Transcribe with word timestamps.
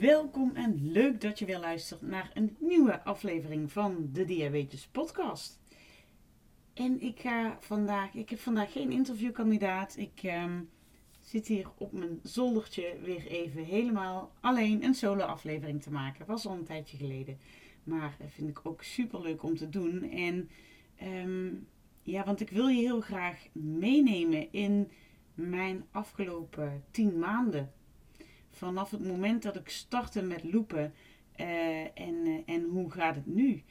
Welkom 0.00 0.50
en 0.54 0.92
leuk 0.92 1.20
dat 1.20 1.38
je 1.38 1.44
weer 1.44 1.58
luistert 1.58 2.02
naar 2.02 2.30
een 2.34 2.56
nieuwe 2.58 3.04
aflevering 3.04 3.72
van 3.72 4.08
de 4.12 4.24
Diabetes 4.24 4.86
Podcast. 4.86 5.60
En 6.74 7.02
ik 7.02 7.20
ga 7.20 7.56
vandaag, 7.60 8.14
ik 8.14 8.30
heb 8.30 8.38
vandaag 8.38 8.72
geen 8.72 8.90
interviewkandidaat. 8.90 9.96
Ik 9.96 10.20
ehm, 10.22 10.60
zit 11.20 11.46
hier 11.46 11.68
op 11.78 11.92
mijn 11.92 12.20
zoldertje 12.22 12.96
weer 13.02 13.26
even 13.26 13.64
helemaal 13.64 14.32
alleen 14.40 14.84
een 14.84 14.94
solo 14.94 15.24
aflevering 15.24 15.82
te 15.82 15.90
maken. 15.90 16.26
Was 16.26 16.46
al 16.46 16.54
een 16.54 16.64
tijdje 16.64 16.96
geleden, 16.96 17.38
maar 17.84 18.16
dat 18.18 18.30
vind 18.30 18.48
ik 18.48 18.60
ook 18.62 18.82
super 18.82 19.20
leuk 19.20 19.42
om 19.42 19.56
te 19.56 19.68
doen. 19.68 20.10
En 20.10 20.50
ehm, 20.96 21.54
ja, 22.02 22.24
want 22.24 22.40
ik 22.40 22.50
wil 22.50 22.68
je 22.68 22.80
heel 22.80 23.00
graag 23.00 23.46
meenemen 23.52 24.52
in 24.52 24.90
mijn 25.34 25.84
afgelopen 25.90 26.84
tien 26.90 27.18
maanden 27.18 27.72
vanaf 28.56 28.90
het 28.90 29.04
moment 29.04 29.42
dat 29.42 29.56
ik 29.56 29.68
startte 29.68 30.22
met 30.22 30.44
loepen 30.44 30.94
uh, 31.36 31.80
en, 31.80 32.26
uh, 32.26 32.38
en 32.46 32.64
hoe 32.64 32.90
gaat 32.90 33.14
het 33.14 33.26
nu? 33.26 33.62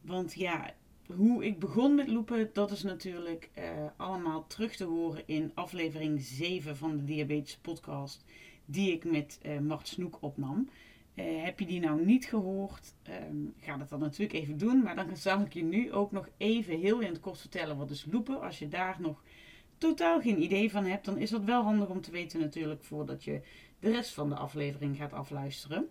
Want 0.00 0.34
ja, 0.34 0.74
hoe 1.06 1.44
ik 1.44 1.58
begon 1.58 1.94
met 1.94 2.08
loepen, 2.08 2.50
dat 2.52 2.70
is 2.70 2.82
natuurlijk 2.82 3.50
uh, 3.58 3.64
allemaal 3.96 4.46
terug 4.46 4.76
te 4.76 4.84
horen 4.84 5.22
in 5.26 5.50
aflevering 5.54 6.20
7 6.20 6.76
van 6.76 6.96
de 6.96 7.04
Diabetes 7.04 7.56
Podcast, 7.56 8.24
die 8.64 8.92
ik 8.92 9.04
met 9.04 9.40
Mart 9.62 9.88
Snoek 9.88 10.18
opnam. 10.20 10.68
heb 11.14 11.58
je 11.58 11.66
die 11.66 11.80
nou 11.80 12.04
niet 12.04 12.24
gehoord? 12.24 12.94
Um, 13.28 13.54
ga 13.60 13.76
dat 13.76 13.88
dan 13.88 14.00
natuurlijk 14.00 14.32
even 14.32 14.58
doen. 14.58 14.82
Maar 14.82 14.96
dan 14.96 15.16
zal 15.16 15.40
ik 15.40 15.52
je 15.52 15.64
nu 15.64 15.92
ook 15.92 16.12
nog 16.12 16.28
even 16.36 16.78
heel 16.78 17.00
in 17.00 17.08
het 17.08 17.20
kort 17.20 17.38
vertellen 17.38 17.76
wat 17.76 17.90
is 17.90 18.06
loepen. 18.10 18.40
Als 18.40 18.58
je 18.58 18.68
daar 18.68 18.96
nog 19.00 19.22
totaal 19.78 20.20
geen 20.20 20.42
idee 20.42 20.70
van 20.70 20.84
hebt, 20.84 21.04
dan 21.04 21.18
is 21.18 21.30
dat 21.30 21.44
wel 21.44 21.62
handig 21.62 21.88
om 21.88 22.00
te 22.00 22.10
weten 22.10 22.40
natuurlijk 22.40 22.84
voordat 22.84 23.24
je 23.24 23.40
de 23.82 23.90
rest 23.90 24.14
van 24.14 24.28
de 24.28 24.36
aflevering 24.36 24.96
gaat 24.96 25.12
afluisteren. 25.12 25.88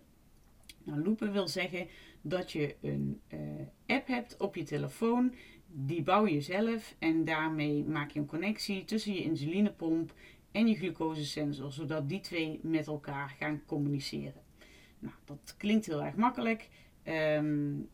Nou, 0.83 1.03
loopen 1.03 1.31
wil 1.31 1.47
zeggen 1.47 1.87
dat 2.21 2.51
je 2.51 2.75
een 2.81 3.21
uh, 3.33 3.39
app 3.85 4.07
hebt 4.07 4.37
op 4.37 4.55
je 4.55 4.63
telefoon. 4.63 5.33
Die 5.67 6.01
bouw 6.01 6.27
je 6.27 6.41
zelf 6.41 6.95
en 6.99 7.25
daarmee 7.25 7.83
maak 7.83 8.11
je 8.11 8.19
een 8.19 8.25
connectie 8.25 8.85
tussen 8.85 9.13
je 9.13 9.23
insulinepomp 9.23 10.13
en 10.51 10.67
je 10.67 10.75
glucosesensor, 10.75 11.71
zodat 11.71 12.09
die 12.09 12.19
twee 12.19 12.59
met 12.63 12.87
elkaar 12.87 13.29
gaan 13.29 13.61
communiceren. 13.65 14.41
Nou, 14.99 15.15
dat 15.25 15.55
klinkt 15.57 15.85
heel 15.85 16.03
erg 16.03 16.15
makkelijk. 16.15 16.69
Um, 17.03 17.89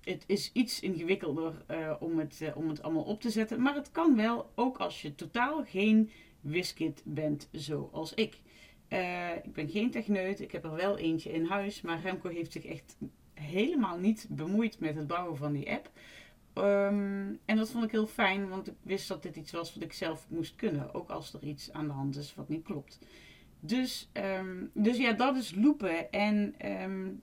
het 0.00 0.24
is 0.26 0.50
iets 0.52 0.80
ingewikkelder 0.80 1.64
uh, 1.70 1.94
om, 2.00 2.18
het, 2.18 2.40
uh, 2.42 2.56
om 2.56 2.68
het 2.68 2.82
allemaal 2.82 3.02
op 3.02 3.20
te 3.20 3.30
zetten, 3.30 3.62
maar 3.62 3.74
het 3.74 3.90
kan 3.90 4.16
wel, 4.16 4.52
ook 4.54 4.78
als 4.78 5.02
je 5.02 5.14
totaal 5.14 5.64
geen 5.64 6.10
wiskit 6.40 7.02
bent 7.04 7.48
zoals 7.52 8.14
ik. 8.14 8.40
Uh, 8.92 9.36
ik 9.36 9.52
ben 9.52 9.68
geen 9.68 9.90
techneut, 9.90 10.40
ik 10.40 10.52
heb 10.52 10.64
er 10.64 10.74
wel 10.74 10.98
eentje 10.98 11.32
in 11.32 11.44
huis, 11.44 11.80
maar 11.80 12.00
Remco 12.00 12.28
heeft 12.28 12.52
zich 12.52 12.64
echt 12.64 12.96
helemaal 13.34 13.98
niet 13.98 14.26
bemoeid 14.30 14.78
met 14.80 14.96
het 14.96 15.06
bouwen 15.06 15.36
van 15.36 15.52
die 15.52 15.70
app. 15.70 15.90
Um, 16.54 17.38
en 17.44 17.56
dat 17.56 17.70
vond 17.70 17.84
ik 17.84 17.90
heel 17.90 18.06
fijn, 18.06 18.48
want 18.48 18.68
ik 18.68 18.74
wist 18.82 19.08
dat 19.08 19.22
dit 19.22 19.36
iets 19.36 19.52
was 19.52 19.74
wat 19.74 19.82
ik 19.82 19.92
zelf 19.92 20.26
moest 20.28 20.54
kunnen, 20.56 20.94
ook 20.94 21.10
als 21.10 21.34
er 21.34 21.42
iets 21.42 21.72
aan 21.72 21.86
de 21.86 21.92
hand 21.92 22.16
is 22.16 22.34
wat 22.34 22.48
niet 22.48 22.64
klopt. 22.64 22.98
Dus, 23.60 24.10
um, 24.12 24.70
dus 24.74 24.96
ja, 24.96 25.12
dat 25.12 25.36
is 25.36 25.54
loopen. 25.54 26.10
En 26.10 26.54
um, 26.82 27.22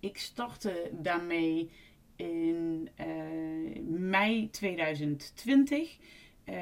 ik 0.00 0.18
startte 0.18 0.90
daarmee 0.92 1.70
in 2.16 2.88
uh, 3.00 3.82
mei 3.98 4.50
2020. 4.50 5.98
Uh, 6.44 6.54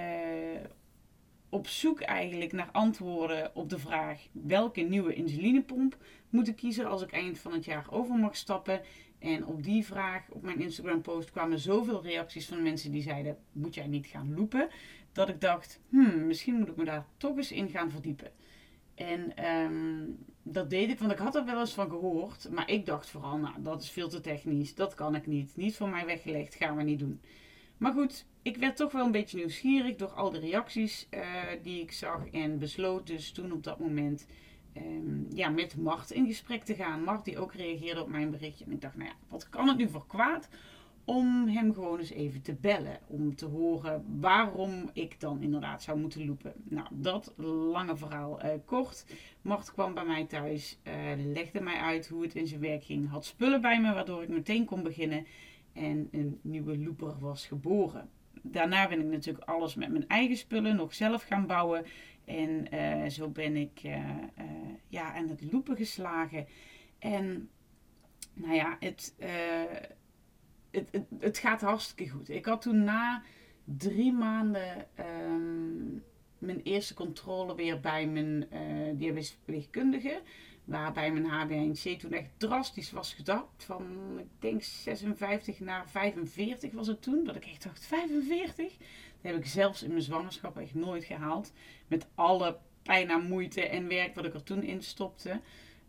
op 1.56 1.68
zoek 1.68 2.00
eigenlijk 2.00 2.52
naar 2.52 2.68
antwoorden 2.72 3.50
op 3.54 3.70
de 3.70 3.78
vraag 3.78 4.26
welke 4.32 4.80
nieuwe 4.80 5.14
insulinepomp 5.14 5.96
moet 6.30 6.48
ik 6.48 6.56
kiezen 6.56 6.86
als 6.86 7.02
ik 7.02 7.12
eind 7.12 7.38
van 7.38 7.52
het 7.52 7.64
jaar 7.64 7.86
over 7.90 8.14
mag 8.16 8.36
stappen. 8.36 8.80
En 9.18 9.46
op 9.46 9.62
die 9.62 9.84
vraag 9.84 10.22
op 10.30 10.42
mijn 10.42 10.60
Instagram 10.60 11.00
post 11.00 11.30
kwamen 11.30 11.58
zoveel 11.58 12.02
reacties 12.02 12.46
van 12.46 12.62
mensen 12.62 12.90
die 12.90 13.02
zeiden 13.02 13.38
moet 13.52 13.74
jij 13.74 13.86
niet 13.86 14.06
gaan 14.06 14.34
lopen. 14.34 14.68
Dat 15.12 15.28
ik 15.28 15.40
dacht 15.40 15.80
hmm, 15.88 16.26
misschien 16.26 16.54
moet 16.54 16.68
ik 16.68 16.76
me 16.76 16.84
daar 16.84 17.06
toch 17.16 17.36
eens 17.36 17.52
in 17.52 17.68
gaan 17.68 17.90
verdiepen. 17.90 18.30
En 18.94 19.46
um, 19.46 20.18
dat 20.42 20.70
deed 20.70 20.90
ik, 20.90 20.98
want 20.98 21.12
ik 21.12 21.18
had 21.18 21.34
er 21.34 21.44
wel 21.44 21.60
eens 21.60 21.74
van 21.74 21.88
gehoord. 21.88 22.50
Maar 22.50 22.70
ik 22.70 22.86
dacht 22.86 23.08
vooral, 23.08 23.38
nou 23.38 23.54
dat 23.58 23.82
is 23.82 23.90
veel 23.90 24.08
te 24.08 24.20
technisch, 24.20 24.74
dat 24.74 24.94
kan 24.94 25.14
ik 25.14 25.26
niet. 25.26 25.56
Niet 25.56 25.76
voor 25.76 25.88
mij 25.88 26.06
weggelegd, 26.06 26.54
gaan 26.54 26.76
we 26.76 26.82
niet 26.82 26.98
doen. 26.98 27.20
Maar 27.78 27.92
goed, 27.92 28.26
ik 28.42 28.56
werd 28.56 28.76
toch 28.76 28.92
wel 28.92 29.04
een 29.04 29.12
beetje 29.12 29.36
nieuwsgierig 29.36 29.96
door 29.96 30.12
al 30.12 30.30
de 30.30 30.38
reacties 30.38 31.06
uh, 31.10 31.20
die 31.62 31.80
ik 31.80 31.92
zag. 31.92 32.26
En 32.30 32.58
besloot 32.58 33.06
dus 33.06 33.32
toen 33.32 33.52
op 33.52 33.64
dat 33.64 33.78
moment 33.78 34.26
um, 34.76 35.26
ja, 35.30 35.48
met 35.48 35.76
Mart 35.76 36.10
in 36.10 36.26
gesprek 36.26 36.62
te 36.62 36.74
gaan. 36.74 37.02
Mart 37.02 37.24
die 37.24 37.38
ook 37.38 37.54
reageerde 37.54 38.02
op 38.02 38.08
mijn 38.08 38.30
berichtje. 38.30 38.64
En 38.64 38.72
ik 38.72 38.80
dacht, 38.80 38.96
nou 38.96 39.08
ja, 39.08 39.16
wat 39.28 39.48
kan 39.48 39.68
het 39.68 39.76
nu 39.76 39.88
voor 39.88 40.06
kwaad 40.06 40.48
om 41.06 41.48
hem 41.48 41.74
gewoon 41.74 41.98
eens 41.98 42.10
even 42.10 42.42
te 42.42 42.54
bellen. 42.54 42.98
Om 43.06 43.36
te 43.36 43.46
horen 43.46 44.04
waarom 44.20 44.90
ik 44.92 45.20
dan 45.20 45.42
inderdaad 45.42 45.82
zou 45.82 45.98
moeten 45.98 46.26
lopen. 46.26 46.52
Nou, 46.64 46.86
dat 46.90 47.32
lange 47.72 47.96
verhaal 47.96 48.44
uh, 48.44 48.50
kort. 48.64 49.06
Mart 49.42 49.72
kwam 49.72 49.94
bij 49.94 50.04
mij 50.04 50.24
thuis, 50.24 50.78
uh, 50.84 50.92
legde 51.32 51.60
mij 51.60 51.76
uit 51.76 52.08
hoe 52.08 52.22
het 52.22 52.34
in 52.34 52.46
zijn 52.46 52.60
werk 52.60 52.84
ging. 52.84 53.08
Had 53.08 53.24
spullen 53.24 53.60
bij 53.60 53.80
me 53.80 53.94
waardoor 53.94 54.22
ik 54.22 54.28
meteen 54.28 54.64
kon 54.64 54.82
beginnen. 54.82 55.26
En 55.76 56.08
een 56.10 56.38
nieuwe 56.42 56.78
looper 56.78 57.18
was 57.18 57.46
geboren 57.46 58.10
daarna 58.52 58.88
ben 58.88 59.00
ik 59.00 59.06
natuurlijk 59.06 59.48
alles 59.48 59.74
met 59.74 59.90
mijn 59.90 60.08
eigen 60.08 60.36
spullen 60.36 60.76
nog 60.76 60.94
zelf 60.94 61.22
gaan 61.22 61.46
bouwen. 61.46 61.84
En 62.24 62.74
uh, 62.74 63.06
zo 63.08 63.28
ben 63.28 63.56
ik 63.56 63.80
uh, 63.84 63.96
uh, 64.38 64.44
ja, 64.88 65.14
aan 65.14 65.28
het 65.28 65.52
loepen 65.52 65.76
geslagen. 65.76 66.46
En 66.98 67.48
nou 68.34 68.54
ja, 68.54 68.76
het, 68.80 69.14
het, 70.70 70.88
het, 70.90 71.04
het, 71.18 71.38
gaat 71.38 71.60
hartstikke 71.60 72.12
goed. 72.12 72.28
Ik 72.28 72.44
had 72.44 72.62
toen 72.62 72.84
na 72.84 73.22
drie 73.64 74.12
maanden 74.12 74.86
um, 75.30 76.02
mijn 76.38 76.60
eerste 76.62 76.94
controle 76.94 77.54
weer 77.54 77.80
bij 77.80 78.06
mijn 78.06 78.48
diabetesverpleegkundige. 78.98 80.20
Waarbij 80.66 81.12
mijn 81.12 81.48
HbA1c 81.48 81.96
toen 81.98 82.12
echt 82.12 82.30
drastisch 82.36 82.90
was 82.90 83.14
gedapt. 83.14 83.64
Van, 83.64 83.82
ik 84.18 84.28
denk 84.38 84.62
56 84.62 85.60
naar 85.60 85.88
45 85.88 86.72
was 86.72 86.86
het 86.86 87.02
toen. 87.02 87.24
Dat 87.24 87.36
ik 87.36 87.44
echt 87.44 87.62
dacht, 87.62 87.86
45? 87.86 88.76
Dat 88.76 89.32
heb 89.32 89.36
ik 89.36 89.46
zelfs 89.46 89.82
in 89.82 89.90
mijn 89.90 90.02
zwangerschap 90.02 90.58
echt 90.58 90.74
nooit 90.74 91.04
gehaald. 91.04 91.52
Met 91.86 92.06
alle 92.14 92.58
pijn 92.82 93.10
en 93.10 93.26
moeite 93.26 93.68
en 93.68 93.88
werk 93.88 94.14
wat 94.14 94.24
ik 94.24 94.34
er 94.34 94.42
toen 94.42 94.62
in 94.62 94.82
stopte. 94.82 95.40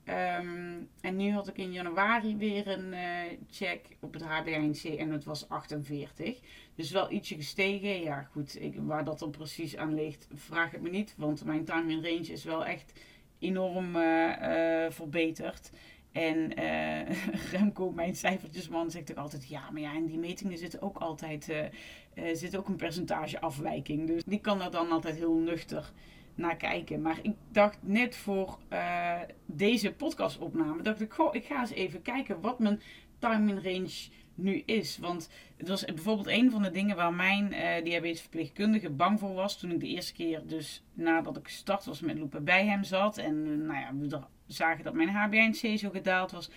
Um, 0.10 0.90
en 1.02 1.16
nu 1.16 1.32
had 1.32 1.48
ik 1.48 1.58
in 1.58 1.72
januari 1.72 2.38
weer 2.38 2.68
een 2.68 2.94
uh, 2.94 3.38
check 3.50 3.98
op 4.00 4.14
het 4.14 4.24
HbA1c 4.24 4.98
en 5.00 5.12
het 5.12 5.24
was 5.24 5.50
48. 5.50 6.40
Dus 6.76 6.92
wel 6.92 7.12
ietsje 7.12 7.36
gestegen. 7.36 8.02
Ja 8.02 8.22
goed, 8.32 8.62
ik, 8.62 8.76
waar 8.78 9.04
dat 9.04 9.20
dan 9.20 9.32
precies 9.32 9.78
aan 9.78 9.94
ligt, 9.94 10.28
vraag 10.34 10.72
het 10.72 10.82
me 10.82 10.90
niet. 10.90 11.14
Want 11.18 11.46
mijn 11.46 11.66
time 11.66 11.92
in 11.92 12.04
range 12.04 12.32
is 12.32 12.44
wel 12.44 12.66
echt 12.66 12.94
enorm 13.40 13.96
uh, 13.96 14.86
verbeterd. 14.90 15.72
En 16.12 16.60
uh, 16.60 17.10
Remco, 17.52 17.92
mijn 17.92 18.16
cijfertjesman, 18.16 18.92
zegt 18.92 19.12
ook 19.12 19.18
altijd: 19.18 19.48
ja, 19.48 19.70
maar 19.72 19.82
ja, 19.82 19.94
in 19.94 20.06
die 20.06 20.20
metingen 20.20 20.58
zit 20.58 20.82
ook 20.82 20.98
altijd 20.98 21.54
zit 22.34 22.58
ook 22.58 22.68
een 22.68 22.76
percentage 22.76 23.42
afwijking. 23.42 24.08
Dus 24.08 24.24
die 24.24 24.40
kan 24.40 24.62
er 24.62 24.72
dan 24.72 24.92
altijd 24.92 25.16
heel 25.16 25.36
nuchter 25.36 25.92
naar 26.36 26.56
kijken. 26.56 27.02
Maar 27.02 27.20
ik 27.22 27.36
dacht 27.52 27.78
net 27.82 28.16
voor 28.16 28.58
deze 29.46 29.94
podcastopname, 29.94 30.82
dacht 30.82 31.02
ik: 31.02 31.14
goh, 31.14 31.36
ik 31.36 31.46
ga 31.46 31.60
eens 31.60 31.72
even 31.72 32.02
kijken 32.02 32.42
wat 32.42 32.60
mijn 32.60 32.82
timing 33.20 33.64
range 33.64 34.10
nu 34.38 34.64
is. 34.66 34.98
Want 34.98 35.30
het 35.58 35.68
was 35.68 35.86
bijvoorbeeld 35.86 36.28
een 36.28 36.52
van 36.52 36.62
de 36.62 36.72
dingen 36.72 36.96
waar 36.96 37.14
mijn 37.14 37.54
uh, 37.54 37.84
diabetesverpleegkundige 37.84 38.90
bang 38.90 39.20
voor 39.20 39.34
was. 39.34 39.60
Toen 39.60 39.72
ik 39.72 39.80
de 39.80 39.88
eerste 39.88 40.14
keer, 40.14 40.42
dus 40.46 40.84
nadat 40.94 41.38
ik 41.38 41.48
gestart 41.48 41.86
was 41.86 42.00
met 42.00 42.20
lopen, 42.20 42.44
bij 42.44 42.66
hem 42.66 42.84
zat. 42.84 43.18
En 43.18 43.36
uh, 43.36 43.68
nou 43.68 43.80
ja, 43.80 44.18
we 44.46 44.54
zagen 44.54 44.84
dat 44.84 44.94
mijn 44.94 45.10
HbA1c 45.10 45.74
zo 45.80 45.90
gedaald 45.90 46.32
was. 46.32 46.50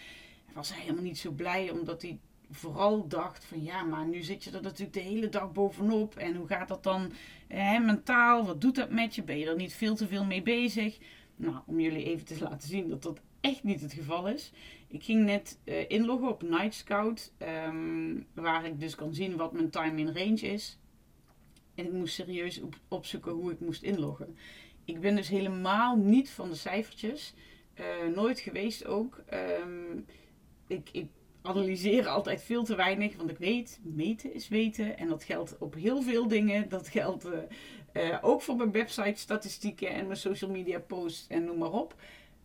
Was 0.52 0.72
hij 0.72 0.80
helemaal 0.80 1.02
niet 1.02 1.18
zo 1.18 1.30
blij, 1.30 1.70
omdat 1.70 2.02
hij 2.02 2.18
vooral 2.50 3.08
dacht 3.08 3.44
van 3.44 3.62
ja, 3.62 3.82
maar 3.82 4.06
nu 4.06 4.22
zit 4.22 4.44
je 4.44 4.50
er 4.50 4.62
natuurlijk 4.62 4.92
de 4.92 5.00
hele 5.00 5.28
dag 5.28 5.52
bovenop. 5.52 6.16
En 6.16 6.34
hoe 6.34 6.46
gaat 6.46 6.68
dat 6.68 6.82
dan 6.82 7.12
eh, 7.48 7.80
mentaal? 7.80 8.46
Wat 8.46 8.60
doet 8.60 8.74
dat 8.74 8.90
met 8.90 9.14
je? 9.14 9.22
Ben 9.22 9.38
je 9.38 9.46
er 9.46 9.56
niet 9.56 9.74
veel 9.74 9.94
te 9.94 10.08
veel 10.08 10.24
mee 10.24 10.42
bezig? 10.42 10.98
Nou, 11.36 11.56
om 11.66 11.80
jullie 11.80 12.04
even 12.04 12.26
te 12.26 12.38
laten 12.40 12.68
zien 12.68 12.88
dat 12.88 13.02
dat 13.02 13.20
echt 13.40 13.62
niet 13.62 13.80
het 13.80 13.92
geval 13.92 14.28
is. 14.28 14.52
Ik 14.90 15.04
ging 15.04 15.24
net 15.24 15.58
uh, 15.64 15.90
inloggen 15.90 16.28
op 16.28 16.42
Night 16.42 16.74
Scout, 16.74 17.32
ehm, 17.38 18.20
waar 18.34 18.64
ik 18.64 18.80
dus 18.80 18.94
kan 18.94 19.14
zien 19.14 19.36
wat 19.36 19.52
mijn 19.52 19.70
time 19.70 20.00
in 20.00 20.16
range 20.16 20.40
is. 20.40 20.78
En 21.74 21.84
ik 21.84 21.92
moest 21.92 22.14
serieus 22.14 22.60
op, 22.60 22.76
opzoeken 22.88 23.32
hoe 23.32 23.52
ik 23.52 23.60
moest 23.60 23.82
inloggen. 23.82 24.36
Ik 24.84 25.00
ben 25.00 25.16
dus 25.16 25.28
helemaal 25.28 25.96
niet 25.96 26.30
van 26.30 26.48
de 26.48 26.54
cijfertjes. 26.54 27.34
Uh, 27.74 28.14
nooit 28.14 28.40
geweest 28.40 28.86
ook. 28.86 29.22
Um, 29.62 30.06
ik, 30.66 30.88
ik 30.92 31.06
analyseer 31.42 32.06
altijd 32.06 32.42
veel 32.42 32.64
te 32.64 32.74
weinig, 32.74 33.16
want 33.16 33.30
ik 33.30 33.38
weet, 33.38 33.80
meten 33.82 34.34
is 34.34 34.48
weten. 34.48 34.98
En 34.98 35.08
dat 35.08 35.24
geldt 35.24 35.58
op 35.58 35.74
heel 35.74 36.02
veel 36.02 36.28
dingen. 36.28 36.68
Dat 36.68 36.88
geldt 36.88 37.26
uh, 37.92 38.18
ook 38.20 38.42
voor 38.42 38.56
mijn 38.56 38.72
website 38.72 39.20
statistieken 39.20 39.88
en 39.88 40.06
mijn 40.06 40.18
social 40.18 40.50
media 40.50 40.78
posts 40.78 41.26
en 41.28 41.44
noem 41.44 41.58
maar 41.58 41.72
op. 41.72 41.94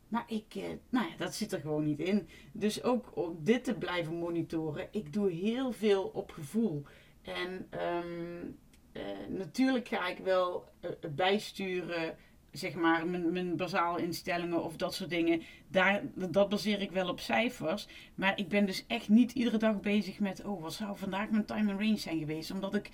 Maar 0.07 0.23
ik, 0.27 0.55
uh, 0.55 0.63
nou 0.89 1.07
ja, 1.07 1.17
dat 1.17 1.35
zit 1.35 1.51
er 1.51 1.59
gewoon 1.59 1.83
niet 1.83 1.99
in. 1.99 2.27
Dus 2.51 2.83
ook 2.83 3.11
om 3.13 3.37
dit 3.39 3.63
te 3.63 3.73
blijven 3.73 4.13
monitoren, 4.13 4.87
ik 4.91 5.13
doe 5.13 5.31
heel 5.31 5.71
veel 5.71 6.03
op 6.03 6.31
gevoel. 6.31 6.83
En 7.21 7.67
um, 7.71 8.57
uh, 8.93 9.03
natuurlijk 9.29 9.87
ga 9.87 10.07
ik 10.07 10.17
wel 10.17 10.69
bijsturen 11.15 12.17
zeg 12.57 12.73
maar, 12.73 13.07
mijn, 13.07 13.31
mijn 13.31 13.55
basale 13.55 14.01
instellingen 14.01 14.63
of 14.63 14.75
dat 14.75 14.93
soort 14.93 15.09
dingen. 15.09 15.41
Daar, 15.67 16.01
dat 16.13 16.49
baseer 16.49 16.81
ik 16.81 16.91
wel 16.91 17.09
op 17.09 17.19
cijfers. 17.19 17.87
Maar 18.15 18.39
ik 18.39 18.47
ben 18.47 18.65
dus 18.65 18.85
echt 18.87 19.09
niet 19.09 19.31
iedere 19.31 19.57
dag 19.57 19.79
bezig 19.79 20.19
met, 20.19 20.43
oh, 20.45 20.61
wat 20.61 20.73
zou 20.73 20.97
vandaag 20.97 21.29
mijn 21.29 21.45
time 21.45 21.71
and 21.71 21.79
range 21.79 21.97
zijn 21.97 22.19
geweest? 22.19 22.51
Omdat 22.51 22.75
ik, 22.75 22.89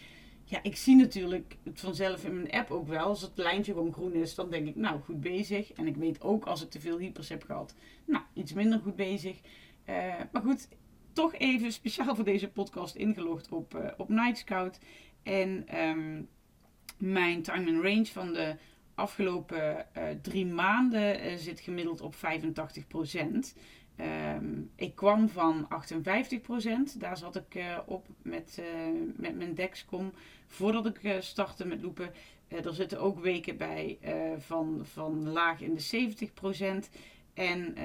ja, 0.51 0.59
ik 0.63 0.75
zie 0.75 0.95
natuurlijk 0.95 1.57
het 1.63 1.79
vanzelf 1.79 2.23
in 2.23 2.35
mijn 2.35 2.51
app 2.51 2.71
ook 2.71 2.87
wel. 2.87 3.05
Als 3.05 3.21
het 3.21 3.31
lijntje 3.35 3.73
gewoon 3.73 3.93
groen 3.93 4.13
is, 4.13 4.35
dan 4.35 4.49
denk 4.49 4.67
ik, 4.67 4.75
nou, 4.75 5.01
goed 5.01 5.21
bezig. 5.21 5.71
En 5.73 5.87
ik 5.87 5.95
weet 5.95 6.21
ook 6.21 6.45
als 6.45 6.63
ik 6.63 6.69
te 6.69 6.79
veel 6.79 6.97
hypers 6.97 7.29
heb 7.29 7.43
gehad, 7.43 7.75
nou, 8.05 8.23
iets 8.33 8.53
minder 8.53 8.79
goed 8.79 8.95
bezig. 8.95 9.37
Uh, 9.89 10.13
maar 10.31 10.41
goed, 10.41 10.67
toch 11.13 11.33
even 11.35 11.71
speciaal 11.71 12.15
voor 12.15 12.23
deze 12.23 12.49
podcast 12.49 12.95
ingelogd 12.95 13.51
op, 13.51 13.75
uh, 13.75 13.87
op 13.97 14.09
Night 14.09 14.37
Scout. 14.37 14.79
En 15.23 15.79
um, 15.81 16.27
mijn 16.97 17.41
time 17.41 17.71
and 17.71 17.83
range 17.83 18.05
van 18.05 18.33
de 18.33 18.55
afgelopen 18.95 19.85
uh, 19.97 20.03
drie 20.21 20.45
maanden 20.45 21.39
zit 21.39 21.59
gemiddeld 21.59 22.01
op 22.01 22.15
85 22.15 22.87
procent. 22.87 23.55
Um, 24.01 24.71
ik 24.75 24.95
kwam 24.95 25.29
van 25.29 25.65
58 25.69 26.41
procent. 26.41 26.99
Daar 26.99 27.17
zat 27.17 27.35
ik 27.35 27.55
uh, 27.55 27.77
op 27.85 28.05
met, 28.21 28.61
met 29.15 29.35
mijn 29.35 29.53
Dexcom. 29.53 30.13
Voordat 30.47 30.85
ik 30.85 31.17
startte 31.19 31.65
met 31.65 31.81
loepen. 31.81 32.11
er 32.47 32.73
zitten 32.73 32.99
ook 32.99 33.19
weken 33.19 33.57
bij 33.57 33.99
van, 34.39 34.79
van 34.83 35.29
laag 35.29 35.61
in 35.61 35.73
de 35.73 35.79
70 35.79 36.33
procent. 36.33 36.89
En 37.33 37.75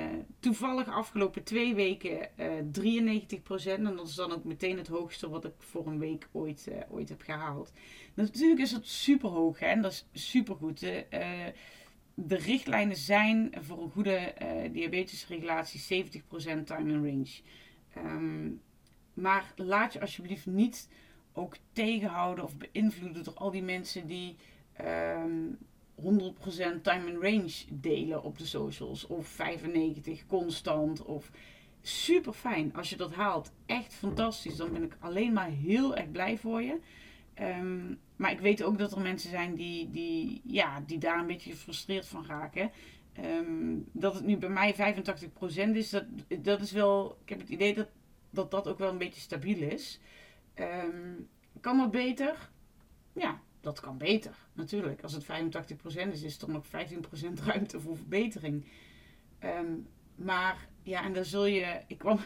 toevallig 0.40 0.88
afgelopen 0.88 1.42
twee 1.44 1.74
weken 1.74 2.28
uh, 2.36 3.26
93%. 3.26 3.66
En 3.66 3.96
dat 3.96 4.08
is 4.08 4.14
dan 4.14 4.32
ook 4.32 4.44
meteen 4.44 4.76
het 4.76 4.88
hoogste 4.88 5.28
wat 5.28 5.44
ik 5.44 5.54
voor 5.58 5.86
een 5.86 5.98
week 5.98 6.28
ooit, 6.32 6.68
ooit 6.90 7.08
heb 7.08 7.22
gehaald. 7.22 7.72
Natuurlijk 8.14 8.60
is 8.60 8.70
dat 8.70 8.86
super 8.86 9.28
hoog 9.28 9.58
hè? 9.58 9.66
en 9.66 9.82
dat 9.82 10.06
is 10.12 10.28
super 10.30 10.54
goed. 10.54 10.86
De, 12.18 12.36
richtlijnen 12.36 12.96
zijn 12.96 13.52
voor 13.60 13.82
een 13.82 13.90
goede 13.90 14.34
diabetesregulatie 14.72 16.04
70% 16.04 16.22
time 16.64 16.92
in 16.92 17.04
range. 17.04 17.40
Um, 17.96 18.60
maar 19.14 19.52
laat 19.56 19.92
je 19.92 20.00
alsjeblieft 20.00 20.46
niet 20.46 20.88
ook 21.32 21.56
tegenhouden 21.72 22.44
of 22.44 22.56
beïnvloeden 22.56 23.24
door 23.24 23.34
al 23.34 23.50
die 23.50 23.62
mensen 23.62 24.06
die. 24.06 24.36
Um, 24.80 25.58
100% 26.02 26.82
time 26.82 27.10
and 27.10 27.22
range 27.22 27.64
delen 27.70 28.22
op 28.22 28.38
de 28.38 28.46
socials. 28.46 29.06
Of 29.06 29.26
95 29.26 30.26
constant. 30.26 31.04
Of 31.04 31.30
super 31.82 32.32
fijn 32.32 32.74
als 32.74 32.90
je 32.90 32.96
dat 32.96 33.14
haalt. 33.14 33.52
Echt 33.66 33.94
fantastisch. 33.94 34.56
Dan 34.56 34.72
ben 34.72 34.82
ik 34.82 34.96
alleen 35.00 35.32
maar 35.32 35.50
heel 35.50 35.96
erg 35.96 36.10
blij 36.10 36.38
voor 36.38 36.62
je. 36.62 36.78
Um, 37.40 37.98
maar 38.16 38.30
ik 38.30 38.40
weet 38.40 38.62
ook 38.62 38.78
dat 38.78 38.92
er 38.92 39.00
mensen 39.00 39.30
zijn 39.30 39.54
die, 39.54 39.90
die, 39.90 40.40
ja, 40.44 40.80
die 40.86 40.98
daar 40.98 41.18
een 41.18 41.26
beetje 41.26 41.50
gefrustreerd 41.50 42.06
van 42.06 42.26
raken. 42.26 42.70
Um, 43.24 43.88
dat 43.92 44.14
het 44.14 44.24
nu 44.24 44.36
bij 44.36 44.48
mij 44.48 44.74
85% 44.74 44.78
is, 45.72 45.90
dat, 45.90 46.04
dat 46.38 46.60
is 46.60 46.72
wel. 46.72 47.18
Ik 47.22 47.28
heb 47.28 47.38
het 47.40 47.48
idee 47.48 47.74
dat 47.74 47.88
dat, 48.30 48.50
dat 48.50 48.68
ook 48.68 48.78
wel 48.78 48.90
een 48.90 48.98
beetje 48.98 49.20
stabiel 49.20 49.62
is. 49.62 50.00
Um, 50.54 51.28
kan 51.60 51.76
dat 51.76 51.90
beter? 51.90 52.50
Ja, 53.12 53.40
dat 53.60 53.80
kan 53.80 53.98
beter, 53.98 54.36
natuurlijk. 54.52 55.02
Als 55.02 55.12
het 55.12 55.24
85% 55.24 55.26
is, 56.10 56.22
is 56.22 56.42
er 56.42 56.50
nog 56.50 56.66
15% 56.66 56.70
ruimte 57.44 57.80
voor 57.80 57.96
verbetering. 57.96 58.66
Um, 59.44 59.86
maar 60.14 60.68
ja, 60.82 61.04
en 61.04 61.12
dan 61.12 61.24
zul 61.24 61.46
je. 61.46 61.80
Ik, 61.86 61.98
kwam, 61.98 62.18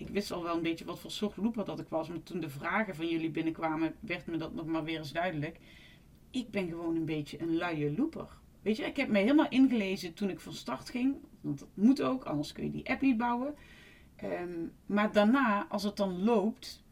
ik 0.00 0.08
wist 0.08 0.32
al 0.32 0.42
wel 0.42 0.56
een 0.56 0.62
beetje 0.62 0.84
wat 0.84 0.98
voor 0.98 1.10
soort 1.10 1.36
looper 1.36 1.64
dat 1.64 1.80
ik 1.80 1.88
was. 1.88 2.08
Maar 2.08 2.22
toen 2.22 2.40
de 2.40 2.48
vragen 2.48 2.94
van 2.94 3.08
jullie 3.08 3.30
binnenkwamen, 3.30 3.94
werd 4.00 4.26
me 4.26 4.36
dat 4.36 4.54
nog 4.54 4.66
maar 4.66 4.84
weer 4.84 4.98
eens 4.98 5.12
duidelijk. 5.12 5.58
Ik 6.30 6.50
ben 6.50 6.68
gewoon 6.68 6.96
een 6.96 7.04
beetje 7.04 7.40
een 7.40 7.56
luie 7.56 7.96
looper. 7.96 8.28
Weet 8.62 8.76
je, 8.76 8.84
ik 8.84 8.96
heb 8.96 9.08
me 9.08 9.18
helemaal 9.18 9.48
ingelezen 9.48 10.14
toen 10.14 10.30
ik 10.30 10.40
van 10.40 10.52
start 10.52 10.90
ging. 10.90 11.16
Want 11.40 11.58
dat 11.58 11.68
moet 11.74 12.02
ook, 12.02 12.24
anders 12.24 12.52
kun 12.52 12.64
je 12.64 12.70
die 12.70 12.88
app 12.90 13.00
niet 13.00 13.16
bouwen. 13.16 13.54
Um, 14.24 14.72
maar 14.86 15.12
daarna, 15.12 15.66
als 15.68 15.82
het 15.82 15.96
dan 15.96 16.22
loopt. 16.22 16.82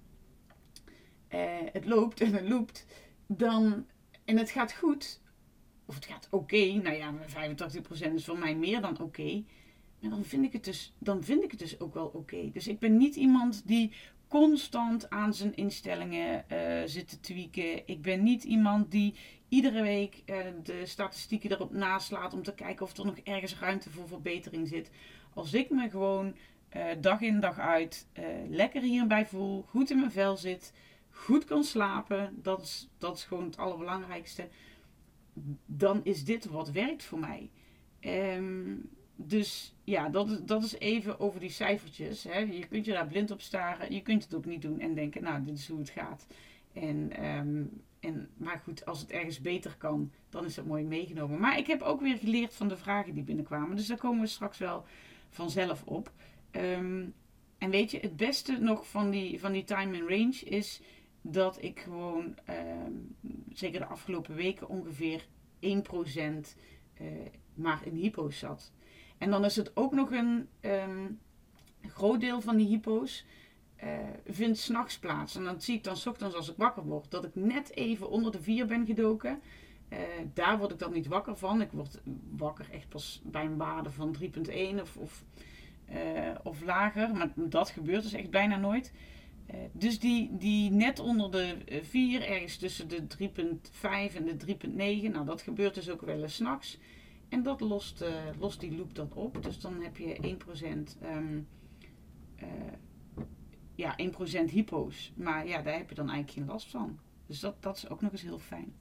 Uh, 1.35 1.57
het 1.73 1.87
loopt 1.87 2.21
en 2.21 2.33
het 2.33 2.49
loopt 2.49 2.87
dan, 3.27 3.87
en 4.25 4.37
het 4.37 4.51
gaat 4.51 4.73
goed, 4.73 5.21
of 5.85 5.95
het 5.95 6.05
gaat 6.05 6.29
oké, 6.31 6.73
nou 6.73 6.97
ja, 6.97 7.15
85% 8.11 8.15
is 8.15 8.25
voor 8.25 8.39
mij 8.39 8.57
meer 8.57 8.81
dan 8.81 9.01
oké. 9.01 9.45
Maar 10.01 10.11
dan 10.11 10.25
vind 10.25 10.45
ik 10.45 10.53
het 10.53 10.65
dus, 10.65 10.93
dan 10.99 11.25
vind 11.25 11.45
ik 11.45 11.51
het 11.51 11.61
dus 11.61 11.81
ook 11.81 11.95
wel 11.95 12.07
oké. 12.07 12.51
Dus 12.53 12.69
ik 12.69 12.79
ben 12.79 12.97
niet 12.97 13.17
iemand 13.17 13.63
die 13.67 13.93
constant 14.29 15.11
aan 15.11 15.35
zijn 15.35 15.57
instellingen 15.57 16.45
uh, 16.53 16.83
zit 16.85 17.09
te 17.09 17.21
tweaken. 17.21 17.87
Ik 17.87 18.03
ben 18.03 18.23
niet 18.23 18.45
iemand 18.45 18.91
die 18.91 19.15
iedere 19.49 19.83
week 19.83 20.23
uh, 20.27 20.37
de 20.63 20.87
statistieken 20.87 21.51
erop 21.51 21.73
naslaat 21.73 22.35
om 22.35 22.43
te 22.43 22.55
kijken 22.55 22.85
of 22.87 22.97
er 22.97 23.05
nog 23.05 23.19
ergens 23.19 23.59
ruimte 23.59 23.91
voor 23.91 24.09
verbetering 24.09 24.69
zit. 24.69 24.91
Als 25.35 25.55
ik 25.55 25.71
me 25.71 25.91
gewoon 25.91 26.35
uh, 26.77 26.85
dag 27.01 27.21
in 27.21 27.41
dag 27.41 27.59
uit 27.59 28.07
lekker 28.49 28.83
hierbij 28.83 29.27
voel, 29.27 29.63
goed 29.63 29.91
in 29.91 29.99
mijn 29.99 30.13
vel 30.13 30.37
zit, 30.37 30.73
goed 31.11 31.45
kan 31.45 31.65
slapen, 31.65 32.39
dat 32.43 32.63
is, 32.63 32.89
dat 32.99 33.17
is 33.17 33.25
gewoon 33.25 33.45
het 33.45 33.57
allerbelangrijkste. 33.57 34.49
Dan 35.67 36.01
is 36.05 36.25
dit 36.25 36.45
wat 36.45 36.71
werkt 36.71 37.03
voor 37.05 37.19
mij. 37.19 37.51
Um, 38.01 38.91
dus 39.21 39.75
ja, 39.85 40.09
dat, 40.09 40.49
dat 40.49 40.63
is 40.63 40.79
even 40.79 41.21
over 41.21 41.41
die 41.41 41.51
cijfertjes. 41.51 42.25
Hè. 42.25 42.39
Je 42.39 42.67
kunt 42.67 42.85
je 42.85 42.93
daar 42.93 43.07
blind 43.07 43.31
op 43.31 43.41
staren. 43.41 43.93
Je 43.95 44.03
kunt 44.03 44.25
het 44.25 44.35
ook 44.35 44.45
niet 44.45 44.63
doen 44.63 44.81
en 44.81 44.95
denken, 44.95 45.23
nou, 45.23 45.45
dit 45.45 45.59
is 45.59 45.69
hoe 45.69 45.79
het 45.79 45.91
gaat. 45.91 46.27
En, 46.73 47.27
um, 47.27 47.83
en, 48.01 48.29
maar 48.37 48.61
goed, 48.65 48.87
als 48.87 49.01
het 49.01 49.11
ergens 49.11 49.41
beter 49.41 49.77
kan, 49.77 50.13
dan 50.29 50.45
is 50.45 50.55
dat 50.55 50.67
mooi 50.67 50.85
meegenomen. 50.85 51.41
Maar 51.41 51.59
ik 51.59 51.67
heb 51.67 51.83
ook 51.83 52.01
weer 52.01 52.17
geleerd 52.17 52.55
van 52.55 52.69
de 52.69 52.77
vragen 52.77 53.15
die 53.15 53.23
binnenkwamen. 53.23 53.77
Dus 53.77 53.87
daar 53.87 53.99
komen 53.99 54.21
we 54.21 54.27
straks 54.27 54.59
wel 54.59 54.85
vanzelf 55.31 55.83
op. 55.85 56.13
Um, 56.51 57.15
en 57.59 57.71
weet 57.71 57.91
je, 57.91 57.99
het 58.01 58.17
beste 58.17 58.59
nog 58.61 58.89
van 58.89 59.11
die, 59.11 59.41
van 59.41 59.53
die 59.53 59.65
time 59.65 60.01
and 60.01 60.09
range 60.09 60.41
is 60.45 60.81
dat 61.21 61.63
ik 61.63 61.81
gewoon, 61.81 62.37
ehm, 62.45 62.93
zeker 63.53 63.81
de 63.81 63.87
afgelopen 63.87 64.35
weken, 64.35 64.69
ongeveer 64.69 65.27
1% 65.61 66.57
uh, 67.01 67.07
eh, 67.07 67.33
maar 67.55 67.81
in 67.87 67.95
hypo's 67.95 68.39
zat. 68.39 68.73
En 69.19 69.31
dan 69.31 69.45
is 69.45 69.57
het 69.57 69.77
ook 69.77 69.93
nog 69.93 70.11
een 70.11 70.49
um, 70.61 71.19
groot 71.83 72.21
deel 72.21 72.41
van 72.41 72.57
die 72.57 72.67
hypo's 72.67 73.25
uh, 73.85 73.91
vindt 74.27 74.59
s'nachts 74.59 74.99
plaats. 74.99 75.37
En 75.37 75.45
dan 75.45 75.61
zie 75.61 75.77
ik 75.77 75.85
dan 75.85 75.97
s 75.97 76.07
ochtends 76.07 76.35
als 76.35 76.51
ik 76.51 76.57
wakker 76.57 76.83
word 76.83 77.11
dat 77.11 77.25
ik 77.25 77.35
net 77.35 77.77
even 77.77 78.11
onder 78.11 78.33
de 78.33 78.43
4 78.43 78.67
ben 78.67 78.87
gedoken. 78.87 79.41
Uh, 79.89 79.99
daar 80.35 80.59
word 80.59 80.73
ik 80.73 80.79
dan 80.79 80.93
niet 80.93 81.07
wakker 81.07 81.37
van. 81.37 81.61
Ik 81.61 81.71
word 81.73 82.01
wakker 82.37 82.67
echt 82.71 82.89
pas 82.89 83.21
bij 83.25 83.45
een 83.45 83.57
waarde 83.57 83.91
van 83.91 84.17
3.1 84.23 84.81
of, 84.81 84.97
of, 84.97 85.25
uh, 85.91 86.35
of 86.43 86.63
lager. 86.63 87.15
Maar 87.15 87.33
dat 87.35 87.71
gebeurt 87.71 88.03
dus 88.03 88.13
echt 88.13 88.31
bijna 88.31 88.57
nooit. 88.57 88.93
Dus 89.73 89.99
die, 89.99 90.37
die 90.37 90.71
net 90.71 90.99
onder 90.99 91.31
de 91.31 91.57
4, 91.83 92.29
ergens 92.29 92.57
tussen 92.57 92.89
de 92.89 93.03
3.5 93.19 94.17
en 94.17 94.25
de 94.25 94.57
3.9, 95.07 95.13
nou 95.13 95.25
dat 95.25 95.43
gebeurt 95.43 95.75
dus 95.75 95.91
ook 95.91 96.03
wel 96.03 96.23
eens 96.23 96.35
s'nachts. 96.35 96.79
En 97.29 97.43
dat 97.43 97.61
lost, 97.61 98.03
uh, 98.03 98.09
lost 98.39 98.61
die 98.61 98.77
loop 98.77 98.95
dan 98.95 99.13
op. 99.15 99.43
Dus 99.43 99.61
dan 99.61 99.83
heb 99.83 99.97
je 99.97 100.37
1%, 100.97 100.97
um, 101.05 101.47
uh, 102.43 102.47
ja, 103.75 103.97
1% 104.47 104.51
hypo's. 104.51 105.13
Maar 105.17 105.47
ja, 105.47 105.63
daar 105.63 105.77
heb 105.77 105.89
je 105.89 105.95
dan 105.95 106.09
eigenlijk 106.09 106.39
geen 106.39 106.55
last 106.55 106.71
van. 106.71 106.99
Dus 107.27 107.41
dat, 107.41 107.63
dat 107.63 107.77
is 107.77 107.89
ook 107.89 108.01
nog 108.01 108.13
eens 108.13 108.23
heel 108.23 108.39
fijn. 108.39 108.73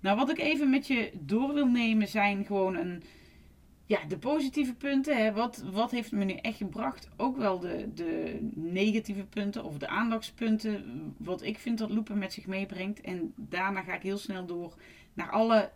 Nou, 0.00 0.16
wat 0.16 0.30
ik 0.30 0.38
even 0.38 0.70
met 0.70 0.86
je 0.86 1.12
door 1.20 1.54
wil 1.54 1.66
nemen 1.66 2.08
zijn 2.08 2.44
gewoon 2.44 2.76
een 2.76 3.02
ja, 3.88 4.04
de 4.08 4.18
positieve 4.18 4.74
punten. 4.74 5.16
Hè, 5.16 5.32
wat, 5.32 5.64
wat 5.72 5.90
heeft 5.90 6.12
me 6.12 6.24
nu 6.24 6.32
echt 6.32 6.56
gebracht? 6.56 7.08
Ook 7.16 7.36
wel 7.36 7.58
de, 7.58 7.88
de 7.94 8.38
negatieve 8.54 9.24
punten 9.24 9.64
of 9.64 9.78
de 9.78 9.88
aandachtspunten. 9.88 11.14
Wat 11.18 11.42
ik 11.42 11.58
vind 11.58 11.78
dat 11.78 11.90
loepen 11.90 12.18
met 12.18 12.32
zich 12.32 12.46
meebrengt. 12.46 13.00
En 13.00 13.32
daarna 13.36 13.82
ga 13.82 13.94
ik 13.94 14.02
heel 14.02 14.18
snel 14.18 14.46
door 14.46 14.74
naar 15.14 15.30
alle 15.30 15.70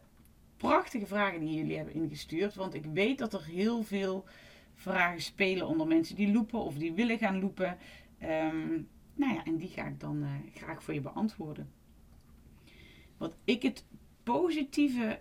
prachtige 0.69 1.07
vragen 1.07 1.41
die 1.41 1.55
jullie 1.55 1.77
hebben 1.77 1.95
ingestuurd. 1.95 2.55
Want 2.55 2.75
ik 2.75 2.85
weet 2.85 3.19
dat 3.19 3.33
er 3.33 3.45
heel 3.45 3.83
veel 3.83 4.25
vragen 4.75 5.23
spelen 5.23 5.67
onder 5.67 5.87
mensen 5.87 6.17
die 6.17 6.33
lopen 6.33 6.59
of 6.59 6.75
die 6.75 6.93
willen 6.93 7.19
gaan 7.19 7.41
lopen. 7.41 7.79
Ehm, 8.19 8.81
nou 9.15 9.35
ja, 9.35 9.45
en 9.45 9.57
die 9.57 9.69
ga 9.69 9.87
ik 9.87 10.01
dan 10.01 10.27
graag 10.55 10.83
voor 10.83 10.95
je 10.95 11.01
beantwoorden. 11.01 11.71
Wat 13.17 13.37
ik 13.45 13.63
het 13.63 13.85
positieve 14.23 15.19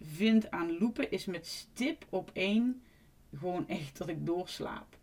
vind 0.00 0.50
aan 0.50 0.78
lopen 0.78 1.10
is 1.10 1.24
met 1.24 1.46
stip 1.46 2.06
op 2.08 2.30
één 2.32 2.82
gewoon 3.38 3.68
echt 3.68 3.98
dat 3.98 4.08
ik 4.08 4.26
doorslaap. 4.26 4.98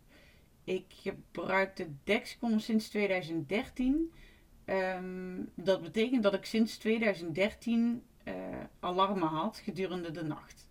Ik 0.64 0.84
gebruik 0.88 1.76
de 1.76 1.86
Dexcom 2.04 2.58
sinds 2.58 2.88
2013. 2.88 4.12
Ehm, 4.64 5.42
dat 5.54 5.82
betekent 5.82 6.22
dat 6.22 6.34
ik 6.34 6.44
sinds 6.44 6.76
2013 6.76 8.02
eh, 8.24 8.34
alarmen 8.80 9.28
had 9.28 9.60
gedurende 9.64 10.10
de 10.10 10.24
nacht. 10.24 10.68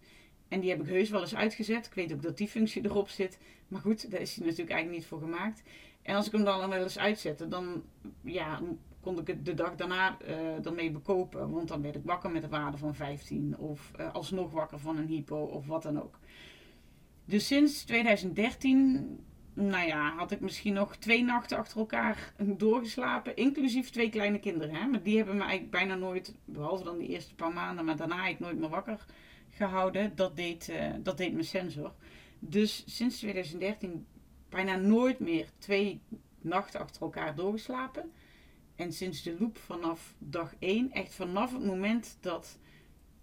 En 0.47 0.59
die 0.59 0.69
heb 0.69 0.81
ik 0.81 0.87
heus 0.87 1.09
wel 1.09 1.21
eens 1.21 1.35
uitgezet. 1.35 1.85
Ik 1.85 1.93
weet 1.93 2.13
ook 2.13 2.21
dat 2.21 2.37
die 2.37 2.47
functie 2.47 2.85
erop 2.85 3.09
zit. 3.09 3.39
Maar 3.67 3.81
goed, 3.81 4.11
daar 4.11 4.21
is 4.21 4.35
hij 4.35 4.45
natuurlijk 4.45 4.71
eigenlijk 4.71 5.01
niet 5.01 5.09
voor 5.09 5.19
gemaakt. 5.19 5.63
En 6.01 6.15
als 6.15 6.25
ik 6.25 6.31
hem 6.31 6.43
dan 6.43 6.69
wel 6.69 6.83
eens 6.83 6.99
uitzette, 6.99 7.47
dan 7.47 7.83
ja, 8.21 8.61
kon 9.01 9.19
ik 9.19 9.27
het 9.27 9.45
de 9.45 9.53
dag 9.53 9.75
daarna 9.75 10.17
uh, 10.21 10.65
ermee 10.65 10.91
bekopen. 10.91 11.51
Want 11.51 11.67
dan 11.67 11.81
werd 11.81 11.95
ik 11.95 12.05
wakker 12.05 12.31
met 12.31 12.43
een 12.43 12.49
waarde 12.49 12.77
van 12.77 12.95
15. 12.95 13.57
Of 13.57 13.91
uh, 13.99 14.13
alsnog 14.13 14.51
wakker 14.51 14.79
van 14.79 14.97
een 14.97 15.07
hypo 15.07 15.37
of 15.37 15.67
wat 15.67 15.83
dan 15.83 16.01
ook. 16.01 16.19
Dus 17.25 17.47
sinds 17.47 17.83
2013, 17.83 19.19
nou 19.53 19.87
ja, 19.87 20.15
had 20.15 20.31
ik 20.31 20.39
misschien 20.39 20.73
nog 20.73 20.95
twee 20.95 21.23
nachten 21.23 21.57
achter 21.57 21.77
elkaar 21.77 22.33
doorgeslapen. 22.37 23.35
Inclusief 23.35 23.89
twee 23.89 24.09
kleine 24.09 24.39
kinderen. 24.39 24.75
Hè? 24.75 24.85
Maar 24.85 25.03
die 25.03 25.17
hebben 25.17 25.35
me 25.35 25.41
eigenlijk 25.41 25.71
bijna 25.71 25.95
nooit, 25.95 26.35
behalve 26.45 26.83
dan 26.83 26.97
die 26.97 27.07
eerste 27.07 27.35
paar 27.35 27.53
maanden, 27.53 27.85
maar 27.85 27.95
daarna 27.95 28.27
ik 28.27 28.39
nooit 28.39 28.57
meer 28.57 28.69
wakker 28.69 29.05
gehouden. 29.49 30.15
Dat 30.15 30.35
deed, 30.35 30.69
uh, 30.69 30.93
dat 30.99 31.17
deed 31.17 31.33
mijn 31.33 31.45
sensor. 31.45 31.93
Dus 32.39 32.83
sinds 32.95 33.17
2013 33.17 34.05
bijna 34.49 34.75
nooit 34.75 35.19
meer 35.19 35.49
twee 35.57 36.01
nachten 36.41 36.79
achter 36.79 37.01
elkaar 37.01 37.35
doorgeslapen. 37.35 38.11
En 38.75 38.93
sinds 38.93 39.23
de 39.23 39.35
loop 39.39 39.57
vanaf 39.57 40.13
dag 40.17 40.55
1, 40.59 40.91
echt 40.91 41.15
vanaf 41.15 41.53
het 41.53 41.65
moment 41.65 42.17
dat 42.19 42.59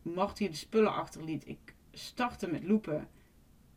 Mart 0.02 0.38
hier 0.38 0.50
de 0.50 0.56
spullen 0.56 0.94
achterliet, 0.94 1.48
ik 1.48 1.74
startte 1.92 2.50
met 2.50 2.64
lopen 2.64 3.08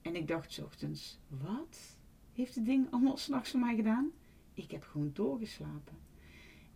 en 0.01 0.15
ik 0.15 0.27
dacht 0.27 0.63
ochtends, 0.63 1.19
wat 1.27 1.99
heeft 2.41 2.55
het 2.55 2.65
ding 2.65 2.91
allemaal 2.91 3.17
s'nachts 3.17 3.51
voor 3.51 3.59
mij 3.59 3.75
gedaan? 3.75 4.11
Ik 4.53 4.71
heb 4.71 4.83
gewoon 4.83 5.11
doorgeslapen. 5.13 5.97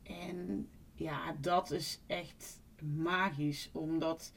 En 0.03 0.69
ja, 0.93 1.35
dat 1.39 1.71
is 1.71 1.99
echt 2.07 2.61
magisch, 2.83 3.69
omdat 3.73 4.33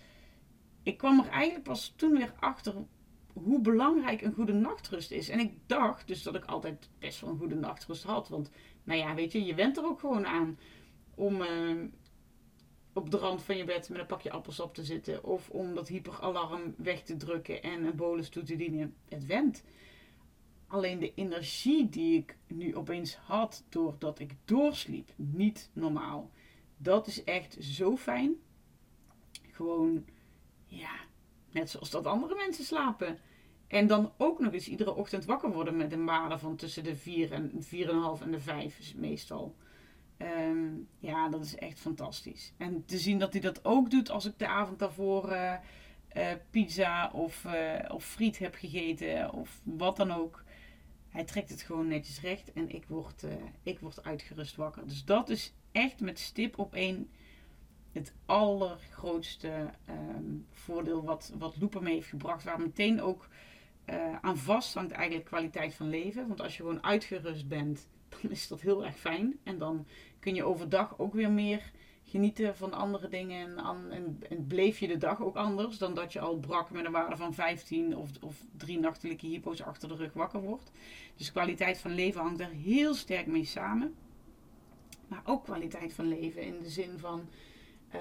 ik 0.82 0.98
kwam 0.98 1.20
er 1.20 1.28
eigenlijk 1.28 1.64
pas 1.64 1.92
toen 1.96 2.12
weer 2.12 2.34
achter 2.38 2.74
hoe 3.32 3.60
belangrijk 3.60 4.20
een 4.20 4.32
goede 4.32 4.52
nachtrust 4.52 5.10
is. 5.10 5.28
En 5.28 5.38
ik 5.38 5.52
dacht 5.66 6.06
dus 6.06 6.22
dat 6.22 6.34
ik 6.34 6.44
altijd 6.44 6.88
best 6.98 7.20
wel 7.20 7.30
een 7.30 7.38
goede 7.38 7.54
nachtrust 7.54 8.02
had. 8.02 8.28
Want, 8.28 8.50
nou 8.84 8.98
ja, 8.98 9.14
weet 9.14 9.32
je, 9.32 9.44
je 9.44 9.54
went 9.54 9.76
er 9.76 9.84
ook 9.84 10.00
gewoon 10.00 10.26
aan 10.26 10.58
om, 11.14 11.40
uh, 11.40 11.84
op 12.92 13.10
de 13.10 13.16
rand 13.16 13.42
van 13.42 13.56
je 13.56 13.64
bed 13.64 13.88
met 13.88 14.00
een 14.00 14.06
pakje 14.06 14.30
appelsap 14.30 14.74
te 14.74 14.84
zitten. 14.84 15.24
Of 15.24 15.50
om 15.50 15.74
dat 15.74 15.88
hyperalarm 15.88 16.74
weg 16.76 17.02
te 17.02 17.16
drukken 17.16 17.62
en 17.62 17.84
een 17.84 17.96
bolus 17.96 18.28
toe 18.28 18.42
te 18.42 18.56
dienen. 18.56 18.94
Het 19.08 19.26
went. 19.26 19.64
Alleen 20.68 20.98
de 20.98 21.14
energie 21.14 21.88
die 21.88 22.18
ik 22.18 22.36
nu 22.46 22.76
opeens 22.76 23.14
had 23.14 23.64
doordat 23.68 24.18
ik 24.18 24.34
doorsliep, 24.44 25.12
niet 25.16 25.70
normaal. 25.72 26.30
Dat 26.76 27.06
is 27.06 27.24
echt 27.24 27.56
zo 27.60 27.96
fijn. 27.96 28.34
Gewoon, 29.50 30.04
ja, 30.66 30.94
net 31.50 31.70
zoals 31.70 31.90
dat 31.90 32.06
andere 32.06 32.34
mensen 32.34 32.64
slapen. 32.64 33.18
En 33.66 33.86
dan 33.86 34.12
ook 34.16 34.38
nog 34.38 34.52
eens 34.52 34.68
iedere 34.68 34.94
ochtend 34.94 35.24
wakker 35.24 35.52
worden 35.52 35.76
met 35.76 35.92
een 35.92 36.04
waarde 36.04 36.38
van 36.38 36.56
tussen 36.56 36.84
de 36.84 36.96
4 36.96 37.32
en 37.32 37.50
4,5 37.52 38.22
en 38.22 38.30
de 38.30 38.40
5 38.40 38.94
meestal. 38.96 39.54
Ehm, 40.16 40.66
ja, 40.98 41.28
dat 41.28 41.44
is 41.44 41.56
echt 41.56 41.78
fantastisch. 41.78 42.52
En 42.56 42.84
te 42.84 42.98
zien 42.98 43.18
dat 43.18 43.32
hij 43.32 43.42
dat 43.42 43.64
ook 43.64 43.90
doet 43.90 44.10
als 44.10 44.24
ik 44.24 44.38
de 44.38 44.48
avond 44.48 44.78
daarvoor 44.78 45.32
uh, 45.32 46.32
pizza 46.50 47.10
of, 47.12 47.44
uh, 47.44 47.94
of 47.94 48.04
friet 48.04 48.38
heb 48.38 48.54
gegeten 48.54 49.32
of 49.32 49.60
wat 49.64 49.96
dan 49.96 50.10
ook. 50.10 50.44
Hij 51.08 51.24
trekt 51.24 51.50
het 51.50 51.62
gewoon 51.62 51.88
netjes 51.88 52.20
recht 52.20 52.52
en 52.52 52.70
ik 52.70 52.84
word, 52.88 53.24
ik 53.62 53.78
word 53.80 54.04
uitgerust 54.04 54.56
wakker. 54.56 54.86
Dus 54.86 55.04
dat 55.04 55.28
is 55.28 55.52
echt 55.72 56.00
met 56.00 56.18
stip 56.18 56.58
op 56.58 56.74
één 56.74 57.10
het 57.92 58.14
allergrootste 58.26 59.70
um, 59.88 60.46
voordeel 60.50 61.04
wat, 61.04 61.32
wat 61.38 61.56
Looper 61.60 61.82
me 61.82 61.90
heeft 61.90 62.08
gebracht. 62.08 62.44
Waar 62.44 62.60
meteen 62.60 63.02
ook 63.02 63.28
aan 64.20 64.38
vast 64.38 64.74
hangt 64.74 64.92
eigenlijk 64.92 65.26
kwaliteit 65.26 65.74
van 65.74 65.88
leven. 65.88 66.28
Want 66.28 66.40
als 66.40 66.56
je 66.56 66.62
gewoon 66.62 66.82
uitgerust 66.82 67.48
bent, 67.48 67.88
dan 68.22 68.30
is 68.30 68.48
dat 68.48 68.60
heel 68.60 68.84
erg 68.84 68.96
fijn. 68.96 69.38
En 69.42 69.58
dan 69.58 69.86
kun 70.18 70.34
je 70.34 70.44
overdag 70.44 70.98
ook 70.98 71.14
weer 71.14 71.30
meer 71.30 71.70
genieten 72.08 72.56
van 72.56 72.72
andere 72.72 73.08
dingen. 73.08 73.58
En, 73.58 73.90
en, 73.90 74.22
en, 74.28 74.46
bleef 74.46 74.78
je 74.78 74.86
de 74.86 74.96
dag 74.96 75.22
ook 75.22 75.36
anders 75.36 75.78
dan 75.78 75.94
dat 75.94 76.12
je 76.12 76.20
al 76.20 76.36
brak 76.36 76.70
met 76.70 76.84
een 76.84 76.92
waarde 76.92 77.16
van 77.16 77.34
15 77.34 77.96
of, 77.96 78.10
of 78.20 78.44
drie 78.56 78.78
nachtelijke 78.78 79.26
hypo's 79.26 79.62
achter 79.62 79.88
de 79.88 79.94
rug 79.94 80.12
wakker 80.12 80.40
wordt. 80.40 80.70
Dus 81.16 81.32
kwaliteit 81.32 81.78
van 81.78 81.94
leven 81.94 82.20
hangt 82.20 82.38
daar 82.38 82.50
heel 82.50 82.94
sterk 82.94 83.26
mee 83.26 83.44
samen. 83.44 83.94
Maar 85.08 85.22
ook 85.24 85.44
kwaliteit 85.44 85.92
van 85.92 86.08
leven 86.08 86.42
in 86.42 86.58
de 86.62 86.70
zin 86.70 86.98
van 86.98 87.28
uh, 87.94 88.00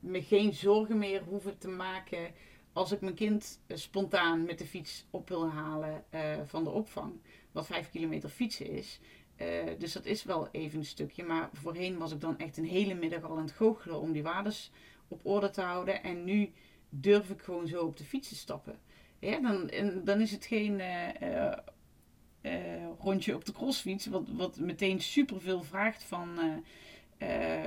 me 0.00 0.22
geen 0.22 0.52
zorgen 0.52 0.98
meer 0.98 1.22
hoeven 1.22 1.58
te 1.58 1.68
maken 1.68 2.32
als 2.72 2.92
ik 2.92 3.00
mijn 3.00 3.14
kind 3.14 3.60
uh, 3.66 3.76
spontaan 3.76 4.44
met 4.44 4.58
de 4.58 4.66
fiets 4.66 5.06
op 5.10 5.28
wil 5.28 5.50
halen 5.50 6.04
uh, 6.14 6.20
van 6.44 6.64
de 6.64 6.70
opvang. 6.70 7.12
Wat 7.52 7.66
5 7.66 7.90
kilometer 7.90 8.28
fietsen 8.28 8.70
is. 8.70 9.00
Eh, 9.42 9.78
dus 9.78 9.92
dat 9.92 10.04
is 10.04 10.24
wel 10.24 10.48
even 10.52 10.78
een 10.78 10.84
stukje. 10.84 11.24
Maar 11.24 11.48
voorheen 11.52 11.98
was 11.98 12.12
ik 12.12 12.20
dan 12.20 12.38
echt 12.38 12.56
een 12.56 12.66
hele 12.66 12.94
middag 12.94 13.22
al 13.22 13.36
aan 13.36 13.42
het 13.42 13.52
goochelen 13.52 14.00
om 14.00 14.12
die 14.12 14.22
waardes 14.22 14.70
op 15.08 15.20
orde 15.26 15.50
te 15.50 15.60
houden. 15.60 16.02
En 16.02 16.24
nu 16.24 16.52
durf 16.88 17.30
ik 17.30 17.40
gewoon 17.40 17.66
zo 17.66 17.84
op 17.84 17.96
de 17.96 18.04
fiets 18.04 18.28
te 18.28 18.34
stappen. 18.34 18.78
Dan, 19.20 19.70
dan 20.04 20.20
is 20.20 20.30
het 20.30 20.46
geen 20.46 20.78
uh, 20.78 21.52
uh, 22.42 22.86
rondje 22.98 23.34
op 23.34 23.44
de 23.44 23.52
crossfiets, 23.52 24.06
wat, 24.06 24.28
wat 24.28 24.58
meteen 24.58 25.00
superveel 25.00 25.62
vraagt 25.62 26.04
van, 26.04 26.28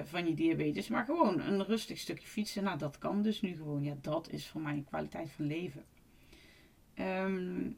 van 0.03 0.27
je 0.27 0.33
diabetes. 0.33 0.87
Maar 0.87 1.05
gewoon 1.05 1.41
een 1.41 1.65
rustig 1.65 1.97
stukje 1.97 2.27
fietsen. 2.27 2.63
Nou, 2.63 2.77
dat 2.77 2.97
kan 2.97 3.21
dus 3.21 3.41
nu 3.41 3.55
gewoon. 3.55 3.83
Ja, 3.83 3.95
dat 4.01 4.29
is 4.29 4.47
voor 4.47 4.61
mij 4.61 4.73
een 4.73 4.85
kwaliteit 4.85 5.31
van 5.31 5.45
leven. 5.45 5.85
Um, 6.99 7.77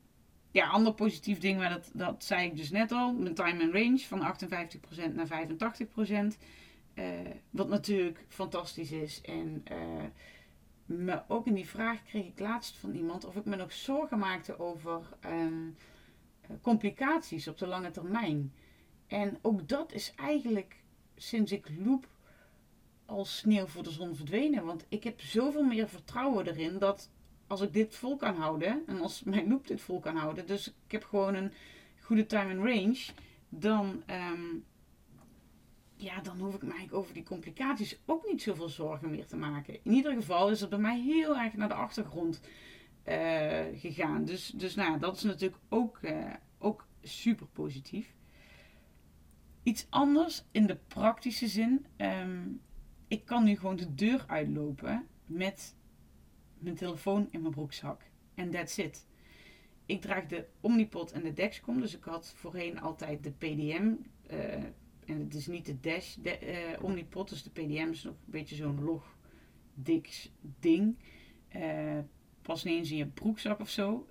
ja, 0.58 0.68
ander 0.68 0.94
positief 0.94 1.40
ding, 1.40 1.58
maar 1.58 1.70
dat, 1.70 1.90
dat 1.94 2.24
zei 2.24 2.48
ik 2.48 2.56
dus 2.56 2.70
net 2.70 2.92
al. 2.92 3.14
Mijn 3.14 3.34
time 3.34 3.64
and 3.64 3.74
range 3.74 4.00
van 4.00 4.36
58% 5.10 5.14
naar 5.14 5.28
85%. 5.28 6.38
Uh, 6.96 7.20
eh, 7.20 7.36
wat 7.50 7.70
natuurlijk 7.70 8.26
fantastisch 8.28 8.92
is. 8.92 9.22
En 9.22 9.64
uh, 9.72 10.04
me 10.86 11.22
ook 11.28 11.48
in 11.48 11.54
die 11.54 11.68
vraag 11.68 12.04
kreeg 12.04 12.26
ik 12.26 12.40
laatst 12.40 12.78
van 12.78 12.94
iemand 12.94 13.26
of 13.26 13.36
ik 13.36 13.46
me 13.46 13.56
nog 13.56 13.72
zorgen 13.72 14.20
maakte 14.20 14.60
over 14.60 15.02
um, 15.26 15.76
complicaties 16.62 17.48
op 17.48 17.58
de 17.58 17.68
lange 17.68 17.92
termijn. 17.92 18.54
En 19.08 19.38
ook 19.42 19.68
dat 19.68 19.94
is 19.94 20.14
eigenlijk 20.16 20.76
sinds 21.16 21.52
ik 21.52 21.70
loop 21.86 22.08
als 23.06 23.38
sneeuw 23.38 23.66
voor 23.66 23.84
de 23.84 23.92
zon 23.92 24.16
verdwenen. 24.16 24.66
Want 24.66 24.86
ik 24.90 25.04
heb 25.04 25.22
zoveel 25.22 25.64
meer 25.64 25.90
vertrouwen 25.90 26.48
erin 26.48 26.78
dat 26.80 27.10
als 27.48 27.62
ik 27.62 27.74
dit 27.74 27.96
vol 27.96 28.16
kan 28.16 28.36
houden 28.36 28.84
en 28.88 29.02
als 29.02 29.24
mijn 29.24 29.50
loop 29.50 29.68
dit 29.68 29.82
vol 29.82 30.00
kan 30.00 30.16
houden, 30.16 30.48
dus 30.48 30.68
ik 30.68 30.92
heb 30.92 31.04
gewoon 31.04 31.36
een 31.36 31.52
goede 32.02 32.26
time 32.26 32.56
and 32.56 32.66
range, 32.66 33.06
dan, 33.50 34.04
um, 34.32 34.66
ja, 35.96 36.22
dan 36.22 36.40
hoef 36.40 36.56
ik 36.56 36.62
eigenlijk 36.62 36.94
over 36.94 37.14
die 37.14 37.24
complicaties 37.24 38.00
ook 38.06 38.28
niet 38.28 38.42
zoveel 38.42 38.70
zorgen 38.70 39.10
meer 39.10 39.26
te 39.26 39.38
maken. 39.38 39.74
In 39.84 39.92
ieder 39.92 40.14
geval 40.14 40.50
is 40.50 40.62
het 40.62 40.70
bij 40.70 40.80
mij 40.80 41.00
heel 41.00 41.38
erg 41.38 41.54
naar 41.54 41.68
de 41.68 41.74
achtergrond 41.74 42.42
uh, 43.08 43.62
gegaan. 43.74 44.26
Dus, 44.26 44.48
dus 44.56 44.76
nou, 44.76 45.00
dat 45.00 45.16
is 45.16 45.24
natuurlijk 45.24 45.62
ook, 45.70 46.00
uh, 46.02 46.34
ook 46.58 46.88
super 47.02 47.48
positief. 47.48 48.14
Iets 49.64 49.88
anders 49.90 50.44
in 50.52 50.66
de 50.66 50.78
praktische 50.88 51.48
zin. 51.48 51.86
Um, 51.98 52.62
ik 53.08 53.26
kan 53.26 53.44
nu 53.44 53.56
gewoon 53.56 53.76
de 53.76 53.96
deur 53.96 54.24
uitlopen 54.28 55.08
met 55.26 55.76
mijn 56.60 56.76
telefoon 56.76 57.28
in 57.32 57.42
mijn 57.42 57.54
broekzak. 57.54 58.02
En 58.36 58.50
that's 58.50 58.78
it. 58.78 59.08
Ik 59.86 60.02
draag 60.02 60.26
de 60.26 60.46
Omnipod 60.62 61.12
en 61.12 61.24
de 61.24 61.34
Dexcom. 61.34 61.82
Dus 61.82 61.96
ik 61.96 62.04
had 62.04 62.34
voorheen 62.36 62.80
altijd 62.80 63.24
de 63.24 63.32
PDM. 63.32 63.94
Eh, 64.28 64.54
en 65.06 65.20
het 65.20 65.34
is 65.34 65.48
niet 65.48 65.66
de 65.66 65.80
Dash 65.80 66.16
de, 66.16 66.40
uh, 66.42 66.84
Omnipod. 66.84 67.30
Dus 67.30 67.44
de 67.44 67.50
PDM 67.50 67.90
is 67.92 68.04
nog 68.04 68.14
een 68.14 68.32
beetje 68.32 68.56
zo'n 68.56 68.84
log 68.84 69.18
dik 69.74 70.30
ding. 70.60 70.98
Uh, 71.56 72.00
pas 72.42 72.64
niet 72.64 72.78
eens 72.78 72.92
in 72.92 72.98
je 72.98 73.08
broekzak 73.08 73.60
of 73.60 73.70
zo. 73.70 74.08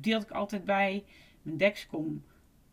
die 0.00 0.12
had 0.12 0.22
ik 0.22 0.30
altijd 0.30 0.64
bij. 0.64 1.04
Mijn 1.42 1.56
Dexcom 1.56 2.24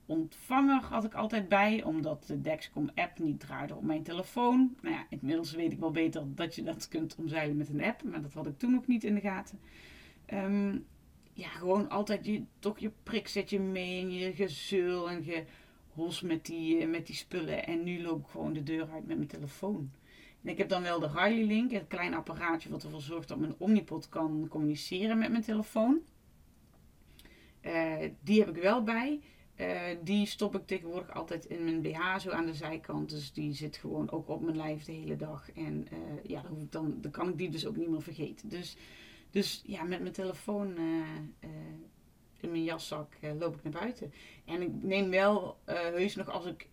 ontvanger 0.08 0.82
had 0.82 1.04
ik 1.04 1.14
altijd 1.14 1.48
bij, 1.48 1.84
omdat 1.84 2.24
de 2.28 2.42
Dexcom 2.42 2.90
app 2.96 3.20
niet 3.20 3.40
draaide 3.40 3.76
op 3.76 3.84
mijn 3.84 4.04
telefoon. 4.04 4.76
Nou 4.82 4.96
ja, 4.96 5.06
inmiddels 5.10 5.52
weet 5.52 5.72
ik 5.72 5.80
wel 5.80 5.92
beter 5.92 6.36
dat 6.36 6.56
je 6.56 6.64
dat 6.64 6.88
kunt 6.88 7.16
omzeilen 7.16 7.58
met 7.58 7.70
een 7.70 7.84
app, 7.84 8.04
maar 8.04 8.22
dat 8.22 8.34
had 8.34 8.48
ik 8.48 8.58
toen 8.58 8.72
nog 8.72 8.88
niet 8.88 9.04
in 9.04 9.16
de 9.16 9.22
gaten. 9.22 9.60
Um, 10.34 10.86
ja, 11.34 11.48
gewoon 11.48 11.90
altijd 11.90 12.26
je, 12.26 12.44
toch 12.60 12.80
je 12.80 12.92
prik 13.04 13.28
zet 13.28 13.50
je 13.50 13.60
mee 13.60 14.02
en 14.02 14.12
je 14.12 14.34
gezul 14.34 15.10
en 15.10 15.26
je 15.26 15.44
hos 15.94 16.22
met 16.22 16.46
die, 16.46 16.78
eh, 16.78 16.88
met 16.88 17.08
die 17.08 17.16
spullen. 17.16 17.66
En 17.66 17.84
nu 17.84 18.02
loop 18.02 18.20
ik 18.20 18.28
gewoon 18.28 18.54
de 18.54 18.64
deur 18.64 18.90
uit 18.92 19.08
met 19.08 19.18
mijn 19.18 19.30
telefoon. 19.30 19.92
En 20.44 20.50
ik 20.50 20.58
heb 20.58 20.70
dan 20.70 20.82
wel 20.82 21.00
de 21.00 21.08
Riley 21.08 21.44
Link, 21.44 21.72
het 21.72 21.88
kleine 21.88 22.16
apparaatje 22.16 22.70
wat 22.70 22.84
ervoor 22.84 23.02
zorgt 23.02 23.28
dat 23.28 23.38
mijn 23.38 23.56
Omnipod 23.58 24.10
kan 24.10 24.48
communiceren 24.50 25.18
met 25.18 25.32
mijn 25.32 25.44
telefoon. 25.44 26.00
Uh, 27.62 27.96
die 28.20 28.40
heb 28.40 28.50
ik 28.56 28.62
wel 28.62 28.84
bij. 28.84 29.20
Uh, 29.58 29.82
die 30.04 30.26
stop 30.26 30.56
ik 30.56 30.68
tegenwoordig 30.68 31.14
altijd 31.14 31.46
in 31.46 31.64
mijn 31.64 31.82
BH 31.82 32.18
zo 32.20 32.30
aan 32.30 32.46
de 32.46 32.54
zijkant. 32.54 33.10
Dus 33.10 33.34
die 33.34 33.54
zit 33.54 33.78
gewoon 33.78 34.12
ook 34.12 34.30
op 34.30 34.42
mijn 34.42 34.58
lijf 34.58 34.84
de 34.84 34.92
hele 34.92 35.16
dag. 35.16 35.52
En 35.52 35.88
uh, 35.94 35.98
ja, 36.24 36.44
dan, 36.70 36.98
dan, 37.02 37.12
kan 37.12 37.30
ik 37.30 37.38
die 37.38 37.50
dus 37.50 37.66
ook 37.66 37.76
niet 37.76 37.90
meer 37.90 38.02
vergeten. 38.02 38.50
Dus, 38.50 38.78
dus 39.32 39.62
ja, 39.66 39.84
met 39.84 40.02
mijn 40.02 40.14
telefoon 40.14 40.78
in 42.40 42.52
mijn 42.52 42.64
jaszak 42.64 43.14
loop 43.40 43.56
ik 43.56 43.64
naar 43.64 43.82
buiten. 43.82 44.14
En 44.46 44.62
ik 44.62 44.70
neem 44.82 45.10
wel 45.10 45.58
heus 45.66 46.16
nog 46.16 46.30
als 46.30 46.46
ik 46.46 46.68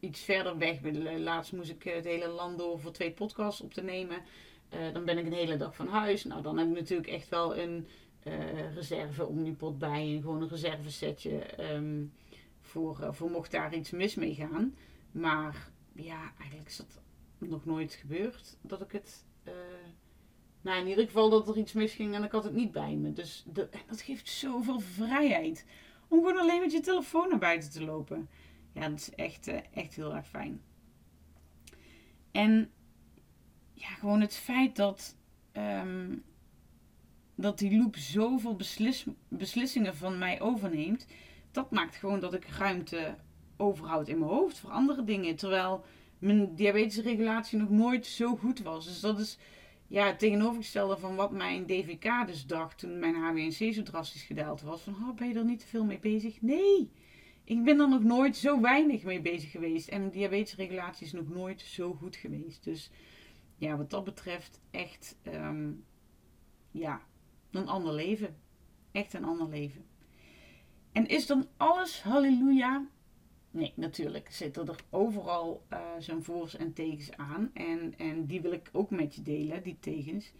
iets 0.00 0.20
verder 0.20 0.58
weg 0.58 0.80
wil. 0.80 1.18
Laatst 1.18 1.52
moest 1.52 1.70
ik 1.70 1.82
het 1.82 2.04
hele 2.04 2.28
land 2.28 2.58
door 2.58 2.80
voor 2.80 2.92
twee 2.92 3.10
podcasts 3.12 3.60
op 3.60 3.74
te 3.74 3.82
nemen. 3.82 4.22
dan 4.92 5.04
ben 5.04 5.18
ik 5.18 5.26
een 5.26 5.32
hele 5.32 5.56
dag 5.56 5.74
van 5.74 5.88
huis. 5.88 6.24
Nou, 6.24 6.42
dan 6.42 6.58
heb 6.58 6.68
ik 6.68 6.74
natuurlijk 6.74 7.08
echt 7.08 7.28
wel 7.28 7.56
een 7.56 7.86
reserve 8.74 9.26
omnipot 9.26 9.78
bij. 9.78 10.14
En 10.14 10.20
gewoon 10.20 10.42
een 10.42 10.48
reservesetje. 10.48 11.42
Um, 11.74 12.12
voor, 12.70 12.98
uh, 13.00 13.12
voor 13.12 13.30
mocht 13.30 13.50
daar 13.50 13.74
iets 13.74 13.90
mis 13.90 14.14
mee 14.14 14.34
gaan. 14.34 14.74
Maar 15.12 15.70
ja, 15.92 16.32
eigenlijk 16.38 16.68
is 16.68 16.76
dat 16.76 17.00
nog 17.38 17.64
nooit 17.64 17.94
gebeurd 17.94 18.56
dat 18.60 18.80
ik 18.80 18.92
het. 18.92 19.24
Uh, 19.44 19.52
nou, 20.60 20.80
in 20.80 20.88
ieder 20.88 21.04
geval 21.04 21.30
dat 21.30 21.48
er 21.48 21.58
iets 21.58 21.72
misging 21.72 22.14
en 22.14 22.24
ik 22.24 22.32
had 22.32 22.44
het 22.44 22.52
niet 22.52 22.72
bij 22.72 22.94
me. 22.94 23.12
Dus 23.12 23.44
dat 23.86 24.02
geeft 24.02 24.28
zoveel 24.28 24.80
vrijheid. 24.80 25.66
Om 26.08 26.18
gewoon 26.18 26.38
alleen 26.38 26.60
met 26.60 26.72
je 26.72 26.80
telefoon 26.80 27.28
naar 27.28 27.38
buiten 27.38 27.70
te 27.70 27.84
lopen. 27.84 28.28
Ja, 28.72 28.88
dat 28.88 28.98
is 28.98 29.10
echt, 29.10 29.48
uh, 29.48 29.58
echt 29.74 29.94
heel 29.94 30.14
erg 30.14 30.28
fijn. 30.28 30.62
En 32.30 32.70
ja, 33.72 33.88
gewoon 33.88 34.20
het 34.20 34.34
feit 34.34 34.76
dat, 34.76 35.16
um, 35.52 36.22
dat 37.34 37.58
die 37.58 37.78
loop 37.78 37.96
zoveel 37.96 38.56
beslis, 38.56 39.06
beslissingen 39.28 39.96
van 39.96 40.18
mij 40.18 40.40
overneemt 40.40 41.06
dat 41.50 41.70
maakt 41.70 41.96
gewoon 41.96 42.20
dat 42.20 42.34
ik 42.34 42.46
ruimte 42.46 43.16
overhoud 43.56 44.08
in 44.08 44.18
mijn 44.18 44.30
hoofd 44.30 44.58
voor 44.58 44.70
andere 44.70 45.04
dingen. 45.04 45.36
Terwijl 45.36 45.84
mijn 46.18 46.54
diabetesregulatie 46.54 47.58
nog 47.58 47.70
nooit 47.70 48.06
zo 48.06 48.36
goed 48.36 48.62
was. 48.62 48.84
Dus 48.84 49.00
dat 49.00 49.18
is 49.18 49.38
ja, 49.86 50.06
het 50.06 50.18
tegenovergestelde 50.18 50.98
van 50.98 51.16
wat 51.16 51.30
mijn 51.30 51.66
DVK 51.66 52.26
dus 52.26 52.46
dacht 52.46 52.78
toen 52.78 52.98
mijn 52.98 53.14
HbA1c 53.14 53.74
zo 53.74 53.82
drastisch 53.82 54.22
gedaald 54.22 54.62
was. 54.62 54.80
Van, 54.80 54.94
oh, 54.94 55.16
ben 55.16 55.28
je 55.28 55.34
er 55.34 55.44
niet 55.44 55.60
te 55.60 55.66
veel 55.66 55.84
mee 55.84 55.98
bezig? 55.98 56.42
Nee, 56.42 56.90
ik 57.44 57.64
ben 57.64 57.80
er 57.80 57.88
nog 57.88 58.02
nooit 58.02 58.36
zo 58.36 58.60
weinig 58.60 59.02
mee 59.02 59.20
bezig 59.20 59.50
geweest. 59.50 59.88
En 59.88 60.10
diabetesregulatie 60.10 61.06
is 61.06 61.12
nog 61.12 61.28
nooit 61.28 61.60
zo 61.60 61.94
goed 61.94 62.16
geweest. 62.16 62.64
Dus 62.64 62.90
ja, 63.56 63.76
wat 63.76 63.90
dat 63.90 64.04
betreft 64.04 64.60
echt, 64.70 65.16
um, 65.26 65.84
ja, 66.70 67.02
een 67.50 67.68
ander 67.68 67.92
leven. 67.92 68.36
Echt 68.92 69.14
een 69.14 69.24
ander 69.24 69.48
leven. 69.48 69.84
En 70.92 71.06
is 71.06 71.26
dan 71.26 71.46
alles 71.56 72.02
halleluja? 72.02 72.86
Nee, 73.50 73.72
natuurlijk 73.74 74.28
zitten 74.30 74.68
er 74.68 74.76
overal 74.90 75.62
uh, 75.72 75.78
zijn 75.98 76.22
voor's 76.22 76.56
en 76.56 76.72
tegens 76.72 77.16
aan. 77.16 77.50
En, 77.54 77.94
en 77.96 78.26
die 78.26 78.40
wil 78.40 78.52
ik 78.52 78.68
ook 78.72 78.90
met 78.90 79.14
je 79.14 79.22
delen, 79.22 79.62
die 79.62 79.76
tegens. 79.80 80.32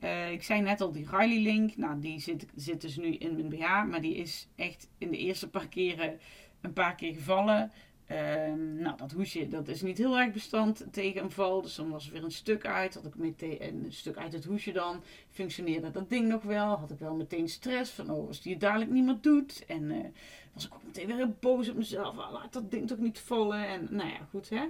Uh, 0.00 0.32
ik 0.32 0.42
zei 0.42 0.60
net 0.60 0.80
al, 0.80 0.92
die 0.92 1.06
Riley 1.10 1.42
Link, 1.42 1.76
nou 1.76 2.00
die 2.00 2.20
zit, 2.20 2.46
zit 2.54 2.80
dus 2.80 2.96
nu 2.96 3.14
in 3.14 3.34
mijn 3.34 3.48
BH. 3.48 3.88
Maar 3.88 4.00
die 4.00 4.14
is 4.14 4.48
echt 4.56 4.90
in 4.98 5.10
de 5.10 5.18
eerste 5.18 5.48
paar 5.48 5.68
keren 5.68 6.18
een 6.60 6.72
paar 6.72 6.94
keer 6.94 7.14
gevallen. 7.14 7.72
Um, 8.10 8.74
nou, 8.74 8.96
dat 8.96 9.12
hoesje 9.12 9.48
dat 9.48 9.68
is 9.68 9.82
niet 9.82 9.98
heel 9.98 10.18
erg 10.18 10.32
bestand 10.32 10.86
tegen 10.90 11.22
een 11.22 11.30
val. 11.30 11.62
Dus 11.62 11.74
dan 11.74 11.90
was 11.90 12.06
er 12.06 12.12
weer 12.12 12.24
een 12.24 12.30
stuk 12.30 12.66
uit. 12.66 12.94
Had 12.94 13.06
ik 13.06 13.16
meteen 13.16 13.62
een 13.62 13.92
stuk 13.92 14.16
uit 14.16 14.32
het 14.32 14.44
hoesje 14.44 14.72
dan. 14.72 15.02
Functioneerde 15.30 15.90
dat 15.90 16.10
ding 16.10 16.28
nog 16.28 16.42
wel. 16.42 16.76
Had 16.76 16.90
ik 16.90 16.98
wel 16.98 17.14
meteen 17.14 17.48
stress 17.48 17.90
van, 17.90 18.10
oh, 18.10 18.28
als 18.28 18.42
die 18.42 18.52
het 18.52 18.60
dadelijk 18.60 18.90
niet 18.90 19.04
meer 19.04 19.18
doet. 19.20 19.64
En 19.66 19.82
uh, 19.82 20.04
was 20.52 20.66
ik 20.66 20.74
ook 20.74 20.84
meteen 20.84 21.06
weer 21.06 21.16
heel 21.16 21.36
boos 21.40 21.68
op 21.68 21.76
mezelf. 21.76 22.18
Ah, 22.18 22.32
laat 22.32 22.52
dat 22.52 22.70
ding 22.70 22.88
toch 22.88 22.98
niet 22.98 23.18
vallen. 23.18 23.68
En 23.68 23.88
nou 23.90 24.08
ja, 24.08 24.26
goed 24.30 24.48
hè. 24.48 24.64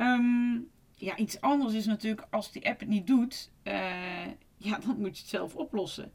Um, 0.00 0.68
ja, 0.96 1.16
iets 1.16 1.40
anders 1.40 1.74
is 1.74 1.86
natuurlijk 1.86 2.26
als 2.30 2.52
die 2.52 2.68
app 2.68 2.80
het 2.80 2.88
niet 2.88 3.06
doet, 3.06 3.50
ja, 4.56 4.78
dan 4.86 4.96
moet 4.98 5.16
je 5.16 5.22
het 5.22 5.30
zelf 5.30 5.56
oplossen. 5.56 6.12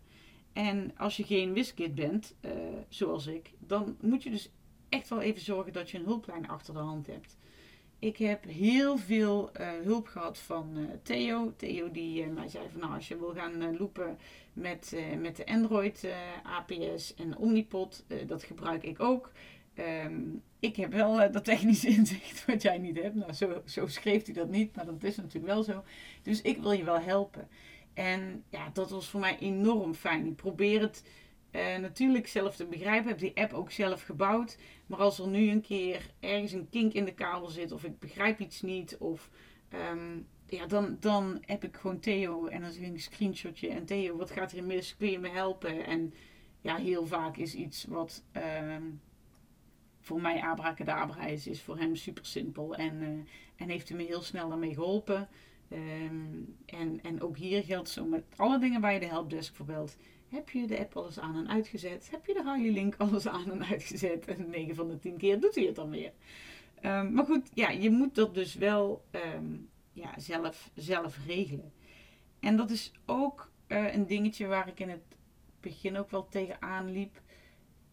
En 0.54 0.98
als 0.98 1.18
je 1.18 1.24
geen 1.24 1.54
wiskit 1.54 1.96
bent, 1.96 2.36
zoals 2.90 3.28
ik, 3.28 3.54
dan 3.60 3.98
moet 4.02 4.24
je 4.24 4.30
dus 4.30 4.50
echt 4.90 5.10
wel 5.10 5.22
even 5.22 5.42
zorgen 5.42 5.74
dat 5.74 5.90
je 5.90 5.98
een 5.98 6.06
hulplijn 6.06 6.48
achter 6.48 6.74
de 6.74 6.80
hand 6.80 7.08
hebt. 7.08 7.38
Ik 8.00 8.18
heb 8.18 8.44
heel 8.44 8.98
veel 8.98 9.52
uh, 9.60 9.68
hulp 9.84 10.08
gehad 10.08 10.38
van 10.38 10.78
uh, 10.78 10.86
Theo. 11.04 11.54
Theo 11.56 11.92
die 11.92 12.26
uh, 12.26 12.34
mij 12.34 12.48
zei 12.48 12.70
van 12.72 12.80
nou 12.80 12.94
als 12.94 13.08
je 13.08 13.18
wil 13.18 13.34
gaan 13.34 13.78
loopen 13.78 14.18
met, 14.54 14.96
met 15.20 15.36
de 15.36 15.46
Android 15.46 16.08
APS 16.44 17.16
en 17.16 17.38
Omnipod, 17.38 18.06
dat 18.28 18.44
gebruik 18.44 18.84
ik 18.84 19.00
ook. 19.00 19.32
Um, 20.06 20.42
ik 20.60 20.76
heb 20.76 20.92
wel 20.92 21.32
dat 21.32 21.44
technische 21.44 21.88
inzicht 21.98 22.46
wat 22.46 22.62
jij 22.62 22.78
niet 22.78 23.02
hebt. 23.02 23.16
Nou 23.16 23.34
zo, 23.34 23.62
zo 23.66 23.88
schreef 23.88 24.26
hij 24.26 24.34
dat 24.34 24.50
niet, 24.50 24.76
maar 24.76 24.86
dat 24.86 25.04
is 25.04 25.16
natuurlijk 25.16 25.54
wel 25.54 25.64
zo. 25.64 25.84
Dus 26.22 26.42
ik 26.42 26.62
wil 26.62 26.72
je 26.72 26.84
wel 26.84 27.00
helpen. 27.00 27.48
En 27.94 28.44
ja, 28.50 28.70
dat 28.74 28.90
was 28.90 29.10
voor 29.10 29.20
mij 29.20 29.38
enorm 29.40 29.94
fijn. 29.94 30.26
Ik 30.26 30.36
probeer 30.36 30.82
het 30.82 31.04
uh, 31.56 31.78
natuurlijk 31.78 32.28
zelf 32.28 32.56
te 32.56 32.66
begrijpen. 32.66 33.10
Heb 33.10 33.20
die 33.20 33.38
app 33.38 33.54
ook 33.54 33.72
zelf 33.72 34.02
gebouwd. 34.02 34.58
Maar 34.86 35.00
als 35.00 35.20
er 35.20 35.28
nu 35.28 35.50
een 35.50 35.62
keer 35.62 36.12
ergens 36.20 36.52
een 36.52 36.70
kink 36.70 36.94
in 36.94 37.06
de 37.06 37.14
kabel 37.14 37.48
zit, 37.48 37.72
of 37.72 37.84
ik 37.84 38.00
begrijp 38.00 38.40
iets 38.40 38.62
niet, 38.62 38.98
of 38.98 39.30
ehm, 39.70 40.20
ja, 40.48 40.66
dan, 40.66 40.98
dan 41.00 41.44
heb 41.46 41.64
ik 41.64 41.76
gewoon 41.76 42.00
Theo 42.00 42.48
en 42.48 42.62
dan 42.62 42.72
ik 42.72 42.82
een 42.82 43.00
screenshotje. 43.00 43.70
En 43.70 43.86
Theo, 43.86 44.18
wat 44.18 44.32
gaat 44.32 44.52
hier 44.52 44.64
mis? 44.64 44.96
Kun 44.98 45.12
je 45.12 45.20
me 45.20 45.30
helpen? 45.30 45.86
En 45.86 46.14
ja, 46.62 46.76
heel 46.76 47.08
vaak 47.08 47.38
is 47.38 47.56
iets 47.56 47.86
wat 47.86 48.24
ehm, 48.32 48.84
voor 50.00 50.22
mij 50.22 50.42
abracadabra 50.42 51.26
is, 51.26 51.48
is 51.48 51.62
voor 51.62 51.78
hem 51.78 51.96
super 51.96 52.26
simpel. 52.26 52.76
En, 52.76 53.02
uh, 53.02 53.10
en 53.56 53.70
heeft 53.70 53.90
hij 53.90 53.98
me 53.98 54.04
heel 54.04 54.22
snel 54.22 54.50
daarmee 54.50 54.74
geholpen. 54.74 55.28
Um, 55.72 56.56
en, 56.66 57.00
en 57.02 57.22
ook 57.22 57.38
hier 57.38 57.64
geldt 57.64 57.90
zo 57.90 58.06
met 58.06 58.24
alle 58.36 58.60
dingen 58.60 58.82
waar 58.82 58.94
je 58.94 59.00
de 59.00 59.06
helpdesk 59.06 59.56
voor 59.56 59.66
belt. 59.66 59.98
Heb 60.36 60.50
je 60.50 60.68
de 60.68 60.80
app 60.80 60.98
alles 60.98 61.20
aan 61.20 61.36
en 61.36 61.50
uitgezet? 61.50 62.12
Heb 62.12 62.26
je 62.26 62.34
de 62.34 62.44
Harley 62.44 62.72
Link 62.72 62.96
alles 62.98 63.28
aan 63.28 63.52
en 63.52 63.66
uitgezet? 63.66 64.28
En 64.28 64.50
9 64.50 64.76
van 64.76 64.88
de 64.88 65.00
10 65.00 65.18
keer 65.18 65.40
doet 65.40 65.56
hij 65.56 65.64
het 65.64 65.76
dan 65.76 65.90
weer. 65.90 66.12
Um, 66.82 67.14
maar 67.14 67.26
goed, 67.26 67.50
ja, 67.54 67.70
je 67.70 67.90
moet 67.90 68.16
dat 68.16 68.34
dus 68.34 68.56
wel 68.56 69.06
um, 69.36 69.70
ja, 69.94 70.20
zelf, 70.20 70.72
zelf 70.74 71.26
regelen. 71.26 71.74
En 72.40 72.58
dat 72.58 72.70
is 72.70 72.92
ook 73.06 73.52
uh, 73.68 73.94
een 73.94 74.08
dingetje 74.08 74.48
waar 74.48 74.68
ik 74.68 74.80
in 74.80 74.90
het 74.90 75.16
begin 75.60 75.98
ook 75.98 76.10
wel 76.12 76.28
tegenaan 76.28 76.92
liep. 76.92 77.22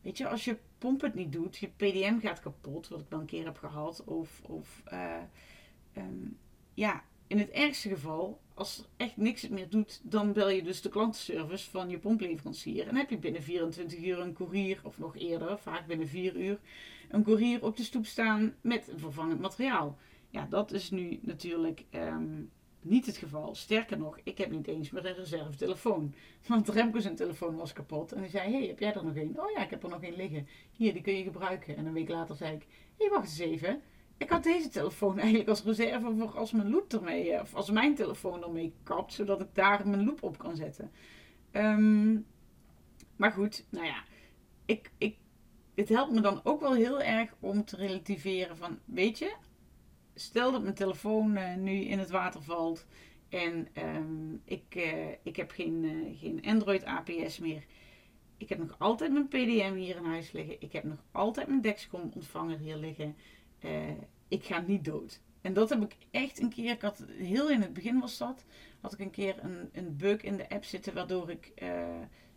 Weet 0.00 0.18
je, 0.18 0.28
als 0.28 0.44
je 0.44 0.58
pomp 0.78 1.00
het 1.00 1.14
niet 1.14 1.32
doet, 1.32 1.56
je 1.56 1.68
PDM 1.68 2.18
gaat 2.18 2.40
kapot, 2.40 2.88
wat 2.88 3.00
ik 3.00 3.10
dan 3.10 3.20
een 3.20 3.26
keer 3.26 3.44
heb 3.44 3.58
gehad. 3.58 4.04
Of, 4.04 4.40
of 4.42 4.82
uh, 4.92 5.22
um, 5.96 6.38
ja, 6.74 7.04
in 7.26 7.38
het 7.38 7.50
ergste 7.50 7.88
geval, 7.88 8.40
als 8.54 8.78
er 8.78 8.84
echt 8.96 9.16
niks 9.16 9.48
meer 9.48 9.68
doet, 9.68 10.00
dan 10.02 10.32
bel 10.32 10.50
je 10.50 10.62
dus 10.62 10.82
de 10.82 10.88
klantenservice 10.88 11.70
van 11.70 11.90
je 11.90 11.98
pompleverancier. 11.98 12.88
En 12.88 12.96
heb 12.96 13.10
je 13.10 13.18
binnen 13.18 13.42
24 13.42 14.04
uur 14.04 14.18
een 14.18 14.32
courier, 14.32 14.80
of 14.82 14.98
nog 14.98 15.16
eerder, 15.16 15.58
vaak 15.58 15.86
binnen 15.86 16.08
4 16.08 16.36
uur, 16.36 16.58
een 17.10 17.22
courier 17.22 17.64
op 17.64 17.76
de 17.76 17.82
stoep 17.82 18.06
staan 18.06 18.54
met 18.60 18.90
vervangend 18.96 19.40
materiaal. 19.40 19.98
Ja, 20.30 20.46
dat 20.50 20.72
is 20.72 20.90
nu 20.90 21.18
natuurlijk 21.22 21.84
um, 21.90 22.50
niet 22.82 23.06
het 23.06 23.16
geval. 23.16 23.54
Sterker 23.54 23.98
nog, 23.98 24.18
ik 24.22 24.38
heb 24.38 24.50
niet 24.50 24.66
eens 24.66 24.90
meer 24.90 25.06
een 25.06 25.14
reserve 25.14 25.56
telefoon. 25.56 26.14
Want 26.46 26.68
Remco 26.68 27.00
zijn 27.00 27.16
telefoon 27.16 27.56
was 27.56 27.72
kapot. 27.72 28.12
En 28.12 28.18
hij 28.18 28.28
zei, 28.28 28.52
hey, 28.52 28.66
heb 28.66 28.78
jij 28.78 28.94
er 28.94 29.04
nog 29.04 29.16
een? 29.16 29.40
Oh 29.40 29.50
ja, 29.50 29.64
ik 29.64 29.70
heb 29.70 29.82
er 29.82 29.88
nog 29.88 30.02
één 30.02 30.16
liggen. 30.16 30.46
Hier, 30.72 30.92
die 30.92 31.02
kun 31.02 31.16
je 31.16 31.22
gebruiken. 31.22 31.76
En 31.76 31.86
een 31.86 31.92
week 31.92 32.08
later 32.08 32.34
zei 32.34 32.54
ik, 32.54 32.66
hé, 32.98 33.08
wacht 33.08 33.28
eens 33.28 33.38
even. 33.38 33.82
Ik 34.22 34.30
had 34.30 34.42
deze 34.42 34.68
telefoon 34.68 35.18
eigenlijk 35.18 35.48
als 35.48 35.62
reserve 35.62 36.14
voor 36.18 36.38
als 36.38 36.52
mijn 36.52 36.70
loop 36.70 36.92
ermee, 36.92 37.40
of 37.40 37.54
als 37.54 37.70
mijn 37.70 37.94
telefoon 37.94 38.42
ermee 38.42 38.74
kapt, 38.82 39.12
zodat 39.12 39.40
ik 39.40 39.54
daar 39.54 39.88
mijn 39.88 40.04
loop 40.04 40.22
op 40.22 40.38
kan 40.38 40.56
zetten. 40.56 40.90
Um, 41.52 42.26
maar 43.16 43.32
goed, 43.32 43.66
nou 43.70 43.86
ja, 43.86 44.04
ik, 44.64 44.90
ik, 44.98 45.16
het 45.74 45.88
helpt 45.88 46.12
me 46.12 46.20
dan 46.20 46.40
ook 46.44 46.60
wel 46.60 46.74
heel 46.74 47.00
erg 47.00 47.34
om 47.40 47.64
te 47.64 47.76
relativeren 47.76 48.56
van, 48.56 48.78
weet 48.84 49.18
je, 49.18 49.34
stel 50.14 50.52
dat 50.52 50.62
mijn 50.62 50.74
telefoon 50.74 51.36
uh, 51.36 51.54
nu 51.54 51.72
in 51.72 51.98
het 51.98 52.10
water 52.10 52.42
valt 52.42 52.86
en 53.28 53.68
um, 53.78 54.42
ik, 54.44 54.74
uh, 54.76 55.08
ik 55.22 55.36
heb 55.36 55.50
geen, 55.50 56.16
geen 56.20 56.44
Android 56.44 56.84
APS 56.84 57.38
meer. 57.38 57.64
Ik 58.36 58.48
heb 58.48 58.58
nog 58.58 58.74
altijd 58.78 59.12
mijn 59.12 59.28
PDM 59.28 59.74
hier 59.74 59.96
in 59.96 60.04
huis 60.04 60.32
liggen. 60.32 60.60
Ik 60.60 60.72
heb 60.72 60.84
nog 60.84 61.04
altijd 61.12 61.48
mijn 61.48 61.60
Dexcom 61.60 62.10
ontvanger 62.14 62.58
hier 62.58 62.76
liggen. 62.76 63.16
Ik 64.28 64.44
ga 64.44 64.64
niet 64.66 64.84
dood. 64.84 65.20
En 65.40 65.52
dat 65.52 65.68
heb 65.68 65.82
ik 65.82 65.96
echt 66.10 66.40
een 66.40 66.48
keer, 66.48 66.70
ik 66.70 66.80
had 66.80 67.04
heel 67.08 67.50
in 67.50 67.60
het 67.60 67.72
begin 67.72 68.00
was 68.00 68.18
dat, 68.18 68.44
had 68.80 68.92
ik 68.92 68.98
een 68.98 69.10
keer 69.10 69.34
een, 69.42 69.68
een 69.72 69.96
bug 69.96 70.22
in 70.22 70.36
de 70.36 70.48
app 70.48 70.64
zitten 70.64 70.94
waardoor 70.94 71.30
ik, 71.30 71.52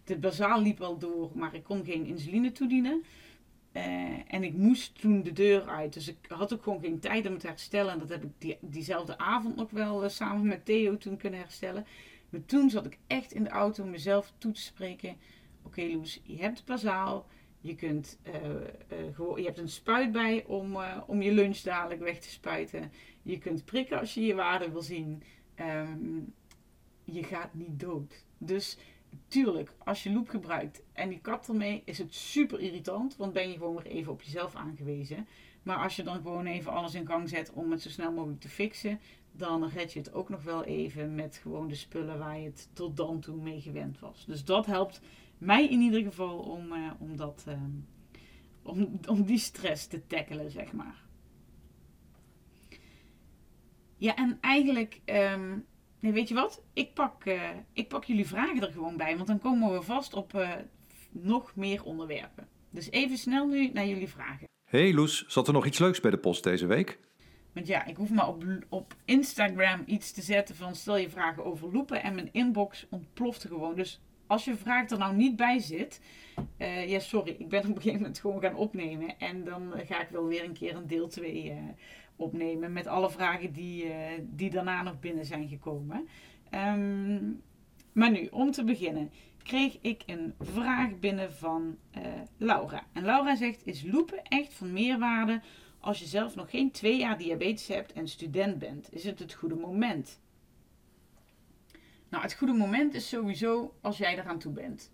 de 0.04 0.18
bazaal 0.18 0.62
liep 0.62 0.78
wel 0.78 0.98
door, 0.98 1.32
maar 1.34 1.54
ik 1.54 1.64
kon 1.64 1.86
geen 1.86 2.06
insuline 2.06 2.52
toedienen. 2.52 3.04
Uh, 3.74 4.34
en 4.34 4.44
ik 4.44 4.54
moest 4.54 5.02
toen 5.02 5.24
de 5.24 5.34
deur 5.34 5.70
uit. 5.70 5.94
Dus 5.94 6.08
ik 6.08 6.18
had 6.28 6.54
ook 6.54 6.64
gewoon 6.64 6.80
geen 6.80 7.00
tijd 7.00 7.26
om 7.26 7.32
het 7.32 7.42
te 7.42 7.48
herstellen. 7.48 7.94
En 7.94 8.00
dat 8.00 8.10
heb 8.10 8.24
ik 8.24 8.32
die, 8.38 8.58
diezelfde 8.62 9.18
avond 9.18 9.56
nog 9.56 9.72
wel 9.72 10.10
samen 10.10 10.48
met 10.48 10.66
Theo 10.66 10.98
toen 10.98 11.18
kunnen 11.18 11.40
herstellen. 11.40 11.86
Maar 12.30 12.46
toen 12.46 12.70
zat 12.70 12.86
ik 12.86 12.98
echt 13.08 13.32
in 13.32 13.44
de 13.44 13.50
auto 13.50 13.84
om 13.84 13.90
mezelf 13.90 14.34
toe 14.38 14.52
te 14.52 14.62
spreken. 14.62 15.10
Oké 15.10 15.80
okay, 15.82 15.94
Loes, 15.94 16.22
je 16.24 16.38
hebt 16.38 16.66
bazaal. 16.66 17.26
Je, 17.66 17.76
kunt, 17.76 18.20
uh, 18.28 18.34
gewoon, 19.14 19.40
je 19.40 19.46
hebt 19.46 19.58
een 19.58 19.70
spuit 19.70 20.12
bij 20.12 20.44
om, 20.46 20.78
om 21.08 21.22
je 21.22 21.32
lunch 21.32 21.58
dadelijk 21.58 22.02
weg 22.02 22.20
te 22.20 22.30
spuiten. 22.30 22.92
Je 23.22 23.38
kunt 23.38 23.66
prikken 23.66 24.00
als 24.00 24.14
je 24.14 24.22
je 24.22 24.36
waarde 24.36 24.72
wil 24.72 24.82
zien. 24.82 25.24
Um, 25.60 26.34
je 27.04 27.24
gaat 27.24 27.54
niet 27.54 27.80
dood. 27.80 28.26
Dus 28.38 28.78
tuurlijk, 29.28 29.74
als 29.78 30.04
je 30.04 30.12
loop 30.12 30.30
gebruikt 30.30 30.82
en 30.94 31.10
die 31.10 31.20
kapt 31.20 31.48
ermee, 31.48 31.82
is 31.86 31.98
het 31.98 32.14
super 32.14 32.60
irritant. 32.60 33.16
Want 33.16 33.34
ben 33.34 33.50
je 33.50 33.58
gewoon 33.58 33.76
weer 33.76 33.86
even 33.86 34.12
op 34.12 34.22
jezelf 34.22 34.56
aangewezen. 34.56 35.28
Maar 35.64 35.78
als 35.78 35.96
je 35.96 36.04
dan 36.04 36.16
gewoon 36.16 36.46
even 36.46 36.72
alles 36.72 36.94
in 36.94 37.06
gang 37.06 37.30
zet 37.30 37.52
om 37.54 37.72
het 37.72 37.82
zo 37.82 37.90
snel 37.90 38.12
mogelijk 38.12 38.42
te 38.42 38.50
fixen, 38.50 39.00
dan 39.32 39.68
red 39.68 39.94
je 39.94 40.00
het 40.00 40.14
ook 40.14 40.30
nog 40.30 40.44
wel 40.44 40.64
even 40.64 41.16
met 41.16 41.40
gewoon 41.42 41.68
de 41.68 41.76
spullen 41.76 42.20
waar 42.20 42.40
je 42.40 42.46
het 42.46 42.70
tot 42.74 42.98
dan 42.98 43.20
toe 43.20 43.42
mee 43.42 43.62
gewend 43.62 44.00
was. 44.00 44.26
Dus 44.26 44.46
dat 44.46 44.66
helpt 44.66 45.02
mij 45.46 45.68
in 45.68 45.82
ieder 45.82 46.02
geval 46.02 46.38
om, 46.38 46.72
uh, 46.72 46.92
om, 47.00 47.18
dat, 47.18 47.46
uh, 47.48 47.54
om, 48.62 49.00
om 49.08 49.24
die 49.24 49.38
stress 49.38 49.88
te 49.88 50.08
tackelen, 50.08 50.52
zeg 50.52 50.72
maar. 50.74 51.04
Ja, 53.98 54.16
en 54.16 54.38
eigenlijk 54.42 55.02
um, 55.06 55.66
Nee, 56.06 56.14
weet 56.14 56.28
je 56.28 56.34
wat? 56.34 56.64
Ik 56.74 56.94
pak, 56.94 57.26
uh, 57.26 57.42
ik 57.74 57.88
pak 57.88 58.04
jullie 58.04 58.28
vragen 58.28 58.62
er 58.62 58.72
gewoon 58.72 58.98
bij, 58.98 59.16
want 59.16 59.28
dan 59.28 59.40
komen 59.40 59.74
we 59.74 59.82
vast 59.82 60.14
op 60.14 60.34
uh, 60.34 60.52
nog 61.12 61.56
meer 61.56 61.84
onderwerpen. 61.84 62.48
Dus 62.70 62.92
even 62.92 63.18
snel 63.18 63.48
nu 63.48 63.70
naar 63.74 63.88
jullie 63.88 64.08
vragen. 64.08 64.48
Hey 64.70 64.94
Loes, 64.94 65.26
zat 65.28 65.48
er 65.48 65.54
nog 65.54 65.66
iets 65.66 65.80
leuks 65.80 66.00
bij 66.00 66.12
de 66.12 66.18
post 66.18 66.44
deze 66.44 66.66
week? 66.66 67.00
Want 67.54 67.68
ja, 67.68 67.86
ik 67.86 67.96
hoef 67.96 68.10
maar 68.10 68.28
op, 68.28 68.44
op 68.70 68.96
Instagram 69.06 69.84
iets 69.86 70.12
te 70.12 70.22
zetten 70.22 70.56
van 70.56 70.76
stel 70.76 70.98
je 70.98 71.10
vragen 71.10 71.46
over 71.46 71.72
loepen 71.72 72.04
en 72.04 72.16
mijn 72.16 72.30
inbox 72.32 72.86
ontplofte 72.90 73.48
gewoon. 73.48 73.76
Dus 73.76 74.02
als 74.28 74.46
je 74.46 74.56
vraag 74.56 74.90
er 74.90 74.98
nou 74.98 75.16
niet 75.16 75.36
bij 75.36 75.60
zit, 75.60 76.02
uh, 76.58 76.90
ja 76.90 77.00
sorry, 77.00 77.36
ik 77.40 77.50
ben 77.50 77.60
op 77.60 77.66
een 77.66 77.76
gegeven 77.76 78.00
moment 78.00 78.20
gewoon 78.20 78.42
gaan 78.42 78.56
opnemen. 78.56 79.20
En 79.20 79.44
dan 79.44 79.74
ga 79.86 80.02
ik 80.02 80.10
wel 80.10 80.26
weer 80.26 80.44
een 80.44 80.54
keer 80.54 80.76
een 80.76 80.88
deel 80.88 81.08
2 81.08 81.46
uh, 81.46 81.56
opnemen 82.16 82.74
met 82.74 82.88
alle 82.88 83.10
vragen 83.10 83.54
die, 83.54 83.86
uh, 83.86 83.94
die 84.22 84.50
daarna 84.50 84.84
nog 84.84 85.00
binnen 85.00 85.26
zijn 85.26 85.48
gekomen. 85.48 86.08
Um, 86.52 87.42
maar 87.92 88.12
nu, 88.12 88.28
om 88.32 88.52
te 88.52 88.64
beginnen, 88.64 89.12
kreeg 89.44 89.78
ik 89.82 90.04
een 90.06 90.34
vraag 90.40 91.00
binnen 91.00 91.34
van 91.34 91.78
Laura. 92.38 92.84
En 92.94 93.04
Laura 93.04 93.36
zegt: 93.36 93.66
Is 93.66 93.84
loepen 93.84 94.24
echt 94.24 94.54
van 94.54 94.74
meerwaarde 94.74 95.42
als 95.80 96.00
je 96.00 96.06
zelf 96.06 96.36
nog 96.36 96.50
geen 96.50 96.72
twee 96.72 96.98
jaar 96.98 97.18
diabetes 97.18 97.68
hebt 97.68 97.94
en 97.94 98.08
student 98.08 98.60
bent? 98.60 98.94
Is 98.94 99.04
het 99.04 99.20
het 99.20 99.34
goede 99.34 99.56
moment? 99.56 100.20
Nou, 102.16 102.28
het 102.28 102.36
goede 102.36 102.54
moment 102.54 102.94
is 102.94 103.10
sowieso 103.10 103.74
als 103.82 103.98
jij 103.98 104.18
eraan 104.18 104.40
toe 104.40 104.52
bent. 104.52 104.92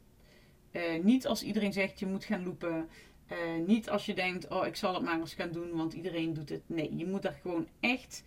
Uh, 0.72 0.82
niet 1.04 1.28
als 1.28 1.44
iedereen 1.44 1.74
zegt 1.74 2.00
je 2.00 2.06
moet 2.06 2.24
gaan 2.24 2.44
loepen. 2.44 2.90
Uh, 3.32 3.38
niet 3.66 3.90
als 3.90 4.06
je 4.06 4.14
denkt, 4.14 4.48
oh 4.48 4.66
ik 4.66 4.76
zal 4.76 4.94
het 4.94 5.04
maar 5.04 5.20
eens 5.20 5.34
gaan 5.34 5.52
doen, 5.52 5.72
want 5.76 5.94
iedereen 5.94 6.34
doet 6.34 6.50
het. 6.50 6.62
Nee, 6.66 6.96
je 6.96 7.06
moet 7.06 7.22
daar 7.22 7.40
gewoon 7.42 7.68
echt 7.80 8.24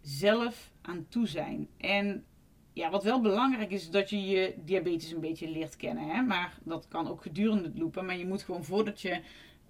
zelf 0.00 0.72
aan 0.82 1.06
toe 1.08 1.26
zijn. 1.26 1.68
En 1.76 2.24
ja, 2.72 2.90
wat 2.90 3.04
wel 3.04 3.20
belangrijk 3.20 3.70
is, 3.70 3.90
dat 3.90 4.10
je 4.10 4.26
je 4.26 4.54
diabetes 4.64 5.10
een 5.10 5.20
beetje 5.20 5.50
leert 5.50 5.76
kennen. 5.76 6.08
Hè? 6.08 6.22
Maar 6.22 6.58
dat 6.62 6.88
kan 6.88 7.08
ook 7.08 7.22
gedurende 7.22 7.64
het 7.64 7.78
lopen. 7.78 8.06
Maar 8.06 8.16
je 8.16 8.26
moet 8.26 8.42
gewoon 8.42 8.64
voordat 8.64 9.00
je 9.00 9.20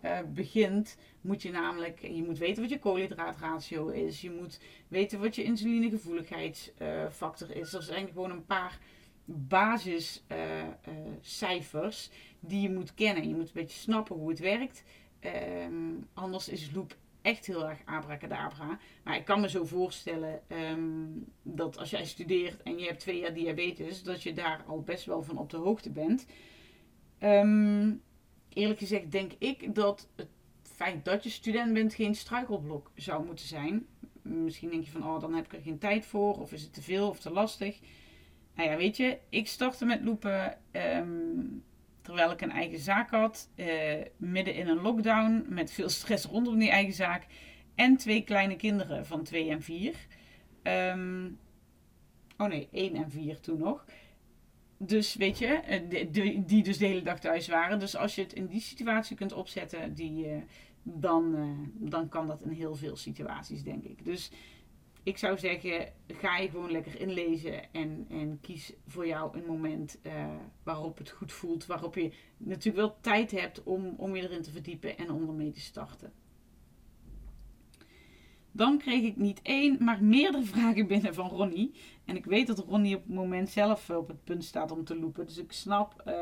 uh, 0.04 0.18
begint, 0.34 0.96
moet 1.20 1.42
je 1.42 1.50
namelijk, 1.50 2.00
je 2.00 2.24
moet 2.24 2.38
weten 2.38 2.62
wat 2.62 2.70
je 2.70 2.78
koolhydraatratio 2.78 3.88
is. 3.88 4.20
Je 4.20 4.30
moet 4.30 4.60
weten 4.88 5.20
wat 5.20 5.34
je 5.34 5.42
insulinegevoeligheidsfactor 5.42 7.50
uh, 7.50 7.56
is. 7.56 7.70
Dat 7.70 7.84
zijn 7.84 8.08
gewoon 8.08 8.30
een 8.30 8.46
paar 8.46 8.78
basiscijfers 9.24 12.10
uh, 12.10 12.16
die 12.40 12.60
je 12.60 12.70
moet 12.70 12.94
kennen. 12.94 13.28
Je 13.28 13.34
moet 13.34 13.46
een 13.46 13.52
beetje 13.52 13.78
snappen 13.78 14.16
hoe 14.16 14.28
het 14.28 14.38
werkt. 14.38 14.84
Um, 15.64 16.06
anders 16.14 16.48
is 16.48 16.70
loop 16.74 16.96
echt 17.22 17.46
heel 17.46 17.68
erg 17.68 17.78
abracadabra. 17.84 18.78
Maar 19.04 19.16
ik 19.16 19.24
kan 19.24 19.40
me 19.40 19.48
zo 19.48 19.64
voorstellen 19.64 20.40
um, 20.48 21.24
dat 21.42 21.78
als 21.78 21.90
jij 21.90 22.04
studeert 22.04 22.62
en 22.62 22.78
je 22.78 22.86
hebt 22.86 23.00
twee 23.00 23.18
jaar 23.18 23.34
diabetes, 23.34 24.02
dat 24.02 24.22
je 24.22 24.32
daar 24.32 24.64
al 24.66 24.82
best 24.82 25.04
wel 25.04 25.22
van 25.22 25.38
op 25.38 25.50
de 25.50 25.56
hoogte 25.56 25.90
bent. 25.90 26.26
Um, 27.22 28.02
eerlijk 28.52 28.78
gezegd 28.78 29.10
denk 29.10 29.32
ik 29.38 29.74
dat 29.74 30.08
het 30.16 30.28
feit 30.62 31.04
dat 31.04 31.22
je 31.22 31.30
student 31.30 31.72
bent 31.72 31.94
geen 31.94 32.14
struikelblok 32.14 32.90
zou 32.94 33.24
moeten 33.24 33.46
zijn. 33.46 33.86
Misschien 34.22 34.70
denk 34.70 34.84
je 34.84 34.90
van, 34.90 35.06
oh, 35.06 35.20
dan 35.20 35.34
heb 35.34 35.44
ik 35.44 35.52
er 35.52 35.62
geen 35.62 35.78
tijd 35.78 36.06
voor, 36.06 36.40
of 36.40 36.52
is 36.52 36.62
het 36.62 36.74
te 36.74 36.82
veel 36.82 37.08
of 37.08 37.18
te 37.18 37.30
lastig. 37.30 37.78
Nou 38.54 38.70
ja, 38.70 38.76
weet 38.76 38.96
je, 38.96 39.18
ik 39.28 39.46
startte 39.46 39.84
met 39.84 40.02
loepen 40.02 40.58
um, 40.72 41.64
terwijl 42.02 42.30
ik 42.30 42.40
een 42.40 42.50
eigen 42.50 42.78
zaak 42.78 43.10
had, 43.10 43.50
uh, 43.56 43.66
midden 44.16 44.54
in 44.54 44.68
een 44.68 44.80
lockdown, 44.80 45.44
met 45.48 45.72
veel 45.72 45.88
stress 45.98 46.24
rondom 46.24 46.58
die 46.58 46.70
eigen 46.70 46.94
zaak. 46.94 47.26
En 47.74 47.96
twee 47.96 48.22
kleine 48.22 48.56
kinderen 48.56 49.06
van 49.06 49.22
2 49.22 49.50
en 49.50 49.62
4. 49.62 49.94
Um, 50.62 51.38
oh 52.36 52.48
nee, 52.48 52.68
1 52.72 52.94
en 52.94 53.10
4 53.10 53.40
toen 53.40 53.58
nog. 53.58 53.84
Dus 54.78 55.14
weet 55.14 55.38
je, 55.38 55.46
eh, 55.46 56.06
die, 56.46 56.62
dus 56.62 56.78
de 56.78 56.86
hele 56.86 57.02
dag 57.02 57.20
thuis 57.20 57.48
waren. 57.48 57.78
Dus 57.78 57.96
als 57.96 58.14
je 58.14 58.22
het 58.22 58.32
in 58.32 58.46
die 58.46 58.60
situatie 58.60 59.16
kunt 59.16 59.32
opzetten, 59.32 59.94
die, 59.94 60.26
uh, 60.26 60.36
dan, 60.82 61.34
uh, 61.34 61.90
dan 61.90 62.08
kan 62.08 62.26
dat 62.26 62.42
in 62.42 62.50
heel 62.50 62.74
veel 62.74 62.96
situaties, 62.96 63.62
denk 63.62 63.84
ik. 63.84 64.04
Dus 64.04 64.30
ik 65.02 65.18
zou 65.18 65.38
zeggen, 65.38 65.92
ga 66.06 66.36
je 66.36 66.50
gewoon 66.50 66.70
lekker 66.70 67.00
inlezen 67.00 67.72
en, 67.72 68.06
en 68.10 68.38
kies 68.40 68.72
voor 68.86 69.06
jou 69.06 69.38
een 69.38 69.46
moment 69.46 69.98
waarop 70.62 70.98
het 70.98 71.10
goed 71.10 71.32
voelt. 71.32 71.66
Waarop 71.66 71.94
je 71.94 72.12
natuurlijk 72.36 72.76
wel 72.76 72.96
tijd 73.00 73.30
hebt 73.30 73.62
om, 73.62 73.94
om 73.96 74.16
je 74.16 74.22
erin 74.22 74.42
te 74.42 74.50
verdiepen 74.50 74.98
en 74.98 75.10
om 75.10 75.28
ermee 75.28 75.50
te 75.50 75.60
starten. 75.60 76.12
Dan 78.58 78.78
kreeg 78.78 79.02
ik 79.02 79.16
niet 79.16 79.42
één, 79.42 79.76
maar 79.80 80.04
meerdere 80.04 80.44
vragen 80.54 80.86
binnen 80.86 81.14
van 81.14 81.28
Ronnie. 81.28 81.74
En 82.04 82.16
ik 82.16 82.24
weet 82.24 82.46
dat 82.46 82.58
Ronnie 82.58 82.96
op 82.96 83.02
het 83.02 83.14
moment 83.14 83.48
zelf 83.48 83.90
op 83.90 84.08
het 84.08 84.24
punt 84.24 84.44
staat 84.44 84.70
om 84.70 84.84
te 84.84 84.98
lopen. 84.98 85.26
Dus 85.26 85.38
ik 85.38 85.52
snap 85.52 86.02
uh, 86.06 86.14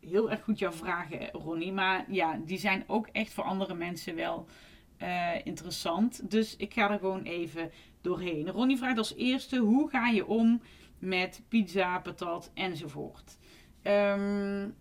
heel 0.00 0.30
erg 0.30 0.42
goed 0.42 0.58
jouw 0.58 0.72
vragen, 0.72 1.30
Ronnie. 1.30 1.72
Maar 1.72 2.04
ja, 2.12 2.40
die 2.44 2.58
zijn 2.58 2.84
ook 2.86 3.06
echt 3.06 3.32
voor 3.32 3.44
andere 3.44 3.74
mensen 3.74 4.14
wel 4.14 4.46
uh, 5.02 5.46
interessant. 5.46 6.30
Dus 6.30 6.56
ik 6.56 6.72
ga 6.72 6.90
er 6.90 6.98
gewoon 6.98 7.22
even 7.22 7.70
doorheen. 8.00 8.50
Ronnie 8.50 8.76
vraagt 8.76 8.98
als 8.98 9.14
eerste: 9.14 9.58
hoe 9.58 9.90
ga 9.90 10.08
je 10.08 10.26
om 10.26 10.62
met 10.98 11.42
pizza, 11.48 11.98
patat 11.98 12.50
enzovoort? 12.54 13.38
Um, 13.82 14.74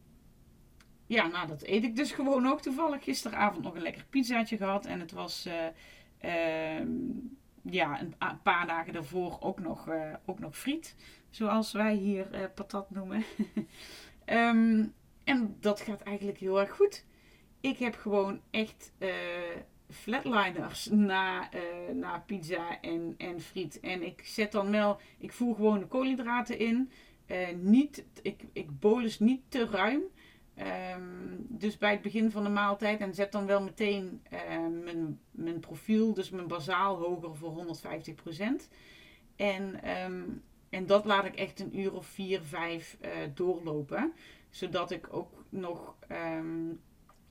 ja, 1.05 1.27
nou, 1.27 1.47
dat 1.47 1.63
eet 1.63 1.83
ik 1.83 1.95
dus 1.95 2.11
gewoon 2.11 2.47
ook 2.47 2.61
toevallig. 2.61 3.03
Gisteravond 3.03 3.63
nog 3.63 3.75
een 3.75 3.81
lekker 3.81 4.05
pizzaatje 4.09 4.57
gehad. 4.57 4.85
En 4.85 4.99
het 4.99 5.11
was. 5.11 5.45
Uh, 5.47 5.53
uh, 6.25 6.87
ja, 7.61 7.99
een 8.01 8.41
paar 8.43 8.67
dagen 8.67 8.93
daarvoor 8.93 9.37
ook 9.39 9.59
nog, 9.59 9.87
uh, 9.87 10.13
ook 10.25 10.39
nog 10.39 10.57
friet. 10.57 10.95
Zoals 11.29 11.71
wij 11.71 11.95
hier 11.95 12.27
uh, 12.33 12.39
patat 12.55 12.89
noemen. 12.89 13.23
um, 14.25 14.93
en 15.23 15.57
dat 15.59 15.81
gaat 15.81 16.01
eigenlijk 16.01 16.37
heel 16.37 16.59
erg 16.59 16.71
goed. 16.71 17.05
Ik 17.61 17.77
heb 17.77 17.95
gewoon 17.95 18.41
echt 18.51 18.91
uh, 18.99 19.09
flatliners 19.89 20.89
na, 20.91 21.49
na 21.93 22.19
pizza 22.19 22.81
en, 22.81 23.15
en 23.17 23.41
friet. 23.41 23.79
En 23.79 24.03
ik 24.03 24.21
zet 24.25 24.51
dan 24.51 24.71
wel, 24.71 24.99
ik 25.17 25.33
voer 25.33 25.55
gewoon 25.55 25.79
de 25.79 25.87
koolhydraten 25.87 26.57
in. 26.59 26.91
niet, 27.61 28.05
ik, 28.21 28.43
ik 28.53 28.79
bolus 28.79 29.19
niet 29.19 29.41
te 29.47 29.65
ruim. 29.65 30.01
Um, 30.59 31.45
dus 31.49 31.77
bij 31.77 31.91
het 31.91 32.01
begin 32.01 32.31
van 32.31 32.43
de 32.43 32.49
maaltijd 32.49 32.99
en 32.99 33.13
zet 33.13 33.31
dan 33.31 33.45
wel 33.45 33.63
meteen 33.63 34.21
uh, 34.33 34.39
mijn, 34.83 35.19
mijn 35.31 35.59
profiel, 35.59 36.13
dus 36.13 36.29
mijn 36.29 36.47
bazaal 36.47 36.97
hoger 36.97 37.35
voor 37.35 37.77
150%. 38.35 38.41
En, 39.35 39.89
um, 40.03 40.43
en 40.69 40.85
dat 40.85 41.05
laat 41.05 41.25
ik 41.25 41.35
echt 41.35 41.59
een 41.59 41.79
uur 41.79 41.93
of 41.93 42.05
vier, 42.05 42.41
vijf 42.41 42.97
uh, 43.01 43.09
doorlopen. 43.33 44.13
Zodat 44.49 44.91
ik 44.91 45.07
ook 45.13 45.43
nog, 45.49 45.95
um, 46.11 46.81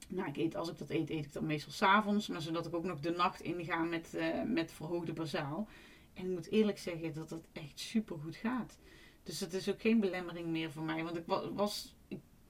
nou 0.08 0.28
ik 0.28 0.36
eet, 0.36 0.56
als 0.56 0.70
ik 0.70 0.78
dat 0.78 0.90
eet, 0.90 1.10
eet 1.10 1.24
ik 1.24 1.32
dan 1.32 1.46
meestal 1.46 1.72
s'avonds. 1.72 2.28
Maar 2.28 2.40
zodat 2.40 2.66
ik 2.66 2.74
ook 2.74 2.84
nog 2.84 3.00
de 3.00 3.10
nacht 3.10 3.40
inga 3.40 3.82
met, 3.82 4.12
uh, 4.14 4.42
met 4.42 4.72
verhoogde 4.72 5.12
bazaal. 5.12 5.68
En 6.14 6.24
ik 6.24 6.30
moet 6.30 6.50
eerlijk 6.50 6.78
zeggen 6.78 7.14
dat 7.14 7.30
het 7.30 7.48
echt 7.52 7.80
super 7.80 8.18
goed 8.18 8.36
gaat. 8.36 8.78
Dus 9.22 9.40
het 9.40 9.52
is 9.52 9.70
ook 9.70 9.80
geen 9.80 10.00
belemmering 10.00 10.46
meer 10.46 10.70
voor 10.70 10.82
mij. 10.82 11.04
Want 11.04 11.16
ik 11.16 11.24
was, 11.54 11.96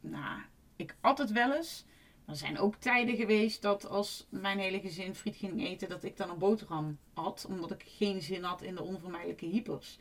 nou, 0.00 0.40
ik 0.76 0.96
at 1.00 1.18
het 1.18 1.32
wel 1.32 1.54
eens. 1.54 1.84
Er 2.26 2.36
zijn 2.36 2.58
ook 2.58 2.76
tijden 2.76 3.16
geweest 3.16 3.62
dat 3.62 3.88
als 3.88 4.26
mijn 4.30 4.58
hele 4.58 4.80
gezin 4.80 5.14
friet 5.14 5.36
ging 5.36 5.64
eten, 5.64 5.88
dat 5.88 6.04
ik 6.04 6.16
dan 6.16 6.30
een 6.30 6.38
boterham 6.38 6.98
at. 7.14 7.46
Omdat 7.48 7.70
ik 7.70 7.84
geen 7.86 8.22
zin 8.22 8.42
had 8.42 8.62
in 8.62 8.74
de 8.74 8.82
onvermijdelijke 8.82 9.46
hypers 9.46 9.98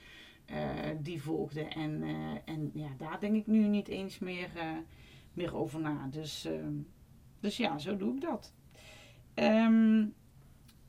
uh, 0.51 0.57
die 0.99 1.21
volgden. 1.21 1.71
En, 1.71 2.01
uh, 2.01 2.37
en 2.45 2.71
ja, 2.73 2.89
daar 2.97 3.19
denk 3.19 3.35
ik 3.35 3.47
nu 3.47 3.67
niet 3.67 3.87
eens 3.87 4.19
meer, 4.19 4.49
uh, 4.55 4.63
meer 5.33 5.55
over 5.55 5.79
na. 5.79 6.07
Dus, 6.11 6.47
dus 7.39 7.57
ja, 7.57 7.77
zo 7.77 7.97
doe 7.97 8.15
ik 8.15 8.21
dat. 8.21 8.53
Um, 9.35 10.13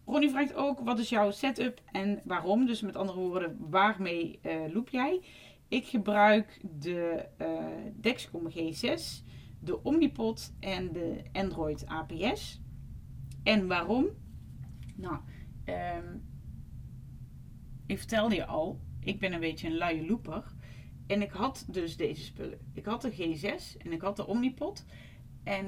Ronnie 0.05 0.31
vraagt 0.31 0.55
ook, 0.55 0.81
wat 0.81 0.99
is 0.99 1.09
jouw 1.09 1.31
setup 1.31 1.81
en 1.92 2.21
waarom? 2.25 2.66
Dus 2.66 2.81
met 2.81 2.97
andere 2.97 3.18
woorden, 3.18 3.57
waarmee 3.71 4.40
loop 4.73 4.88
jij? 4.88 5.21
Ik 5.68 5.87
gebruik 5.87 6.61
de 6.81 7.27
Dexcom 8.01 8.51
G6 8.51 9.25
de 9.64 9.83
Omnipod 9.83 10.55
en 10.61 10.92
de 10.92 11.22
Android 11.33 11.87
APS. 11.87 12.61
En 13.42 13.66
waarom? 13.66 14.07
Nou, 14.96 15.18
um, 15.64 16.22
ik 17.87 17.98
vertelde 17.98 18.35
je 18.35 18.46
al, 18.46 18.81
ik 19.01 19.18
ben 19.18 19.33
een 19.33 19.40
beetje 19.40 19.66
een 19.66 19.77
luie 19.77 20.07
looper. 20.07 20.55
En 21.07 21.22
ik 21.22 21.31
had 21.31 21.64
dus 21.68 21.96
deze 21.96 22.22
spullen. 22.22 22.59
Ik 22.72 22.85
had 22.85 23.03
de 23.03 23.12
G6 23.12 23.77
en 23.79 23.92
ik 23.92 24.01
had 24.01 24.16
de 24.16 24.27
Omnipod. 24.27 24.85
En 25.44 25.66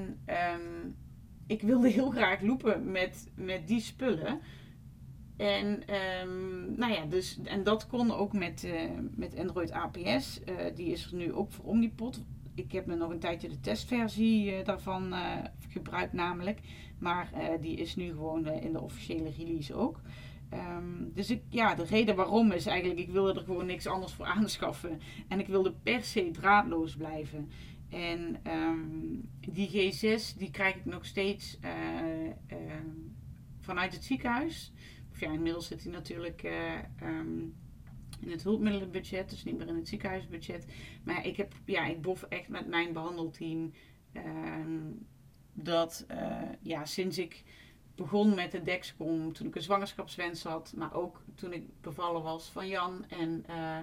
um, 0.59 0.95
ik 1.47 1.61
wilde 1.61 1.89
heel 1.89 2.09
graag 2.09 2.41
lopen 2.41 2.91
met, 2.91 3.31
met 3.35 3.67
die 3.67 3.79
spullen. 3.79 4.39
En, 5.37 5.95
um, 6.21 6.75
nou 6.77 6.93
ja, 6.93 7.05
dus, 7.05 7.39
en 7.43 7.63
dat 7.63 7.87
kon 7.87 8.11
ook 8.11 8.33
met, 8.33 8.63
uh, 8.63 8.81
met 9.15 9.37
Android 9.37 9.71
APS. 9.71 10.41
Uh, 10.49 10.75
die 10.75 10.91
is 10.91 11.05
er 11.05 11.15
nu 11.15 11.33
ook 11.33 11.51
voor 11.51 11.65
Omnipod 11.65 12.23
ik 12.55 12.71
heb 12.71 12.85
nog 12.85 13.09
een 13.09 13.19
tijdje 13.19 13.49
de 13.49 13.59
testversie 13.59 14.51
uh, 14.51 14.65
daarvan 14.65 15.13
uh, 15.13 15.35
gebruikt 15.69 16.13
namelijk. 16.13 16.59
Maar 16.99 17.31
uh, 17.33 17.61
die 17.61 17.77
is 17.77 17.95
nu 17.95 18.09
gewoon 18.09 18.47
in 18.47 18.73
de 18.73 18.81
officiële 18.81 19.31
release 19.37 19.73
ook. 19.73 20.01
Um, 20.53 21.11
dus 21.13 21.29
ik, 21.29 21.41
ja, 21.49 21.75
de 21.75 21.83
reden 21.83 22.15
waarom 22.15 22.51
is 22.51 22.65
eigenlijk, 22.65 22.99
ik 22.99 23.09
wilde 23.09 23.39
er 23.39 23.45
gewoon 23.45 23.65
niks 23.65 23.87
anders 23.87 24.13
voor 24.13 24.25
aanschaffen. 24.37 24.99
En 25.27 25.39
ik 25.39 25.47
wilde 25.47 25.73
per 25.83 26.03
se 26.03 26.31
draadloos 26.31 26.95
blijven. 26.95 27.49
En 27.89 28.39
um, 28.47 29.29
die 29.39 29.69
G6, 29.69 30.37
die 30.37 30.51
krijg 30.51 30.75
ik 30.75 30.85
nog 30.85 31.05
steeds 31.05 31.59
vanuit 33.59 33.93
het 33.93 34.03
ziekenhuis. 34.03 34.73
Of 35.11 35.19
ja, 35.19 35.31
inmiddels 35.31 35.67
zit 35.67 35.83
hij 35.83 35.91
natuurlijk... 35.91 36.43
Um, 37.03 37.55
in 38.19 38.31
het 38.31 38.43
hulpmiddelenbudget, 38.43 39.29
dus 39.29 39.43
niet 39.43 39.57
meer 39.57 39.67
in 39.67 39.75
het 39.75 39.87
ziekenhuisbudget. 39.87 40.65
Maar 41.03 41.25
ik 41.25 41.37
heb, 41.37 41.53
ja, 41.65 41.85
ik 41.85 42.01
bof 42.01 42.23
echt 42.23 42.47
met 42.47 42.67
mijn 42.67 42.93
behandelteam 42.93 43.71
uh, 44.13 44.23
dat, 45.53 46.05
uh, 46.11 46.41
ja, 46.61 46.85
sinds 46.85 47.17
ik 47.17 47.43
begon 47.95 48.35
met 48.35 48.51
de 48.51 48.61
Dexcom, 48.61 49.33
toen 49.33 49.47
ik 49.47 49.55
een 49.55 49.61
zwangerschapswens 49.61 50.43
had, 50.43 50.73
maar 50.75 50.93
ook 50.93 51.21
toen 51.35 51.53
ik 51.53 51.81
bevallen 51.81 52.23
was 52.23 52.49
van 52.49 52.67
Jan 52.67 53.05
en 53.09 53.45
uh, 53.49 53.77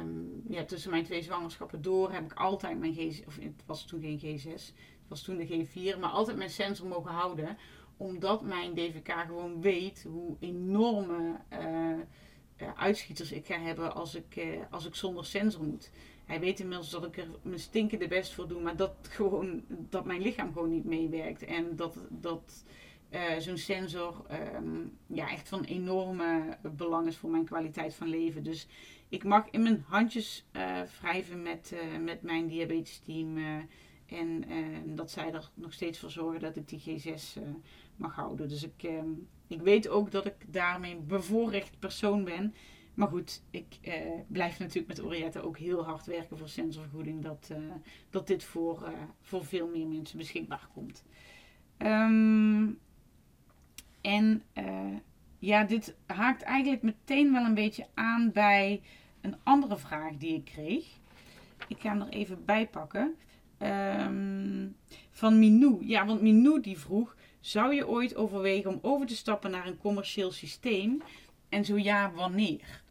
um, 0.00 0.42
ja, 0.48 0.64
tussen 0.64 0.90
mijn 0.90 1.04
twee 1.04 1.22
zwangerschappen 1.22 1.82
door 1.82 2.12
heb 2.12 2.24
ik 2.24 2.32
altijd 2.32 2.78
mijn 2.78 2.94
G, 2.94 3.26
of 3.26 3.36
het 3.36 3.62
was 3.66 3.84
toen 3.84 4.00
geen 4.00 4.20
G6, 4.20 4.52
het 4.52 5.08
was 5.08 5.22
toen 5.22 5.36
de 5.36 5.46
G4, 5.46 5.98
maar 5.98 6.10
altijd 6.10 6.36
mijn 6.36 6.50
sensor 6.50 6.86
mogen 6.86 7.10
houden, 7.10 7.56
omdat 7.96 8.42
mijn 8.42 8.74
DVK 8.74 9.12
gewoon 9.26 9.60
weet 9.60 10.02
hoe 10.08 10.36
enorme 10.40 11.40
uh, 11.52 11.98
uitschieters 12.76 13.32
ik 13.32 13.46
ga 13.46 13.60
hebben 13.60 13.94
als 13.94 14.14
ik, 14.14 14.36
uh, 14.36 14.60
als 14.70 14.86
ik 14.86 14.94
zonder 14.94 15.24
sensor 15.24 15.64
moet. 15.64 15.90
Hij 16.24 16.40
weet 16.40 16.60
inmiddels 16.60 16.90
dat 16.90 17.04
ik 17.04 17.16
er 17.16 17.28
mijn 17.42 17.58
stinkende 17.58 18.08
best 18.08 18.32
voor 18.32 18.48
doe, 18.48 18.60
maar 18.60 18.76
dat, 18.76 18.94
gewoon, 19.02 19.64
dat 19.68 20.04
mijn 20.04 20.20
lichaam 20.20 20.52
gewoon 20.52 20.70
niet 20.70 20.84
meewerkt. 20.84 21.44
En 21.44 21.76
dat, 21.76 21.96
dat 22.08 22.64
uh, 23.10 23.36
zo'n 23.38 23.56
sensor 23.56 24.24
um, 24.54 24.98
ja, 25.06 25.30
echt 25.30 25.48
van 25.48 25.64
enorme 25.64 26.58
belang 26.76 27.06
is 27.06 27.16
voor 27.16 27.30
mijn 27.30 27.44
kwaliteit 27.44 27.94
van 27.94 28.08
leven. 28.08 28.42
Dus 28.42 28.66
ik 29.08 29.24
mag 29.24 29.50
in 29.50 29.62
mijn 29.62 29.84
handjes 29.88 30.44
wrijven 31.00 31.42
met, 31.42 31.74
met 32.00 32.22
mijn 32.22 32.46
diabetes 32.46 32.98
team. 32.98 33.38
en 34.06 34.44
dat 34.86 35.10
zij 35.10 35.32
er 35.32 35.50
nog 35.54 35.72
steeds 35.72 35.98
voor 35.98 36.10
zorgen 36.10 36.40
dat 36.40 36.56
ik 36.56 36.68
die 36.68 37.00
G6 37.00 37.40
mag 37.96 38.14
houden. 38.14 38.48
Dus 38.48 38.62
ik 38.62 38.82
ehm, 38.82 39.10
ik 39.48 39.60
weet 39.60 39.88
ook 39.88 40.10
dat 40.10 40.26
ik 40.26 40.34
daarmee 40.46 40.94
een 40.94 41.06
bevoorrecht 41.06 41.78
persoon 41.78 42.24
ben. 42.24 42.54
Maar 42.94 43.08
goed, 43.08 43.42
ik 43.50 43.78
eh, 43.82 43.94
blijf 44.26 44.58
natuurlijk 44.58 44.88
met 44.88 45.02
Orietta 45.02 45.40
ook 45.40 45.58
heel 45.58 45.84
hard 45.84 46.06
werken 46.06 46.38
voor 46.38 46.48
sensorvergoeding. 46.48 47.22
Dat, 47.22 47.48
uh, 47.52 47.58
dat 48.10 48.26
dit 48.26 48.44
voor, 48.44 48.82
uh, 48.82 48.88
voor 49.20 49.44
veel 49.44 49.68
meer 49.68 49.86
mensen 49.86 50.18
beschikbaar 50.18 50.68
komt. 50.74 51.04
Um, 51.78 52.78
en 54.00 54.42
uh, 54.54 54.96
ja, 55.38 55.64
dit 55.64 55.96
haakt 56.06 56.42
eigenlijk 56.42 56.82
meteen 56.82 57.32
wel 57.32 57.44
een 57.44 57.54
beetje 57.54 57.86
aan 57.94 58.32
bij 58.32 58.80
een 59.20 59.36
andere 59.42 59.76
vraag 59.76 60.16
die 60.16 60.34
ik 60.34 60.44
kreeg. 60.44 60.86
Ik 61.68 61.80
ga 61.80 61.88
hem 61.88 62.00
er 62.00 62.08
even 62.08 62.44
bij 62.44 62.68
pakken. 62.68 63.14
Um, 63.62 64.76
van 65.10 65.38
Minou. 65.38 65.86
Ja, 65.86 66.06
want 66.06 66.20
Minou 66.20 66.60
die 66.60 66.78
vroeg: 66.78 67.16
zou 67.40 67.74
je 67.74 67.88
ooit 67.88 68.16
overwegen 68.16 68.70
om 68.70 68.78
over 68.82 69.06
te 69.06 69.16
stappen 69.16 69.50
naar 69.50 69.66
een 69.66 69.78
commercieel 69.78 70.30
systeem? 70.30 71.02
En 71.48 71.64
zo 71.64 71.76
ja, 71.76 72.12
wanneer? 72.12 72.82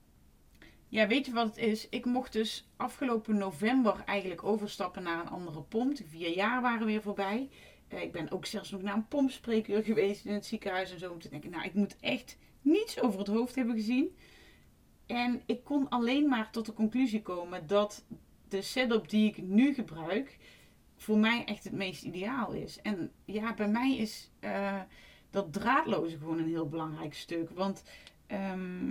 Ja, 0.89 1.07
weet 1.07 1.25
je 1.25 1.33
wat 1.33 1.47
het 1.47 1.57
is? 1.57 1.89
Ik 1.89 2.05
mocht 2.05 2.33
dus 2.33 2.67
afgelopen 2.75 3.38
november 3.38 4.03
eigenlijk 4.05 4.43
overstappen 4.43 5.03
naar 5.03 5.19
een 5.19 5.29
andere 5.29 5.62
pomp. 5.62 5.95
De 5.95 6.05
vier 6.07 6.36
jaar 6.36 6.62
waren 6.62 6.86
weer 6.86 7.01
voorbij. 7.01 7.49
Uh, 7.93 8.01
ik 8.01 8.12
ben 8.12 8.31
ook 8.31 8.45
zelfs 8.45 8.71
nog 8.71 8.81
naar 8.81 8.93
een 8.93 9.07
pompspreekuur 9.07 9.83
geweest 9.93 10.25
in 10.25 10.33
het 10.33 10.45
ziekenhuis 10.45 10.91
en 10.91 10.99
zo. 10.99 11.12
Om 11.12 11.19
te 11.19 11.29
denken, 11.29 11.49
nou, 11.49 11.65
ik 11.65 11.73
moet 11.73 11.95
echt 11.99 12.38
niets 12.62 13.01
over 13.01 13.19
het 13.19 13.27
hoofd 13.27 13.55
hebben 13.55 13.75
gezien. 13.75 14.15
En 15.05 15.41
ik 15.45 15.63
kon 15.63 15.89
alleen 15.89 16.27
maar 16.27 16.51
tot 16.51 16.65
de 16.65 16.73
conclusie 16.73 17.21
komen 17.21 17.67
dat 17.67 18.05
de 18.47 18.62
setup 18.62 19.10
die 19.10 19.29
ik 19.29 19.38
nu 19.38 19.73
gebruik 19.73 20.38
voor 20.97 21.17
mij 21.17 21.45
echt 21.45 21.63
het 21.63 21.73
meest 21.73 22.03
ideaal 22.03 22.51
is. 22.51 22.81
En 22.81 23.12
ja, 23.25 23.53
bij 23.53 23.67
mij 23.67 23.97
is 23.97 24.31
uh, 24.41 24.81
dat 25.29 25.53
draadloze 25.53 26.17
gewoon 26.17 26.38
een 26.38 26.47
heel 26.47 26.69
belangrijk 26.69 27.13
stuk. 27.13 27.49
Want 27.49 27.83
ehm, 28.27 28.89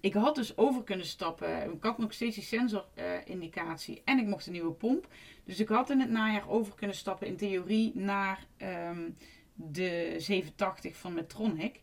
ik 0.00 0.14
had 0.14 0.34
dus 0.34 0.56
over 0.56 0.84
kunnen 0.84 1.06
stappen. 1.06 1.72
Ik 1.72 1.82
had 1.82 1.98
nog 1.98 2.12
steeds 2.12 2.34
die 2.34 2.44
sensorindicatie 2.44 4.02
en 4.04 4.18
ik 4.18 4.26
mocht 4.26 4.46
een 4.46 4.52
nieuwe 4.52 4.72
pomp. 4.72 5.08
Dus 5.44 5.60
ik 5.60 5.68
had 5.68 5.90
in 5.90 6.00
het 6.00 6.10
najaar 6.10 6.48
over 6.48 6.74
kunnen 6.74 6.96
stappen 6.96 7.26
in 7.26 7.36
theorie 7.36 7.92
naar 7.94 8.46
um, 8.88 9.16
de 9.54 10.14
780 10.18 10.96
van 10.96 11.14
Medtronic. 11.14 11.80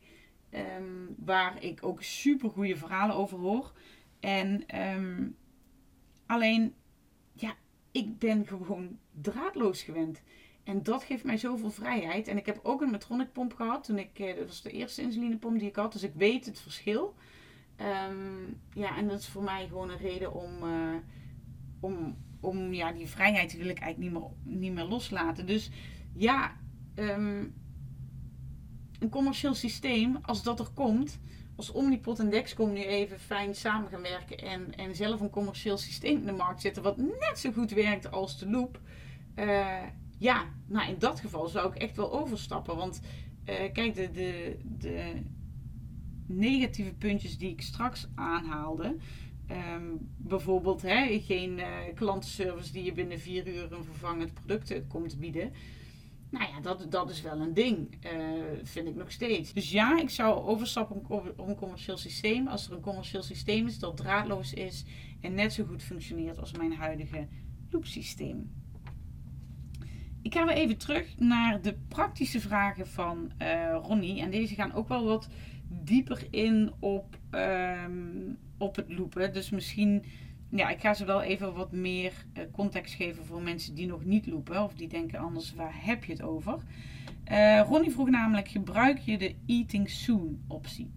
Um, 0.52 1.16
waar 1.18 1.64
ik 1.64 1.84
ook 1.84 2.04
super 2.04 2.50
goede 2.50 2.76
verhalen 2.76 3.16
over 3.16 3.38
hoor. 3.38 3.72
En 4.20 4.66
alleen, 6.26 6.76
ik 7.92 8.18
ben 8.20 8.48
gewoon 8.48 8.98
draadloos 9.22 9.82
gewend. 9.82 10.22
En 10.64 10.84
dat 10.84 11.04
geeft 11.04 11.24
mij 11.24 11.38
zoveel 11.38 11.72
vrijheid. 11.72 12.28
En 12.28 12.38
ik 12.38 12.46
heb 12.46 12.60
ook 12.64 12.82
een 12.82 12.92
Medtronic 12.92 13.32
pomp 13.32 13.54
gehad. 13.54 13.84
Toen 13.84 13.98
ik, 13.98 14.20
eh, 14.20 14.36
dat 14.36 14.48
was 14.48 14.62
de 14.62 14.72
eerste 14.72 15.02
insulinepomp 15.02 15.60
die 15.60 15.68
ik 15.68 15.76
had. 15.76 15.92
Dus 15.92 16.04
ik 16.04 16.14
weet 16.14 16.46
het 16.46 16.60
verschil. 16.60 17.16
Um, 18.10 18.62
ja, 18.74 18.98
en 18.98 19.08
dat 19.08 19.20
is 19.20 19.28
voor 19.28 19.44
mij 19.44 19.68
gewoon 19.68 19.90
een 19.90 19.98
reden 19.98 20.34
om, 20.34 20.64
uh, 20.64 20.96
om, 21.80 22.18
om 22.40 22.74
ja, 22.74 22.92
die 22.92 23.08
vrijheid 23.08 23.58
wil 23.58 23.68
ik 23.68 23.80
eigenlijk 23.80 24.14
niet 24.14 24.22
meer, 24.22 24.58
niet 24.60 24.74
meer 24.74 24.84
loslaten. 24.84 25.46
Dus 25.46 25.70
ja, 26.14 26.58
um, 26.96 27.54
een 29.00 29.10
commercieel 29.10 29.54
systeem, 29.54 30.18
als 30.22 30.44
dat 30.44 30.60
er 30.60 30.70
komt, 30.74 31.20
als 31.58 31.72
Omnipot 31.72 32.20
en 32.20 32.30
Dexcom 32.30 32.74
nu 32.74 32.84
even 32.84 33.20
fijn 33.20 33.56
samen 33.56 33.90
gaan 33.90 34.02
werken 34.02 34.38
en, 34.38 34.76
en 34.76 34.96
zelf 34.96 35.20
een 35.20 35.30
commercieel 35.30 35.78
systeem 35.78 36.20
in 36.20 36.26
de 36.26 36.32
markt 36.32 36.62
zetten, 36.62 36.84
wat 36.84 36.98
net 36.98 37.34
zo 37.36 37.52
goed 37.52 37.72
werkt 37.72 38.12
als 38.12 38.40
de 38.40 38.50
loop. 38.50 38.80
Uh, 39.36 39.84
ja, 40.18 40.46
nou 40.68 40.90
in 40.90 41.00
dat 41.00 41.20
geval 41.20 41.48
zou 41.48 41.68
ik 41.68 41.82
echt 41.82 41.96
wel 41.96 42.20
overstappen. 42.20 42.76
Want 42.76 43.02
uh, 43.50 43.56
kijk, 43.74 43.96
de, 43.96 44.12
de, 44.12 44.58
de 44.64 45.14
negatieve 46.28 46.94
puntjes 46.94 47.38
die 47.38 47.52
ik 47.52 47.62
straks 47.62 48.08
aanhaalde. 48.16 48.96
Um, 49.52 50.10
bijvoorbeeld 50.18 50.82
hè, 50.82 51.20
geen 51.20 51.60
uh, 51.60 51.66
klantenservice 51.96 52.72
die 52.72 52.84
je 52.84 52.94
binnen 52.94 53.20
vier 53.20 53.48
uur 53.48 53.72
een 53.72 53.84
vervangend 53.84 54.34
product 54.34 54.88
komt 54.88 55.20
bieden. 55.20 55.52
Nou 56.30 56.52
ja, 56.52 56.60
dat, 56.62 56.92
dat 56.92 57.10
is 57.10 57.22
wel 57.22 57.40
een 57.40 57.54
ding, 57.54 58.06
uh, 58.06 58.22
vind 58.64 58.88
ik 58.88 58.96
nog 58.96 59.12
steeds. 59.12 59.54
Dus 59.54 59.72
ja, 59.72 60.00
ik 60.00 60.10
zou 60.10 60.46
overstappen 60.46 61.10
op, 61.10 61.34
een 61.48 61.56
commercieel 61.56 61.98
systeem. 61.98 62.48
Als 62.48 62.68
er 62.68 62.74
een 62.74 62.82
commercieel 62.82 63.24
systeem 63.24 63.68
is 63.68 63.80
dat 63.80 63.98
draadloos 63.98 64.54
is 64.54 64.86
en 65.22 65.34
net 65.34 65.54
zo 65.54 65.66
goed 65.66 65.84
functioneert 65.84 66.40
als 66.40 66.52
mijn 66.52 66.74
huidige 66.74 67.28
loopsysteem. 67.70 68.52
Ik 70.22 70.34
ga 70.34 70.46
weer 70.46 70.56
even 70.56 70.78
terug 70.78 71.18
naar 71.18 71.62
de 71.62 71.78
praktische 71.88 72.40
vragen 72.40 72.88
van 72.88 73.32
uh, 73.42 73.80
Ronnie. 73.82 74.22
En 74.22 74.32
deze 74.32 74.56
gaan 74.56 74.74
ook 74.74 74.88
wel 74.88 75.06
wat 75.06 75.30
dieper 75.70 76.28
in 76.30 76.72
op, 76.80 77.18
um, 77.32 78.38
op 78.58 78.76
het 78.76 78.94
loopen. 78.94 79.34
Dus 79.34 79.50
misschien, 79.50 80.04
ja, 80.50 80.70
ik 80.70 80.80
ga 80.80 80.94
ze 80.94 81.06
wel 81.06 81.22
even 81.22 81.54
wat 81.54 81.72
meer 81.72 82.14
uh, 82.34 82.44
context 82.52 82.96
geven 82.96 83.26
voor 83.26 83.42
mensen 83.42 83.76
die 83.76 83.88
nog 83.88 84.06
niet 84.06 84.28
lopen. 84.28 84.64
Of 84.64 84.74
die 84.74 84.88
denken 84.88 85.20
anders, 85.20 85.54
waar 85.54 85.86
heb 85.86 86.04
je 86.04 86.12
het 86.12 86.22
over? 86.22 86.60
Uh, 87.32 87.62
Ronnie 87.68 87.92
vroeg 87.92 88.10
namelijk, 88.10 88.48
gebruik 88.48 88.98
je 88.98 89.18
de 89.18 89.36
Eating 89.46 89.90
Soon 89.90 90.44
optie? 90.48 90.92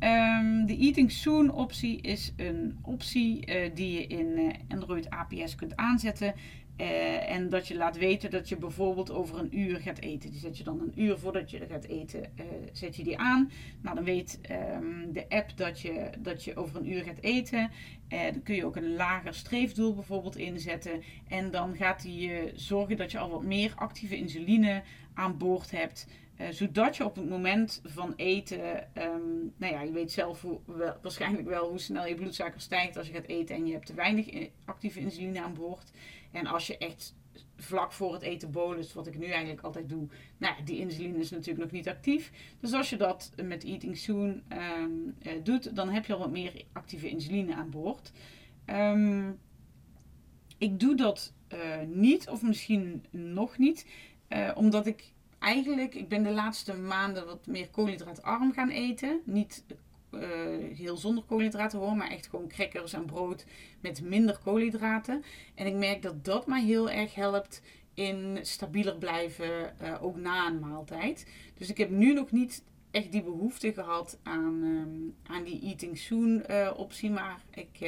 Um, 0.00 0.66
de 0.66 0.76
Eating 0.76 1.10
Soon 1.10 1.50
optie 1.50 2.00
is 2.00 2.32
een 2.36 2.78
optie 2.82 3.46
uh, 3.46 3.74
die 3.74 3.92
je 3.92 4.06
in 4.06 4.54
Android 4.68 5.10
APS 5.10 5.54
kunt 5.54 5.76
aanzetten. 5.76 6.34
Uh, 6.80 7.30
en 7.30 7.48
dat 7.48 7.68
je 7.68 7.76
laat 7.76 7.96
weten 7.96 8.30
dat 8.30 8.48
je 8.48 8.56
bijvoorbeeld 8.56 9.10
over 9.10 9.38
een 9.38 9.58
uur 9.58 9.80
gaat 9.80 9.98
eten. 9.98 10.30
Die 10.30 10.40
zet 10.40 10.58
je 10.58 10.64
dan 10.64 10.80
een 10.80 11.02
uur 11.02 11.18
voordat 11.18 11.50
je 11.50 11.66
gaat 11.66 11.84
eten, 11.84 12.20
uh, 12.20 12.44
zet 12.72 12.96
je 12.96 13.04
die 13.04 13.18
aan. 13.18 13.50
Nou, 13.80 13.94
dan 13.94 14.04
weet 14.04 14.40
um, 14.50 15.12
de 15.12 15.28
app 15.28 15.56
dat 15.56 15.80
je, 15.80 16.10
dat 16.18 16.44
je 16.44 16.56
over 16.56 16.76
een 16.76 16.92
uur 16.92 17.02
gaat 17.02 17.20
eten. 17.20 17.70
Uh, 18.08 18.22
dan 18.22 18.42
kun 18.42 18.54
je 18.54 18.64
ook 18.64 18.76
een 18.76 18.94
lager 18.94 19.34
streefdoel 19.34 19.94
bijvoorbeeld 19.94 20.36
inzetten. 20.36 21.02
En 21.28 21.50
dan 21.50 21.76
gaat 21.76 22.02
je 22.02 22.52
zorgen 22.54 22.96
dat 22.96 23.10
je 23.10 23.18
al 23.18 23.30
wat 23.30 23.42
meer 23.42 23.72
actieve 23.76 24.16
insuline 24.16 24.82
aan 25.14 25.38
boord 25.38 25.70
hebt. 25.70 26.06
zodat 26.50 26.96
je 26.96 27.04
op 27.04 27.16
het 27.16 27.28
moment 27.28 27.80
van 27.84 28.12
eten, 28.16 28.88
um, 28.94 29.52
nou 29.56 29.72
ja, 29.72 29.82
je 29.82 29.92
weet 29.92 30.12
zelf 30.12 30.46
waarschijnlijk 31.02 31.48
wel 31.48 31.68
hoe 31.68 31.78
snel 31.78 32.06
je 32.06 32.14
bloedsuiker 32.14 32.60
stijgt 32.60 32.96
als 32.96 33.06
je 33.06 33.12
gaat 33.12 33.26
eten 33.26 33.56
en 33.56 33.66
je 33.66 33.72
hebt 33.72 33.86
te 33.86 33.94
weinig 33.94 34.48
actieve 34.64 35.00
insuline 35.00 35.42
aan 35.42 35.54
boord. 35.54 35.92
En 36.34 36.46
als 36.46 36.66
je 36.66 36.78
echt 36.78 37.14
vlak 37.56 37.92
voor 37.92 38.12
het 38.12 38.22
eten 38.22 38.50
bolus, 38.50 38.92
wat 38.92 39.06
ik 39.06 39.18
nu 39.18 39.26
eigenlijk 39.26 39.60
altijd 39.60 39.88
doe, 39.88 40.08
nou, 40.38 40.54
die 40.64 40.78
insuline 40.78 41.18
is 41.18 41.30
natuurlijk 41.30 41.64
nog 41.64 41.70
niet 41.70 41.88
actief. 41.88 42.32
Dus 42.60 42.72
als 42.72 42.90
je 42.90 42.96
dat 42.96 43.32
met 43.42 43.64
Eating 43.64 43.96
Soon 43.96 44.42
um, 44.78 45.14
uh, 45.22 45.32
doet, 45.42 45.76
dan 45.76 45.88
heb 45.88 46.06
je 46.06 46.12
al 46.12 46.18
wat 46.18 46.30
meer 46.30 46.64
actieve 46.72 47.08
insuline 47.08 47.54
aan 47.54 47.70
boord. 47.70 48.12
Um, 48.66 49.38
ik 50.58 50.80
doe 50.80 50.94
dat 50.94 51.32
uh, 51.54 51.58
niet, 51.88 52.28
of 52.28 52.42
misschien 52.42 53.04
nog 53.10 53.58
niet, 53.58 53.86
uh, 54.28 54.50
omdat 54.54 54.86
ik 54.86 55.12
eigenlijk, 55.38 55.94
ik 55.94 56.08
ben 56.08 56.22
de 56.22 56.30
laatste 56.32 56.74
maanden 56.74 57.26
wat 57.26 57.46
meer 57.46 57.68
koolhydraatarm 57.68 58.52
gaan 58.52 58.70
eten. 58.70 59.20
Niet 59.24 59.64
uh, 60.16 60.76
heel 60.76 60.96
zonder 60.96 61.24
koolhydraten 61.24 61.78
hoor, 61.78 61.96
maar 61.96 62.10
echt 62.10 62.26
gewoon 62.26 62.48
crackers 62.48 62.92
en 62.92 63.04
brood 63.04 63.44
met 63.80 64.02
minder 64.02 64.38
koolhydraten. 64.44 65.22
En 65.54 65.66
ik 65.66 65.74
merk 65.74 66.02
dat 66.02 66.24
dat 66.24 66.46
mij 66.46 66.62
heel 66.62 66.90
erg 66.90 67.14
helpt 67.14 67.62
in 67.94 68.38
stabieler 68.42 68.96
blijven, 68.96 69.74
uh, 69.82 70.04
ook 70.04 70.16
na 70.16 70.46
een 70.46 70.58
maaltijd. 70.58 71.26
Dus 71.54 71.68
ik 71.68 71.78
heb 71.78 71.90
nu 71.90 72.12
nog 72.12 72.30
niet 72.30 72.64
echt 72.90 73.12
die 73.12 73.22
behoefte 73.22 73.72
gehad 73.72 74.18
aan, 74.22 74.62
um, 74.62 75.14
aan 75.26 75.44
die 75.44 75.62
eating 75.62 75.98
soon 75.98 76.44
uh, 76.50 76.70
optie, 76.76 77.10
maar 77.10 77.40
ik, 77.50 77.78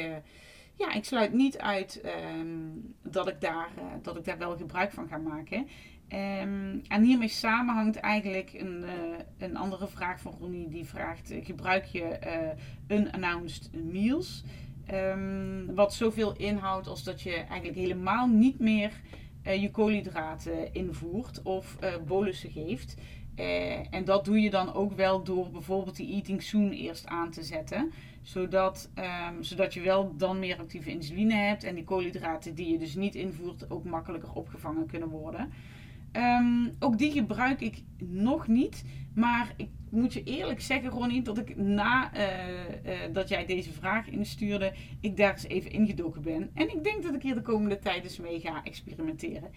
ja, 0.75 0.93
ik 0.93 1.03
sluit 1.05 1.33
niet 1.33 1.57
uit 1.57 2.01
um, 2.39 2.93
dat, 3.03 3.27
ik 3.27 3.41
daar, 3.41 3.69
dat 4.01 4.17
ik 4.17 4.25
daar 4.25 4.37
wel 4.37 4.57
gebruik 4.57 4.91
van 4.91 5.07
ga 5.07 5.17
maken. 5.17 5.67
Um, 6.13 6.81
en 6.87 7.03
hiermee 7.03 7.27
samenhangt 7.27 7.95
eigenlijk 7.95 8.53
een, 8.53 8.83
uh, 8.83 8.89
een 9.37 9.57
andere 9.57 9.87
vraag 9.87 10.19
van 10.19 10.35
Ronnie. 10.39 10.69
Die 10.69 10.85
vraagt, 10.85 11.31
uh, 11.31 11.45
gebruik 11.45 11.85
je 11.85 12.19
uh, 12.89 12.97
unannounced 12.97 13.69
meals? 13.73 14.43
Um, 14.93 15.75
wat 15.75 15.93
zoveel 15.93 16.35
inhoudt 16.37 16.87
als 16.87 17.03
dat 17.03 17.21
je 17.21 17.33
eigenlijk 17.33 17.75
helemaal 17.75 18.27
niet 18.27 18.59
meer 18.59 18.91
je 19.43 19.71
koolhydraten 19.71 20.73
invoert 20.73 21.41
of 21.41 21.77
bolussen 22.05 22.51
geeft. 22.51 22.95
en 23.91 24.05
dat 24.05 24.25
doe 24.25 24.39
je 24.39 24.49
dan 24.49 24.73
ook 24.73 24.93
wel 24.93 25.23
door 25.23 25.49
bijvoorbeeld 25.51 25.95
die 25.95 26.13
eating 26.13 26.43
soon 26.43 26.71
eerst 26.71 27.07
aan 27.07 27.31
te 27.31 27.43
zetten. 27.43 27.91
Zodat, 28.21 28.89
um, 29.29 29.43
zodat 29.43 29.73
je 29.73 29.81
wel 29.81 30.17
dan 30.17 30.39
meer 30.39 30.59
actieve 30.59 30.89
insuline 30.89 31.33
hebt. 31.33 31.63
En 31.63 31.75
die 31.75 31.83
koolhydraten 31.83 32.55
die 32.55 32.71
je 32.71 32.77
dus 32.77 32.95
niet 32.95 33.15
invoert 33.15 33.69
ook 33.69 33.83
makkelijker 33.83 34.33
opgevangen 34.33 34.85
kunnen 34.85 35.09
worden. 35.09 35.51
Um, 36.13 36.75
ook 36.79 36.97
die 36.97 37.11
gebruik 37.11 37.61
ik 37.61 37.83
nog 37.97 38.47
niet. 38.47 38.83
Maar 39.15 39.53
ik 39.55 39.69
moet 39.89 40.13
je 40.13 40.23
eerlijk 40.23 40.61
zeggen, 40.61 40.89
Ronnie, 40.89 41.21
dat 41.21 41.37
ik 41.37 41.57
na 41.57 42.15
uh, 42.15 42.21
uh, 42.85 43.13
dat 43.13 43.29
jij 43.29 43.45
deze 43.45 43.71
vraag 43.71 44.09
instuurde, 44.09 44.73
ik 45.01 45.17
daar 45.17 45.31
eens 45.31 45.47
even 45.47 45.71
ingedoken 45.71 46.21
ben. 46.21 46.49
En 46.53 46.75
ik 46.75 46.83
denk 46.83 47.03
dat 47.03 47.15
ik 47.15 47.21
hier 47.21 47.35
de 47.35 47.41
komende 47.41 47.79
tijd 47.79 48.03
eens 48.03 48.19
mee 48.19 48.39
ga 48.39 48.63
experimenteren. 48.63 49.49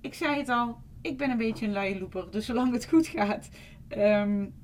Ik 0.00 0.14
zei 0.14 0.36
het 0.36 0.48
al, 0.48 0.78
ik 1.02 1.16
ben 1.16 1.30
een 1.30 1.36
beetje 1.36 1.66
een 1.66 1.72
luie 1.72 1.98
looper. 1.98 2.30
Dus 2.30 2.46
zolang 2.46 2.72
het 2.72 2.86
goed 2.86 3.06
gaat, 3.06 3.48
um, 3.88 4.54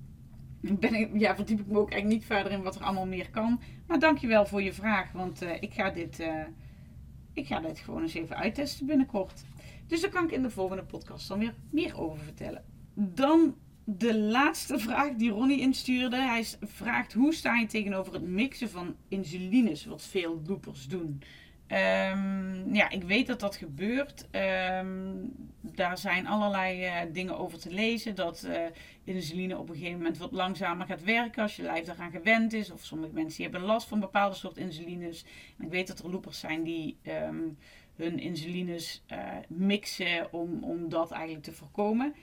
ben 0.60 0.94
ik, 0.94 1.10
ja, 1.14 1.34
verdiep 1.34 1.60
ik 1.60 1.66
me 1.66 1.78
ook 1.78 1.90
eigenlijk 1.90 2.20
niet 2.20 2.30
verder 2.30 2.52
in 2.52 2.62
wat 2.62 2.74
er 2.74 2.82
allemaal 2.82 3.06
meer 3.06 3.30
kan. 3.30 3.60
Maar 3.86 3.98
dankjewel 3.98 4.46
voor 4.46 4.62
je 4.62 4.72
vraag, 4.72 5.12
want 5.12 5.42
uh, 5.42 5.50
ik, 5.60 5.72
ga 5.72 5.90
dit, 5.90 6.28
ik 7.32 7.46
ga 7.46 7.60
dit 7.60 7.78
gewoon 7.78 8.02
eens 8.02 8.14
even 8.14 8.36
uittesten 8.36 8.87
binnenkort. 8.87 9.44
Dus 9.94 10.02
daar 10.02 10.12
kan 10.12 10.24
ik 10.24 10.30
in 10.30 10.42
de 10.42 10.50
volgende 10.50 10.84
podcast 10.84 11.28
dan 11.28 11.38
weer 11.38 11.54
meer 11.70 12.00
over 12.00 12.18
vertellen. 12.18 12.64
Dan 12.94 13.56
de 13.84 14.18
laatste 14.18 14.78
vraag 14.78 15.12
die 15.12 15.30
Ronnie 15.30 15.60
instuurde. 15.60 16.16
Hij 16.16 16.44
vraagt 16.60 17.12
hoe 17.12 17.34
sta 17.34 17.54
je 17.54 17.66
tegenover 17.66 18.12
het 18.12 18.22
mixen 18.22 18.70
van 18.70 18.96
insulines, 19.08 19.84
wat 19.84 20.02
veel 20.02 20.42
loopers 20.46 20.86
doen. 20.88 21.22
Um, 21.68 22.74
ja, 22.74 22.90
ik 22.90 23.02
weet 23.02 23.26
dat 23.26 23.40
dat 23.40 23.56
gebeurt. 23.56 24.28
Um, 24.80 25.32
daar 25.60 25.98
zijn 25.98 26.26
allerlei 26.26 26.86
uh, 26.86 27.12
dingen 27.12 27.38
over 27.38 27.58
te 27.58 27.70
lezen. 27.70 28.14
Dat 28.14 28.44
uh, 28.46 28.56
insuline 29.04 29.58
op 29.58 29.68
een 29.68 29.74
gegeven 29.74 29.96
moment 29.98 30.18
wat 30.18 30.32
langzamer 30.32 30.86
gaat 30.86 31.04
werken 31.04 31.42
als 31.42 31.56
je 31.56 31.62
lijf 31.62 31.84
daaraan 31.84 32.10
gewend 32.10 32.52
is. 32.52 32.70
Of 32.70 32.84
sommige 32.84 33.12
mensen 33.12 33.42
hebben 33.42 33.60
last 33.60 33.88
van 33.88 34.00
bepaalde 34.00 34.36
soort 34.36 34.56
insulines. 34.56 35.24
Ik 35.58 35.70
weet 35.70 35.86
dat 35.86 35.98
er 35.98 36.10
loopers 36.10 36.40
zijn 36.40 36.62
die 36.62 36.96
um, 37.02 37.56
hun 37.96 38.18
insulines 38.18 39.04
uh, 39.12 39.36
mixen 39.48 40.32
om, 40.32 40.64
om 40.64 40.88
dat 40.88 41.10
eigenlijk 41.10 41.44
te 41.44 41.52
voorkomen. 41.52 42.14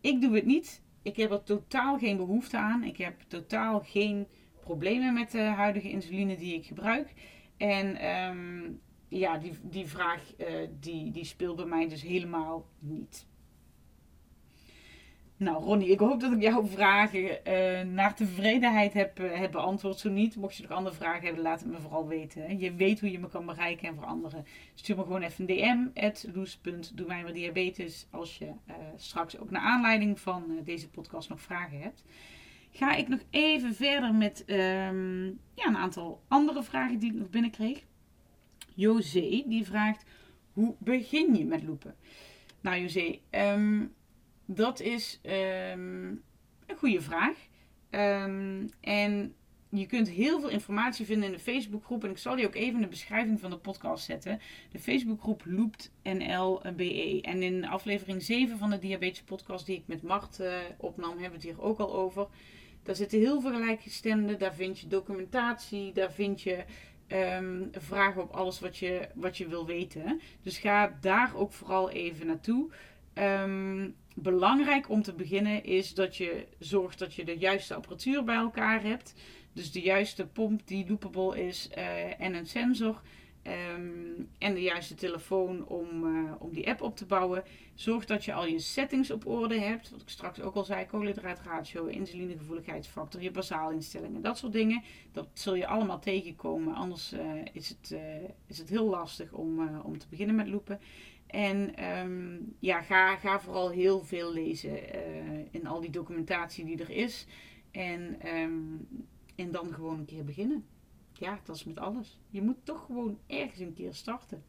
Ik 0.00 0.20
doe 0.20 0.34
het 0.34 0.46
niet. 0.46 0.82
Ik 1.02 1.16
heb 1.16 1.30
er 1.30 1.42
totaal 1.42 1.98
geen 1.98 2.16
behoefte 2.16 2.56
aan. 2.56 2.84
Ik 2.84 2.96
heb 2.96 3.20
totaal 3.28 3.80
geen 3.80 4.26
problemen 4.60 5.14
met 5.14 5.30
de 5.30 5.40
huidige 5.40 5.90
insuline 5.90 6.36
die 6.36 6.54
ik 6.54 6.66
gebruik. 6.66 7.12
En 7.56 8.08
um, 8.08 8.80
ja, 9.08 9.38
die, 9.38 9.52
die 9.62 9.86
vraag 9.86 10.22
die, 10.80 11.10
die 11.10 11.24
speelt 11.24 11.56
bij 11.56 11.64
mij 11.64 11.88
dus 11.88 12.02
helemaal 12.02 12.66
niet. 12.78 13.26
Nou, 15.38 15.64
Ronnie, 15.64 15.88
ik 15.88 15.98
hoop 15.98 16.20
dat 16.20 16.32
ik 16.32 16.42
jouw 16.42 16.66
vragen 16.66 17.20
uh, 17.20 17.92
naar 17.92 18.14
tevredenheid 18.14 18.92
heb, 18.92 19.20
uh, 19.20 19.38
heb 19.38 19.52
beantwoord. 19.52 19.98
Zo 19.98 20.10
niet, 20.10 20.36
mocht 20.36 20.56
je 20.56 20.62
nog 20.62 20.70
andere 20.70 20.96
vragen 20.96 21.24
hebben, 21.24 21.42
laat 21.42 21.60
het 21.60 21.70
me 21.70 21.80
vooral 21.80 22.06
weten. 22.06 22.58
Je 22.58 22.74
weet 22.74 23.00
hoe 23.00 23.10
je 23.10 23.18
me 23.18 23.28
kan 23.28 23.46
bereiken 23.46 23.88
en 23.88 23.94
voor 23.94 24.04
anderen. 24.04 24.46
Stuur 24.74 24.96
me 24.96 25.02
gewoon 25.02 25.22
even 25.22 25.48
een 25.48 25.90
DM, 25.94 27.32
diabetes, 27.32 28.06
als 28.10 28.38
je 28.38 28.44
uh, 28.44 28.74
straks 28.96 29.38
ook 29.38 29.50
naar 29.50 29.62
aanleiding 29.62 30.20
van 30.20 30.60
deze 30.64 30.88
podcast 30.88 31.28
nog 31.28 31.40
vragen 31.40 31.80
hebt. 31.80 32.04
Ga 32.70 32.94
ik 32.94 33.08
nog 33.08 33.20
even 33.30 33.74
verder 33.74 34.14
met 34.14 34.44
um, 34.46 35.24
ja, 35.54 35.66
een 35.66 35.76
aantal 35.76 36.22
andere 36.28 36.62
vragen 36.62 36.98
die 36.98 37.10
ik 37.10 37.18
nog 37.18 37.30
binnenkreeg. 37.30 37.84
José, 38.74 39.42
die 39.46 39.64
vraagt, 39.64 40.04
hoe 40.52 40.74
begin 40.78 41.34
je 41.34 41.44
met 41.44 41.62
lopen? 41.62 41.94
Nou 42.60 42.80
José, 42.80 43.18
um, 43.30 43.96
dat 44.50 44.80
is 44.80 45.20
um, 45.22 46.22
een 46.66 46.76
goede 46.76 47.00
vraag. 47.00 47.36
Um, 47.90 48.68
en 48.80 49.34
je 49.68 49.86
kunt 49.86 50.08
heel 50.08 50.40
veel 50.40 50.48
informatie 50.48 51.06
vinden 51.06 51.26
in 51.26 51.34
de 51.34 51.38
Facebookgroep. 51.38 52.04
En 52.04 52.10
ik 52.10 52.18
zal 52.18 52.36
die 52.36 52.46
ook 52.46 52.54
even 52.54 52.74
in 52.74 52.80
de 52.80 52.88
beschrijving 52.88 53.40
van 53.40 53.50
de 53.50 53.56
podcast 53.56 54.04
zetten. 54.04 54.40
De 54.70 54.78
Facebookgroep 54.78 55.42
Loopt 55.44 55.92
NLBE. 56.02 57.18
En 57.22 57.42
in 57.42 57.66
aflevering 57.66 58.22
7 58.22 58.58
van 58.58 58.70
de 58.70 58.78
Diabetes 58.78 59.22
Podcast, 59.22 59.66
die 59.66 59.76
ik 59.76 59.86
met 59.86 60.02
Mart 60.02 60.38
uh, 60.40 60.52
opnam, 60.78 61.10
hebben 61.10 61.28
we 61.28 61.34
het 61.34 61.56
hier 61.56 61.62
ook 61.62 61.78
al 61.78 61.94
over. 61.94 62.26
Daar 62.82 62.96
zitten 62.96 63.18
heel 63.18 63.40
veel 63.40 63.52
gelijkgestemden. 63.52 64.38
Daar 64.38 64.54
vind 64.54 64.78
je 64.78 64.86
documentatie. 64.86 65.92
Daar 65.92 66.12
vind 66.12 66.42
je 66.42 66.64
um, 67.08 67.68
vragen 67.72 68.22
op 68.22 68.30
alles 68.30 68.60
wat 68.60 68.76
je, 68.76 69.08
wat 69.14 69.36
je 69.36 69.48
wil 69.48 69.66
weten. 69.66 70.20
Dus 70.42 70.58
ga 70.58 70.96
daar 71.00 71.36
ook 71.36 71.52
vooral 71.52 71.90
even 71.90 72.26
naartoe. 72.26 72.70
Um, 73.20 73.94
belangrijk 74.14 74.88
om 74.88 75.02
te 75.02 75.12
beginnen 75.12 75.64
is 75.64 75.94
dat 75.94 76.16
je 76.16 76.46
zorgt 76.58 76.98
dat 76.98 77.14
je 77.14 77.24
de 77.24 77.38
juiste 77.38 77.74
apparatuur 77.74 78.24
bij 78.24 78.36
elkaar 78.36 78.82
hebt. 78.82 79.14
Dus 79.52 79.72
de 79.72 79.80
juiste 79.80 80.26
pomp 80.26 80.60
die 80.64 80.88
loopable 80.88 81.46
is 81.46 81.68
uh, 81.78 82.20
en 82.20 82.34
een 82.34 82.46
sensor. 82.46 83.00
Um, 83.74 84.28
en 84.38 84.54
de 84.54 84.62
juiste 84.62 84.94
telefoon 84.94 85.66
om, 85.66 86.04
uh, 86.04 86.32
om 86.38 86.52
die 86.52 86.68
app 86.68 86.82
op 86.82 86.96
te 86.96 87.06
bouwen. 87.06 87.44
Zorg 87.74 88.04
dat 88.04 88.24
je 88.24 88.32
al 88.32 88.46
je 88.46 88.58
settings 88.58 89.10
op 89.10 89.26
orde 89.26 89.58
hebt. 89.58 89.90
Wat 89.90 90.00
ik 90.00 90.08
straks 90.08 90.40
ook 90.40 90.54
al 90.54 90.64
zei: 90.64 90.86
koolhydraatratio, 90.86 91.86
insulinegevoeligheidsfactor, 91.86 93.22
je 93.22 93.30
basaalinstellingen, 93.30 94.22
dat 94.22 94.38
soort 94.38 94.52
dingen. 94.52 94.82
Dat 95.12 95.28
zul 95.32 95.54
je 95.54 95.66
allemaal 95.66 96.00
tegenkomen. 96.00 96.74
Anders 96.74 97.12
uh, 97.12 97.20
is, 97.52 97.68
het, 97.68 97.96
is 98.46 98.58
het 98.58 98.68
heel 98.68 98.88
lastig 98.88 99.32
om, 99.32 99.78
om 99.78 99.98
te 99.98 100.06
beginnen 100.08 100.36
met 100.36 100.48
lopen. 100.48 100.80
En 101.28 101.84
um, 101.98 102.56
ja, 102.58 102.82
ga, 102.82 103.16
ga 103.16 103.40
vooral 103.40 103.70
heel 103.70 104.04
veel 104.04 104.32
lezen 104.32 104.96
uh, 104.96 105.44
in 105.50 105.66
al 105.66 105.80
die 105.80 105.90
documentatie 105.90 106.64
die 106.64 106.78
er 106.78 106.90
is. 106.90 107.26
En, 107.70 108.28
um, 108.36 108.88
en 109.34 109.50
dan 109.50 109.72
gewoon 109.72 109.98
een 109.98 110.04
keer 110.04 110.24
beginnen. 110.24 110.64
Ja, 111.12 111.40
dat 111.44 111.56
is 111.56 111.64
met 111.64 111.78
alles. 111.78 112.20
Je 112.28 112.42
moet 112.42 112.64
toch 112.64 112.84
gewoon 112.84 113.18
ergens 113.26 113.60
een 113.60 113.74
keer 113.74 113.94
starten. 113.94 114.42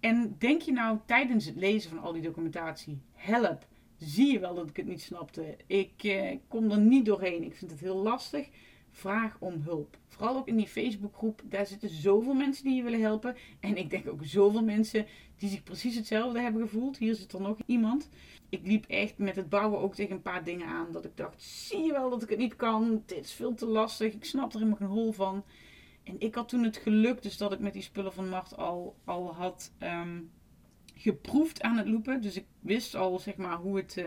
En 0.00 0.36
denk 0.38 0.62
je 0.62 0.72
nou 0.72 0.98
tijdens 1.06 1.44
het 1.44 1.56
lezen 1.56 1.90
van 1.90 1.98
al 1.98 2.12
die 2.12 2.22
documentatie, 2.22 3.00
help, 3.12 3.66
zie 3.96 4.32
je 4.32 4.38
wel 4.38 4.54
dat 4.54 4.68
ik 4.68 4.76
het 4.76 4.86
niet 4.86 5.02
snapte. 5.02 5.56
Ik 5.66 6.04
uh, 6.04 6.36
kom 6.48 6.70
er 6.70 6.80
niet 6.80 7.04
doorheen. 7.04 7.42
Ik 7.42 7.54
vind 7.54 7.70
het 7.70 7.80
heel 7.80 7.96
lastig 7.96 8.48
vraag 8.90 9.36
om 9.38 9.62
hulp. 9.62 9.98
Vooral 10.08 10.36
ook 10.36 10.48
in 10.48 10.56
die 10.56 10.66
Facebookgroep, 10.66 11.42
daar 11.44 11.66
zitten 11.66 11.88
zoveel 11.88 12.34
mensen 12.34 12.64
die 12.64 12.74
je 12.74 12.82
willen 12.82 13.00
helpen. 13.00 13.36
En 13.60 13.76
ik 13.76 13.90
denk 13.90 14.08
ook 14.08 14.24
zoveel 14.24 14.64
mensen 14.64 15.06
die 15.36 15.48
zich 15.48 15.62
precies 15.62 15.96
hetzelfde 15.96 16.40
hebben 16.40 16.62
gevoeld. 16.62 16.98
Hier 16.98 17.14
zit 17.14 17.32
er 17.32 17.40
nog 17.40 17.56
iemand. 17.66 18.08
Ik 18.48 18.66
liep 18.66 18.84
echt 18.86 19.18
met 19.18 19.36
het 19.36 19.48
bouwen 19.48 19.80
ook 19.80 19.94
tegen 19.94 20.14
een 20.14 20.22
paar 20.22 20.44
dingen 20.44 20.66
aan. 20.66 20.92
Dat 20.92 21.04
ik 21.04 21.16
dacht, 21.16 21.42
zie 21.42 21.82
je 21.82 21.92
wel 21.92 22.10
dat 22.10 22.22
ik 22.22 22.28
het 22.28 22.38
niet 22.38 22.56
kan? 22.56 23.02
Dit 23.06 23.24
is 23.24 23.32
veel 23.32 23.54
te 23.54 23.66
lastig. 23.66 24.12
Ik 24.12 24.24
snap 24.24 24.52
er 24.52 24.58
helemaal 24.58 24.78
geen 24.78 24.88
hol 24.88 25.12
van. 25.12 25.44
En 26.04 26.16
ik 26.18 26.34
had 26.34 26.48
toen 26.48 26.64
het 26.64 26.76
geluk 26.76 27.22
dus 27.22 27.36
dat 27.36 27.52
ik 27.52 27.58
met 27.58 27.72
die 27.72 27.82
spullen 27.82 28.12
van 28.12 28.28
Mart 28.28 28.56
al, 28.56 28.96
al 29.04 29.34
had 29.34 29.72
um, 29.78 30.30
geproefd 30.94 31.62
aan 31.62 31.76
het 31.76 31.88
lopen. 31.88 32.22
Dus 32.22 32.36
ik 32.36 32.46
wist 32.60 32.94
al 32.94 33.18
zeg 33.18 33.36
maar 33.36 33.56
hoe 33.56 33.76
het 33.76 33.96
uh, 33.96 34.04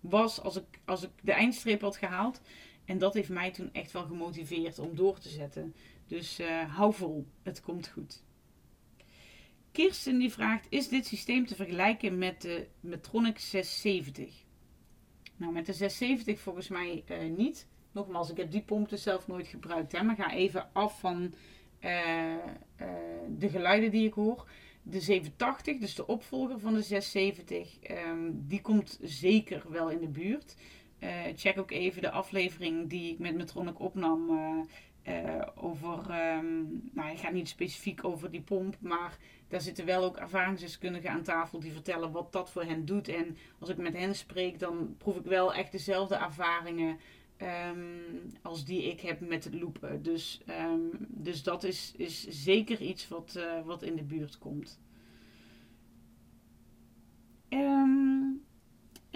was 0.00 0.40
als 0.40 0.56
ik, 0.56 0.80
als 0.84 1.02
ik 1.02 1.10
de 1.22 1.32
eindstreep 1.32 1.80
had 1.80 1.96
gehaald. 1.96 2.40
En 2.86 2.98
dat 2.98 3.14
heeft 3.14 3.28
mij 3.28 3.50
toen 3.50 3.72
echt 3.72 3.92
wel 3.92 4.04
gemotiveerd 4.04 4.78
om 4.78 4.96
door 4.96 5.18
te 5.18 5.28
zetten. 5.28 5.74
Dus 6.06 6.40
uh, 6.40 6.74
hou 6.74 6.94
vol, 6.94 7.26
het 7.42 7.60
komt 7.60 7.88
goed. 7.88 8.24
Kirsten 9.72 10.18
die 10.18 10.32
vraagt, 10.32 10.66
is 10.68 10.88
dit 10.88 11.06
systeem 11.06 11.46
te 11.46 11.54
vergelijken 11.54 12.18
met 12.18 12.42
de 12.42 12.66
Medtronic 12.80 13.38
670? 13.38 14.44
Nou, 15.36 15.52
met 15.52 15.66
de 15.66 15.72
670 15.72 16.40
volgens 16.40 16.68
mij 16.68 17.04
uh, 17.10 17.36
niet. 17.36 17.68
Nogmaals, 17.92 18.30
ik 18.30 18.36
heb 18.36 18.50
die 18.50 18.62
pomp 18.62 18.88
dus 18.88 19.02
zelf 19.02 19.26
nooit 19.26 19.46
gebruikt. 19.46 19.92
Hè, 19.92 20.02
maar 20.02 20.16
ga 20.16 20.32
even 20.32 20.68
af 20.72 21.00
van 21.00 21.34
uh, 21.80 22.34
de 23.38 23.48
geluiden 23.48 23.90
die 23.90 24.06
ik 24.06 24.12
hoor. 24.12 24.48
De 24.82 25.00
780, 25.00 25.78
dus 25.78 25.94
de 25.94 26.06
opvolger 26.06 26.60
van 26.60 26.74
de 26.74 26.82
670, 26.82 27.78
um, 27.90 27.96
ehm, 27.96 28.30
die 28.32 28.60
komt 28.60 28.98
zeker 29.02 29.62
wel 29.70 29.90
in 29.90 30.00
de 30.00 30.08
buurt. 30.08 30.56
Uh, 31.00 31.22
check 31.36 31.58
ook 31.58 31.70
even 31.70 32.02
de 32.02 32.10
aflevering 32.10 32.88
die 32.88 33.12
ik 33.12 33.18
met 33.18 33.34
Metronic 33.34 33.80
opnam. 33.80 34.30
Uh, 35.08 35.42
over, 35.54 35.98
um, 35.98 36.90
nou, 36.92 37.10
ik 37.10 37.18
ga 37.18 37.30
niet 37.30 37.48
specifiek 37.48 38.04
over 38.04 38.30
die 38.30 38.40
pomp, 38.40 38.76
maar 38.80 39.18
daar 39.48 39.60
zitten 39.60 39.86
wel 39.86 40.04
ook 40.04 40.16
ervaringsdeskundigen 40.16 41.10
aan 41.10 41.22
tafel 41.22 41.60
die 41.60 41.72
vertellen 41.72 42.12
wat 42.12 42.32
dat 42.32 42.50
voor 42.50 42.62
hen 42.62 42.84
doet. 42.84 43.08
En 43.08 43.36
als 43.58 43.68
ik 43.68 43.76
met 43.76 43.96
hen 43.96 44.14
spreek, 44.14 44.58
dan 44.58 44.94
proef 44.98 45.16
ik 45.16 45.24
wel 45.24 45.54
echt 45.54 45.72
dezelfde 45.72 46.14
ervaringen 46.14 46.98
um, 47.70 48.32
als 48.42 48.64
die 48.64 48.90
ik 48.90 49.00
heb 49.00 49.20
met 49.20 49.44
het 49.44 49.54
lopen. 49.54 50.02
Dus, 50.02 50.40
um, 50.48 50.90
dus 51.08 51.42
dat 51.42 51.64
is, 51.64 51.92
is 51.96 52.26
zeker 52.28 52.80
iets 52.80 53.08
wat, 53.08 53.38
wat 53.64 53.82
in 53.82 53.96
de 53.96 54.04
buurt 54.04 54.38
komt. 54.38 54.80
Um, 57.48 58.45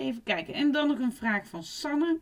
Even 0.01 0.23
kijken. 0.23 0.55
En 0.55 0.73
dan 0.73 0.89
nog 0.89 0.99
een 0.99 1.13
vraag 1.13 1.47
van 1.47 1.63
Sanne. 1.63 2.19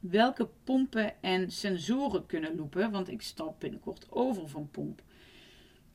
Welke 0.00 0.48
pompen 0.64 1.22
en 1.22 1.50
sensoren 1.50 2.26
kunnen 2.26 2.56
lopen? 2.56 2.90
Want 2.90 3.10
ik 3.10 3.22
stap 3.22 3.60
binnenkort 3.60 4.06
over 4.10 4.48
van 4.48 4.68
pomp. 4.70 5.02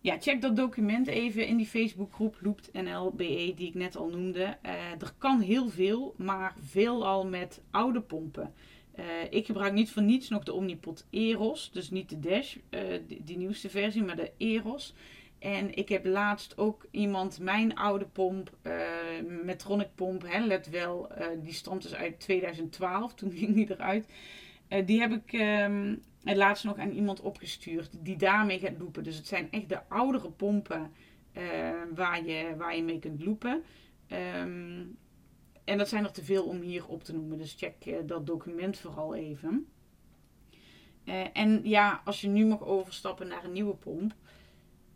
Ja, 0.01 0.17
check 0.19 0.41
dat 0.41 0.55
document 0.55 1.07
even 1.07 1.47
in 1.47 1.57
die 1.57 1.65
Facebookgroep 1.65 2.37
Loopt 2.41 2.73
NLBE 2.73 3.53
die 3.55 3.67
ik 3.67 3.73
net 3.73 3.95
al 3.95 4.09
noemde. 4.09 4.57
Uh, 4.65 4.71
er 4.91 5.13
kan 5.17 5.39
heel 5.39 5.69
veel, 5.69 6.13
maar 6.17 6.55
veelal 6.61 7.27
met 7.27 7.61
oude 7.71 8.01
pompen. 8.01 8.53
Uh, 8.99 9.05
ik 9.29 9.45
gebruik 9.45 9.73
niet 9.73 9.91
voor 9.91 10.03
niets 10.03 10.29
nog 10.29 10.43
de 10.43 10.53
Omnipod 10.53 11.07
Eros, 11.09 11.71
dus 11.71 11.89
niet 11.89 12.09
de 12.09 12.19
Dash, 12.19 12.55
uh, 12.69 12.81
die, 13.07 13.23
die, 13.23 13.37
nieuwste 13.37 13.69
versie, 13.69 14.03
maar 14.03 14.15
de 14.15 14.31
Eros. 14.37 14.93
En 15.39 15.75
ik 15.75 15.89
heb 15.89 16.05
laatst 16.05 16.57
ook 16.57 16.87
iemand 16.91 17.39
mijn 17.39 17.75
oude 17.75 18.05
pomp, 18.05 18.57
uh, 18.63 18.73
Metronic 19.43 19.89
pomp, 19.95 20.21
hè, 20.27 20.39
let 20.39 20.69
wel, 20.69 21.11
uh, 21.11 21.25
die 21.41 21.53
stond 21.53 21.81
dus 21.81 21.95
uit 21.95 22.19
2012, 22.19 23.13
toen 23.13 23.31
ging 23.37 23.55
die 23.55 23.71
eruit. 23.71 24.07
Uh, 24.69 24.85
die 24.85 24.99
heb 24.99 25.11
ik 25.11 25.33
um, 25.33 26.01
laatst 26.23 26.63
nog 26.63 26.77
aan 26.77 26.91
iemand 26.91 27.21
opgestuurd 27.21 27.89
die 27.99 28.17
daarmee 28.17 28.59
gaat 28.59 28.79
lopen. 28.79 29.03
Dus 29.03 29.15
het 29.15 29.27
zijn 29.27 29.51
echt 29.51 29.69
de 29.69 29.87
oudere 29.89 30.31
pompen 30.31 30.91
waar, 31.95 32.25
je, 32.25 32.53
waar 32.57 32.75
je 32.75 32.83
mee 32.83 32.99
kunt 32.99 33.25
lopen. 33.25 33.63
Um, 34.41 34.97
en 35.63 35.77
dat 35.77 35.89
zijn 35.89 36.03
er 36.03 36.11
te 36.11 36.23
veel 36.23 36.43
om 36.43 36.61
hier 36.61 36.87
op 36.87 37.03
te 37.03 37.13
noemen, 37.13 37.37
dus 37.37 37.55
check 37.57 38.07
dat 38.07 38.27
document 38.27 38.79
vooral 38.79 39.15
even. 39.15 39.67
en 41.33 41.61
ja, 41.63 42.01
als 42.05 42.21
je 42.21 42.27
nu 42.27 42.45
mag 42.45 42.63
overstappen 42.63 43.27
naar 43.27 43.43
een 43.43 43.51
nieuwe 43.51 43.75
pomp 43.75 44.13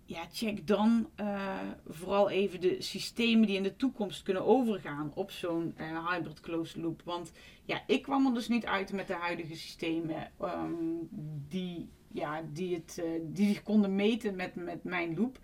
ja, 0.05 0.25
check 0.31 0.67
dan 0.67 1.09
uh, 1.19 1.59
vooral 1.87 2.29
even 2.29 2.61
de 2.61 2.75
systemen 2.81 3.47
die 3.47 3.55
in 3.55 3.63
de 3.63 3.75
toekomst 3.75 4.23
kunnen 4.23 4.45
overgaan 4.45 5.11
op 5.15 5.31
zo'n 5.31 5.75
uh, 5.77 6.09
hybrid 6.09 6.39
closed 6.39 6.75
loop. 6.81 7.01
Want 7.05 7.31
ja, 7.65 7.83
ik 7.87 8.01
kwam 8.01 8.25
er 8.25 8.33
dus 8.33 8.47
niet 8.47 8.65
uit 8.65 8.93
met 8.93 9.07
de 9.07 9.13
huidige 9.13 9.55
systemen 9.55 10.31
um, 10.41 11.09
die, 11.49 11.89
ja, 12.07 12.43
die, 12.53 12.75
het, 12.75 13.01
uh, 13.03 13.21
die 13.23 13.47
zich 13.47 13.63
konden 13.63 13.95
meten 13.95 14.35
met, 14.35 14.55
met 14.55 14.83
mijn 14.83 15.15
loop. 15.15 15.39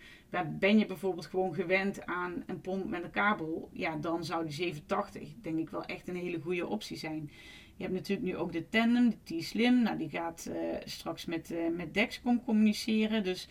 Ben 0.59 0.77
je 0.77 0.85
bijvoorbeeld 0.85 1.25
gewoon 1.25 1.53
gewend 1.53 2.05
aan 2.05 2.43
een 2.45 2.61
pomp 2.61 2.85
met 2.89 3.03
een 3.03 3.11
kabel, 3.11 3.69
ja, 3.73 3.95
dan 3.95 4.23
zou 4.23 4.43
die 4.43 4.53
780 4.53 5.33
denk 5.41 5.59
ik 5.59 5.69
wel 5.69 5.83
echt 5.83 6.07
een 6.07 6.15
hele 6.15 6.39
goede 6.39 6.67
optie 6.67 6.97
zijn. 6.97 7.31
Je 7.75 7.83
hebt 7.85 7.95
natuurlijk 7.95 8.27
nu 8.27 8.37
ook 8.37 8.51
de 8.51 8.69
Tandem, 8.69 9.09
de 9.09 9.37
T-Slim. 9.37 9.81
Nou, 9.81 9.97
die 9.97 10.09
gaat 10.09 10.49
straks 10.83 11.25
met, 11.25 11.53
met 11.75 11.93
Dexcom 11.93 12.43
communiceren. 12.43 13.23
Dus 13.23 13.47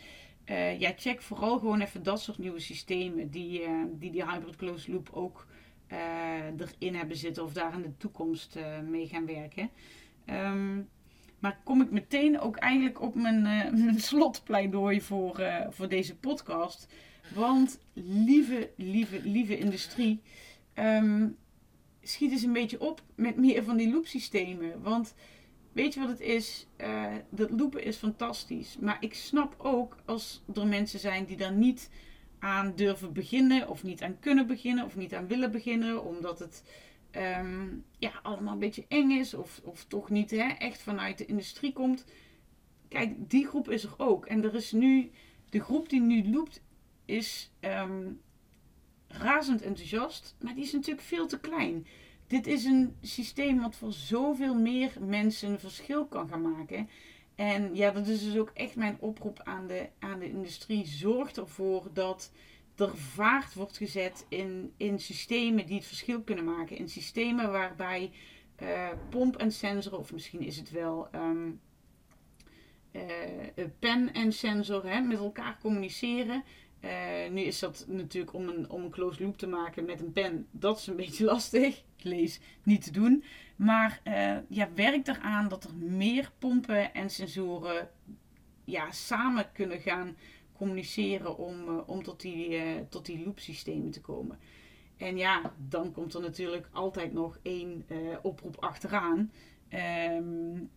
uh, 0.51 0.81
ja, 0.81 0.93
check 0.97 1.23
vooral 1.23 1.59
gewoon 1.59 1.81
even 1.81 2.03
dat 2.03 2.21
soort 2.21 2.39
nieuwe 2.39 2.61
systemen 2.61 3.31
die 3.31 3.63
uh, 3.63 3.83
die, 3.91 4.11
die 4.11 4.31
hybrid 4.31 4.57
closed 4.57 4.89
loop 4.89 5.09
ook 5.13 5.47
uh, 5.93 5.99
erin 6.79 6.95
hebben 6.95 7.17
zitten 7.17 7.45
of 7.45 7.53
daar 7.53 7.75
in 7.75 7.83
de 7.83 7.97
toekomst 7.97 8.59
mee 8.89 9.07
gaan 9.07 9.27
werken. 9.27 9.71
Um, 10.27 10.89
Maar 11.39 11.61
kom 11.65 11.81
ik 11.81 11.91
meteen 11.91 12.41
ook 12.41 12.57
eigenlijk 12.57 13.01
op 13.01 13.15
mijn, 13.15 13.43
mijn 13.85 14.01
slotpleidooi 14.01 15.01
voor, 15.01 15.43
voor 15.71 15.89
deze 15.89 16.17
podcast. 16.17 16.89
Want 17.35 17.81
lieve, 17.93 18.71
lieve, 18.77 19.21
lieve 19.23 19.59
industrie, 19.59 20.21
um, 20.75 21.37
schiet 22.03 22.31
eens 22.31 22.43
een 22.43 22.53
beetje 22.53 22.81
op 22.81 23.03
met 23.15 23.37
meer 23.37 23.65
van 23.65 23.77
die 23.77 23.93
loopsystemen. 23.93 24.83
Want 24.83 25.15
weet 25.79 25.95
je 25.95 26.01
wat 26.01 26.09
het 26.09 26.21
is? 26.21 26.67
Uh, 26.81 27.15
dat 27.31 27.51
loopen 27.51 27.85
is 27.85 27.97
fantastisch. 27.97 28.77
Maar 28.81 28.97
ik 29.01 29.15
snap 29.15 29.55
ook 29.59 29.97
als 30.05 30.43
er 30.55 30.67
mensen 30.67 30.99
zijn 30.99 31.25
die 31.25 31.37
daar 31.37 31.53
niet 31.53 31.91
aan 32.39 32.75
durven 32.75 33.13
beginnen, 33.13 33.69
of 33.69 33.83
niet 33.83 34.03
aan 34.03 34.19
kunnen 34.21 34.47
beginnen, 34.47 34.85
of 34.85 34.97
niet 34.97 35.15
aan 35.15 35.27
willen 35.27 35.51
beginnen, 35.51 36.05
omdat 36.05 36.39
het 36.39 36.65
um, 37.13 37.85
ja, 37.99 38.13
allemaal 38.23 38.53
een 38.53 38.59
beetje 38.59 38.85
eng 38.89 39.11
is, 39.11 39.35
of, 39.35 39.61
of 39.65 39.85
toch 39.85 40.11
niet 40.11 40.31
hè, 40.31 40.49
echt 40.49 40.83
vanuit 40.83 41.19
de 41.19 41.27
industrie 41.27 41.73
komt. 41.73 42.05
Kijk, 42.89 43.31
die 43.31 43.47
groep 43.47 43.71
is 43.71 43.85
er 43.85 43.95
ook. 43.97 44.27
En 44.27 44.45
er 44.45 44.55
is 44.55 44.73
nu, 44.73 45.11
de 45.51 45.61
groep 45.61 45.89
die 45.89 46.01
nu 46.01 46.31
loopt, 46.31 46.63
is 47.05 47.53
um, 47.61 48.21
razend 49.07 49.63
enthousiast, 49.63 50.37
maar 50.41 50.55
die 50.55 50.65
is 50.65 50.73
natuurlijk 50.73 51.07
veel 51.07 51.27
te 51.27 51.41
klein. 51.41 51.87
Dit 52.29 52.47
is 52.47 52.65
een 52.65 52.97
systeem 53.03 53.61
wat 53.61 53.77
voor 53.77 53.93
zoveel 53.93 54.55
meer 54.55 54.93
mensen 55.01 55.61
verschil 55.61 56.07
kan 56.07 56.29
gaan 56.29 56.43
maken. 56.43 56.89
En 57.35 57.75
ja, 57.75 57.91
dat 57.91 58.07
is 58.07 58.25
dus 58.25 58.37
ook 58.37 58.51
echt 58.55 58.77
mijn 58.77 58.97
oproep 59.01 59.41
aan 59.45 59.67
de, 59.67 59.89
aan 59.99 60.19
de 60.19 60.29
industrie. 60.29 60.87
Zorg 60.87 61.33
ervoor 61.33 61.91
dat 61.93 62.33
er 62.77 62.97
vaart 62.97 63.55
wordt 63.55 63.77
gezet 63.77 64.27
in, 64.29 64.73
in 64.77 64.99
systemen 64.99 65.67
die 65.67 65.77
het 65.77 65.87
verschil 65.87 66.23
kunnen 66.23 66.45
maken. 66.45 66.77
In 66.77 66.89
systemen 66.89 67.51
waarbij 67.51 68.11
uh, 68.63 68.89
pomp 69.09 69.37
en 69.37 69.53
sensor, 69.53 69.99
of 69.99 70.13
misschien 70.13 70.41
is 70.41 70.57
het 70.57 70.71
wel 70.71 71.09
um, 71.15 71.61
pen 73.79 74.13
en 74.13 74.33
sensor, 74.33 74.87
hè, 74.87 75.01
met 75.01 75.19
elkaar 75.19 75.59
communiceren. 75.61 76.45
Uh, 76.85 77.31
nu 77.31 77.41
is 77.41 77.59
dat 77.59 77.85
natuurlijk 77.89 78.33
om 78.33 78.49
een, 78.49 78.71
om 78.71 78.85
een 78.85 78.91
closed 78.91 79.21
loop 79.21 79.39
te 79.39 79.47
maken 79.47 79.85
met 79.85 80.01
een 80.01 80.13
pen, 80.13 80.47
dat 80.51 80.79
is 80.79 80.87
een 80.87 80.97
beetje 81.07 81.25
lastig. 81.25 81.83
Lees 82.03 82.41
niet 82.63 82.83
te 82.83 82.91
doen. 82.91 83.25
Maar 83.57 84.01
uh, 84.05 84.37
ja, 84.49 84.69
werk 84.75 85.07
eraan 85.07 85.49
dat 85.49 85.65
er 85.65 85.75
meer 85.75 86.33
pompen 86.39 86.95
en 86.95 87.11
sensoren 87.11 87.91
ja, 88.65 88.91
samen 88.91 89.53
kunnen 89.53 89.81
gaan 89.81 90.17
communiceren 90.53 91.37
om, 91.37 91.69
uh, 91.69 91.89
om 91.89 92.03
tot 92.03 92.21
die, 92.21 92.61
tot 92.89 93.07
die 93.07 93.25
loopsystemen 93.25 93.91
te 93.91 94.01
komen. 94.01 94.39
En 94.97 95.17
ja, 95.17 95.55
dan 95.69 95.93
komt 95.93 96.15
er 96.15 96.21
natuurlijk 96.21 96.69
altijd 96.73 97.13
nog 97.13 97.39
één 97.43 97.87
oproep 98.23 98.57
achteraan. 98.57 99.33
Um, 99.73 100.71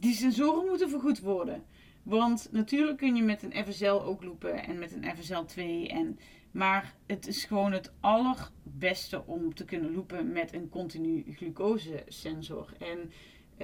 die 0.00 0.14
sensoren 0.14 0.66
moeten 0.66 0.90
vergoed 0.90 1.20
worden. 1.20 1.64
Want 2.08 2.48
natuurlijk 2.50 2.98
kun 2.98 3.16
je 3.16 3.22
met 3.22 3.42
een 3.42 3.64
FSL 3.66 3.86
ook 3.86 4.24
loopen 4.24 4.64
en 4.64 4.78
met 4.78 4.92
een 4.92 5.16
FSL 5.16 5.42
2. 5.42 5.88
En, 5.88 6.18
maar 6.50 6.94
het 7.06 7.26
is 7.26 7.44
gewoon 7.44 7.72
het 7.72 7.92
allerbeste 8.00 9.26
om 9.26 9.54
te 9.54 9.64
kunnen 9.64 9.94
loopen 9.94 10.32
met 10.32 10.52
een 10.52 10.68
continu 10.68 11.24
glucosesensor. 11.34 12.72
En 12.78 12.98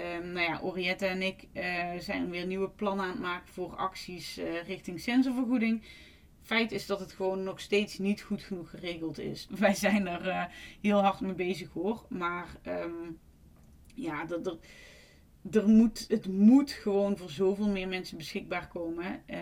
um, 0.03 0.32
nou 0.32 0.40
ja, 0.40 0.61
Orietta 0.61 1.07
en 1.07 1.22
ik 1.22 1.49
uh, 1.53 1.88
zijn 1.99 2.30
weer 2.30 2.47
nieuwe 2.47 2.68
plannen 2.68 3.05
aan 3.05 3.11
het 3.11 3.20
maken 3.20 3.53
voor 3.53 3.76
acties 3.76 4.38
uh, 4.38 4.62
richting 4.62 5.01
sensorvergoeding. 5.01 5.82
Feit 6.42 6.72
is 6.72 6.86
dat 6.86 7.01
het 7.01 7.12
gewoon 7.12 7.42
nog 7.42 7.61
steeds 7.61 7.99
niet 7.99 8.22
goed 8.22 8.42
genoeg 8.42 8.70
geregeld 8.70 9.18
is. 9.18 9.49
Wij 9.59 9.74
zijn 9.74 10.07
er 10.07 10.26
uh, 10.26 10.45
heel 10.80 11.03
hard 11.03 11.20
mee 11.20 11.34
bezig 11.34 11.72
hoor. 11.72 12.07
Maar 12.09 12.49
um, 12.66 13.18
ja, 13.95 14.24
dat. 14.24 14.45
dat 14.45 14.59
er 15.51 15.68
moet, 15.68 16.05
het 16.09 16.28
moet 16.28 16.70
gewoon 16.70 17.16
voor 17.16 17.30
zoveel 17.30 17.68
meer 17.68 17.88
mensen 17.88 18.16
beschikbaar 18.16 18.68
komen. 18.68 19.22
Uh, 19.30 19.38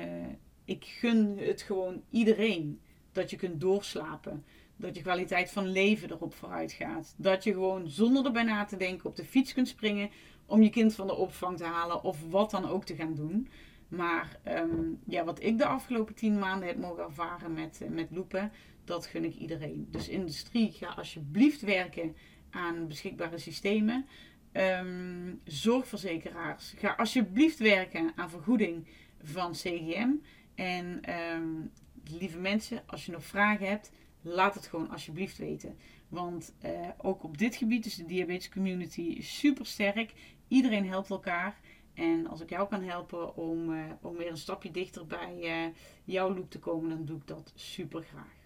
ik 0.65 0.85
gun 0.85 1.39
het 1.39 1.63
gewoon 1.63 2.03
iedereen 2.11 2.81
dat 3.13 3.31
je 3.31 3.37
kunt 3.37 3.61
doorslapen. 3.61 4.45
Dat 4.77 4.97
je 4.97 5.03
kwaliteit 5.03 5.51
van 5.51 5.67
leven 5.67 6.11
erop 6.11 6.35
vooruit 6.35 6.73
gaat. 6.73 7.15
Dat 7.17 7.45
je 7.45 7.53
gewoon 7.53 7.89
zonder 7.89 8.25
erbij 8.25 8.43
na 8.43 8.65
te 8.65 8.77
denken 8.77 9.09
op 9.09 9.17
de 9.17 9.25
fiets 9.25 9.53
kunt 9.53 9.69
springen 9.69 10.11
om 10.47 10.63
je 10.63 10.71
kind 10.71 10.95
van 10.95 11.07
de 11.07 11.15
opvang 11.15 11.57
te 11.57 11.65
halen 11.65 12.03
of 12.03 12.31
wat 12.31 12.51
dan 12.51 12.69
ook 12.69 12.85
te 12.85 12.95
gaan 12.95 13.15
doen. 13.15 13.49
Maar 13.89 14.41
um, 14.49 14.99
ja, 15.07 15.25
wat 15.25 15.43
ik 15.43 15.59
de 15.59 15.67
afgelopen 15.67 16.15
tien 16.15 16.39
maanden 16.39 16.69
heb 16.69 16.79
mogen 16.79 17.05
ervaren 17.05 17.53
met, 17.53 17.81
uh, 17.83 17.89
met 17.89 18.11
loepen, 18.11 18.53
dat 18.85 19.07
gun 19.07 19.25
ik 19.25 19.35
iedereen. 19.35 19.89
Dus 19.91 20.09
industrie, 20.09 20.73
ga 20.73 20.87
alsjeblieft 20.87 21.61
werken 21.61 22.17
aan 22.51 22.89
beschikbare 22.89 23.39
systemen. 23.39 24.07
Um, 24.53 25.41
zorgverzekeraars, 25.45 26.75
ga 26.77 26.95
alsjeblieft 26.95 27.59
werken 27.59 28.13
aan 28.17 28.31
vergoeding 28.31 28.87
van 29.23 29.53
CGM. 29.53 30.11
En 30.55 31.15
um, 31.35 31.71
lieve 32.05 32.39
mensen, 32.39 32.83
als 32.87 33.07
je 33.07 33.13
nog 33.13 33.25
vragen 33.25 33.67
hebt, 33.67 33.93
laat 34.23 34.55
het 34.55 34.67
gewoon 34.67 34.91
alsjeblieft 34.91 35.39
weten. 35.39 35.77
Want 36.09 36.55
uh, 36.65 36.71
ook 36.97 37.25
op 37.25 37.39
dit 37.39 37.57
gebied 37.57 37.87
is 37.87 37.95
de 37.95 38.05
diabetes 38.05 38.49
community 38.49 39.23
super 39.23 39.67
sterk. 39.67 40.13
Iedereen 40.49 40.89
helpt 40.89 41.11
elkaar. 41.11 41.61
En 41.95 42.27
als 42.27 42.41
ik 42.41 42.51
jou 42.51 42.69
kan 42.69 42.83
helpen 42.83 43.37
om, 43.37 43.71
uh, 43.71 43.85
om 44.01 44.17
weer 44.17 44.31
een 44.31 44.37
stapje 44.37 44.71
dichter 44.71 45.07
bij 45.07 45.39
uh, 45.41 45.75
jouw 46.05 46.35
loop 46.35 46.51
te 46.51 46.59
komen, 46.59 46.89
dan 46.89 47.05
doe 47.05 47.17
ik 47.17 47.27
dat 47.27 47.53
super 47.55 48.03
graag. 48.03 48.41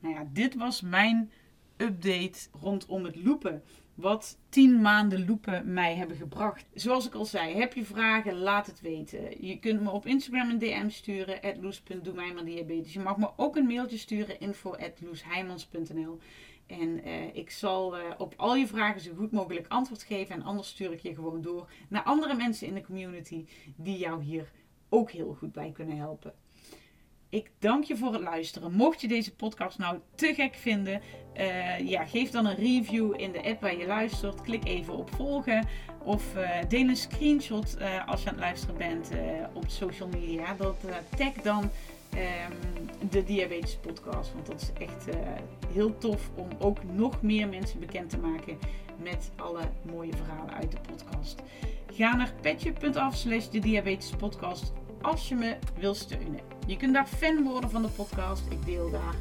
Nou 0.00 0.14
ja, 0.14 0.28
dit 0.32 0.54
was 0.54 0.80
mijn 0.80 1.30
update 1.76 2.48
rondom 2.60 3.04
het 3.04 3.16
loopen 3.16 3.62
wat 3.96 4.38
10 4.48 4.80
maanden 4.80 5.26
loepen 5.26 5.72
mij 5.72 5.94
hebben 5.94 6.16
gebracht. 6.16 6.66
Zoals 6.74 7.06
ik 7.06 7.14
al 7.14 7.24
zei, 7.24 7.54
heb 7.54 7.72
je 7.72 7.84
vragen, 7.84 8.38
laat 8.38 8.66
het 8.66 8.80
weten. 8.80 9.46
Je 9.46 9.58
kunt 9.58 9.80
me 9.80 9.90
op 9.90 10.06
Instagram 10.06 10.50
een 10.50 10.58
DM 10.58 10.88
sturen, 10.88 11.40
loes.doemijmerdiabetes. 11.60 12.92
Je 12.92 13.00
mag 13.00 13.16
me 13.16 13.28
ook 13.36 13.56
een 13.56 13.66
mailtje 13.66 13.98
sturen, 13.98 14.40
info.loesheimans.nl. 14.40 16.18
En 16.66 17.08
uh, 17.08 17.34
ik 17.34 17.50
zal 17.50 17.98
uh, 17.98 18.04
op 18.18 18.34
al 18.36 18.56
je 18.56 18.66
vragen 18.66 19.00
zo 19.00 19.14
goed 19.14 19.32
mogelijk 19.32 19.68
antwoord 19.68 20.02
geven. 20.02 20.34
En 20.34 20.42
anders 20.42 20.68
stuur 20.68 20.92
ik 20.92 21.00
je 21.00 21.14
gewoon 21.14 21.42
door 21.42 21.70
naar 21.88 22.02
andere 22.02 22.34
mensen 22.34 22.66
in 22.66 22.74
de 22.74 22.84
community 22.84 23.46
die 23.76 23.98
jou 23.98 24.22
hier 24.22 24.50
ook 24.88 25.10
heel 25.10 25.34
goed 25.38 25.52
bij 25.52 25.70
kunnen 25.72 25.96
helpen. 25.96 26.34
Ik 27.28 27.50
dank 27.58 27.84
je 27.84 27.96
voor 27.96 28.12
het 28.12 28.22
luisteren. 28.22 28.72
Mocht 28.72 29.00
je 29.00 29.08
deze 29.08 29.34
podcast 29.34 29.78
nou 29.78 29.98
te 30.14 30.34
gek 30.34 30.54
vinden, 30.54 31.00
uh, 31.36 31.78
ja, 31.78 32.04
geef 32.04 32.30
dan 32.30 32.46
een 32.46 32.56
review 32.56 33.20
in 33.20 33.32
de 33.32 33.42
app 33.42 33.60
waar 33.60 33.76
je 33.76 33.86
luistert. 33.86 34.40
Klik 34.40 34.64
even 34.64 34.96
op 34.96 35.10
volgen 35.14 35.68
of 36.02 36.36
uh, 36.36 36.50
deel 36.68 36.88
een 36.88 36.96
screenshot 36.96 37.76
uh, 37.78 38.08
als 38.08 38.22
je 38.22 38.28
aan 38.28 38.34
het 38.34 38.44
luisteren 38.44 38.76
bent 38.76 39.10
op 39.52 39.64
social 39.66 40.08
media. 40.08 40.54
Dat 40.54 40.76
tag 41.16 41.32
dan 41.32 41.62
um, 41.62 43.10
de 43.10 43.24
Diabetes 43.24 43.76
Podcast, 43.76 44.32
want 44.32 44.46
dat 44.46 44.60
is 44.60 44.86
echt 44.86 45.06
heel 45.72 45.98
tof 45.98 46.30
om 46.34 46.48
ook 46.58 46.84
nog 46.84 47.22
meer 47.22 47.48
mensen 47.48 47.80
bekend 47.80 48.10
te 48.10 48.18
maken 48.18 48.58
met 49.02 49.30
alle 49.36 49.70
mooie 49.82 50.12
verhalen 50.12 50.54
uit 50.54 50.70
de 50.70 50.78
podcast. 50.80 51.42
Ga 51.92 52.16
naar 52.16 52.32
petje.af 52.40 53.16
slash 53.16 53.48
de 53.48 53.58
Diabetes 53.58 54.10
Podcast 54.10 54.72
als 55.00 55.28
je 55.28 55.34
me 55.34 55.56
wil 55.78 55.94
steunen. 55.94 56.55
Je 56.66 56.76
kunt 56.76 56.94
daar 56.94 57.06
fan 57.06 57.42
worden 57.42 57.70
van 57.70 57.82
de 57.82 57.88
podcast. 57.88 58.42
Ik 58.48 58.64
deel 58.64 58.90
daar 58.90 59.14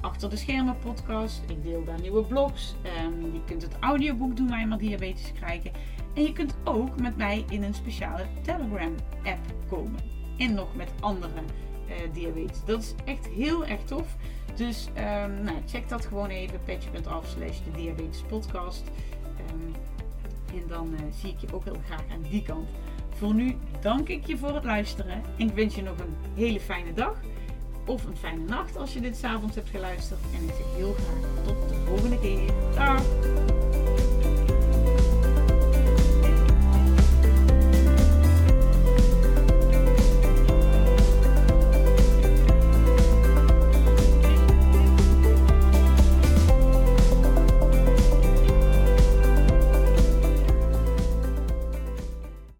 achter 0.00 0.30
de 0.30 0.36
schermen 0.36 0.78
podcast. 0.78 1.42
Ik 1.48 1.62
deel 1.62 1.84
daar 1.84 2.00
nieuwe 2.00 2.24
blogs. 2.24 2.74
Um, 3.04 3.32
je 3.32 3.40
kunt 3.46 3.62
het 3.62 3.76
audioboek 3.80 4.36
Doe 4.36 4.48
mij 4.48 4.66
maar 4.66 4.78
diabetes 4.78 5.32
krijgen. 5.32 5.72
En 6.14 6.22
je 6.22 6.32
kunt 6.32 6.54
ook 6.64 7.00
met 7.00 7.16
mij 7.16 7.44
in 7.48 7.62
een 7.62 7.74
speciale 7.74 8.26
Telegram 8.42 8.94
app 9.24 9.54
komen. 9.68 10.00
En 10.38 10.54
nog 10.54 10.74
met 10.74 10.90
andere 11.00 11.40
uh, 11.88 11.94
diabetes. 12.12 12.64
Dat 12.64 12.82
is 12.82 12.94
echt 13.04 13.26
heel 13.26 13.66
erg 13.66 13.82
tof. 13.84 14.16
Dus 14.54 14.88
um, 14.88 15.42
nou, 15.42 15.56
check 15.66 15.88
dat 15.88 16.06
gewoon 16.06 16.28
even. 16.28 16.60
Patch.af 16.64 17.26
slash 17.26 17.58
de 17.64 17.70
diabetes 17.70 18.22
podcast. 18.28 18.82
Um, 19.50 19.74
en 20.54 20.68
dan 20.68 20.92
uh, 20.92 21.00
zie 21.20 21.30
ik 21.30 21.38
je 21.38 21.54
ook 21.54 21.64
heel 21.64 21.80
graag 21.86 22.04
aan 22.12 22.22
die 22.30 22.42
kant. 22.42 22.68
Voor 23.22 23.34
nu 23.34 23.56
dank 23.80 24.08
ik 24.08 24.26
je 24.26 24.36
voor 24.36 24.54
het 24.54 24.64
luisteren. 24.64 25.22
En 25.38 25.46
ik 25.48 25.54
wens 25.54 25.74
je 25.74 25.82
nog 25.82 25.98
een 25.98 26.14
hele 26.34 26.60
fijne 26.60 26.92
dag. 26.92 27.20
Of 27.86 28.04
een 28.04 28.16
fijne 28.16 28.44
nacht 28.44 28.76
als 28.76 28.92
je 28.92 29.00
dit 29.00 29.16
s'avonds 29.16 29.54
hebt 29.54 29.68
geluisterd. 29.68 30.20
En 30.34 30.42
ik 30.42 30.54
zeg 30.54 30.76
heel 30.76 30.92
graag 30.92 31.44
tot 31.44 31.68
de 31.68 31.74
volgende 31.74 32.18
keer. 32.18 32.46
Dag! 32.74 33.71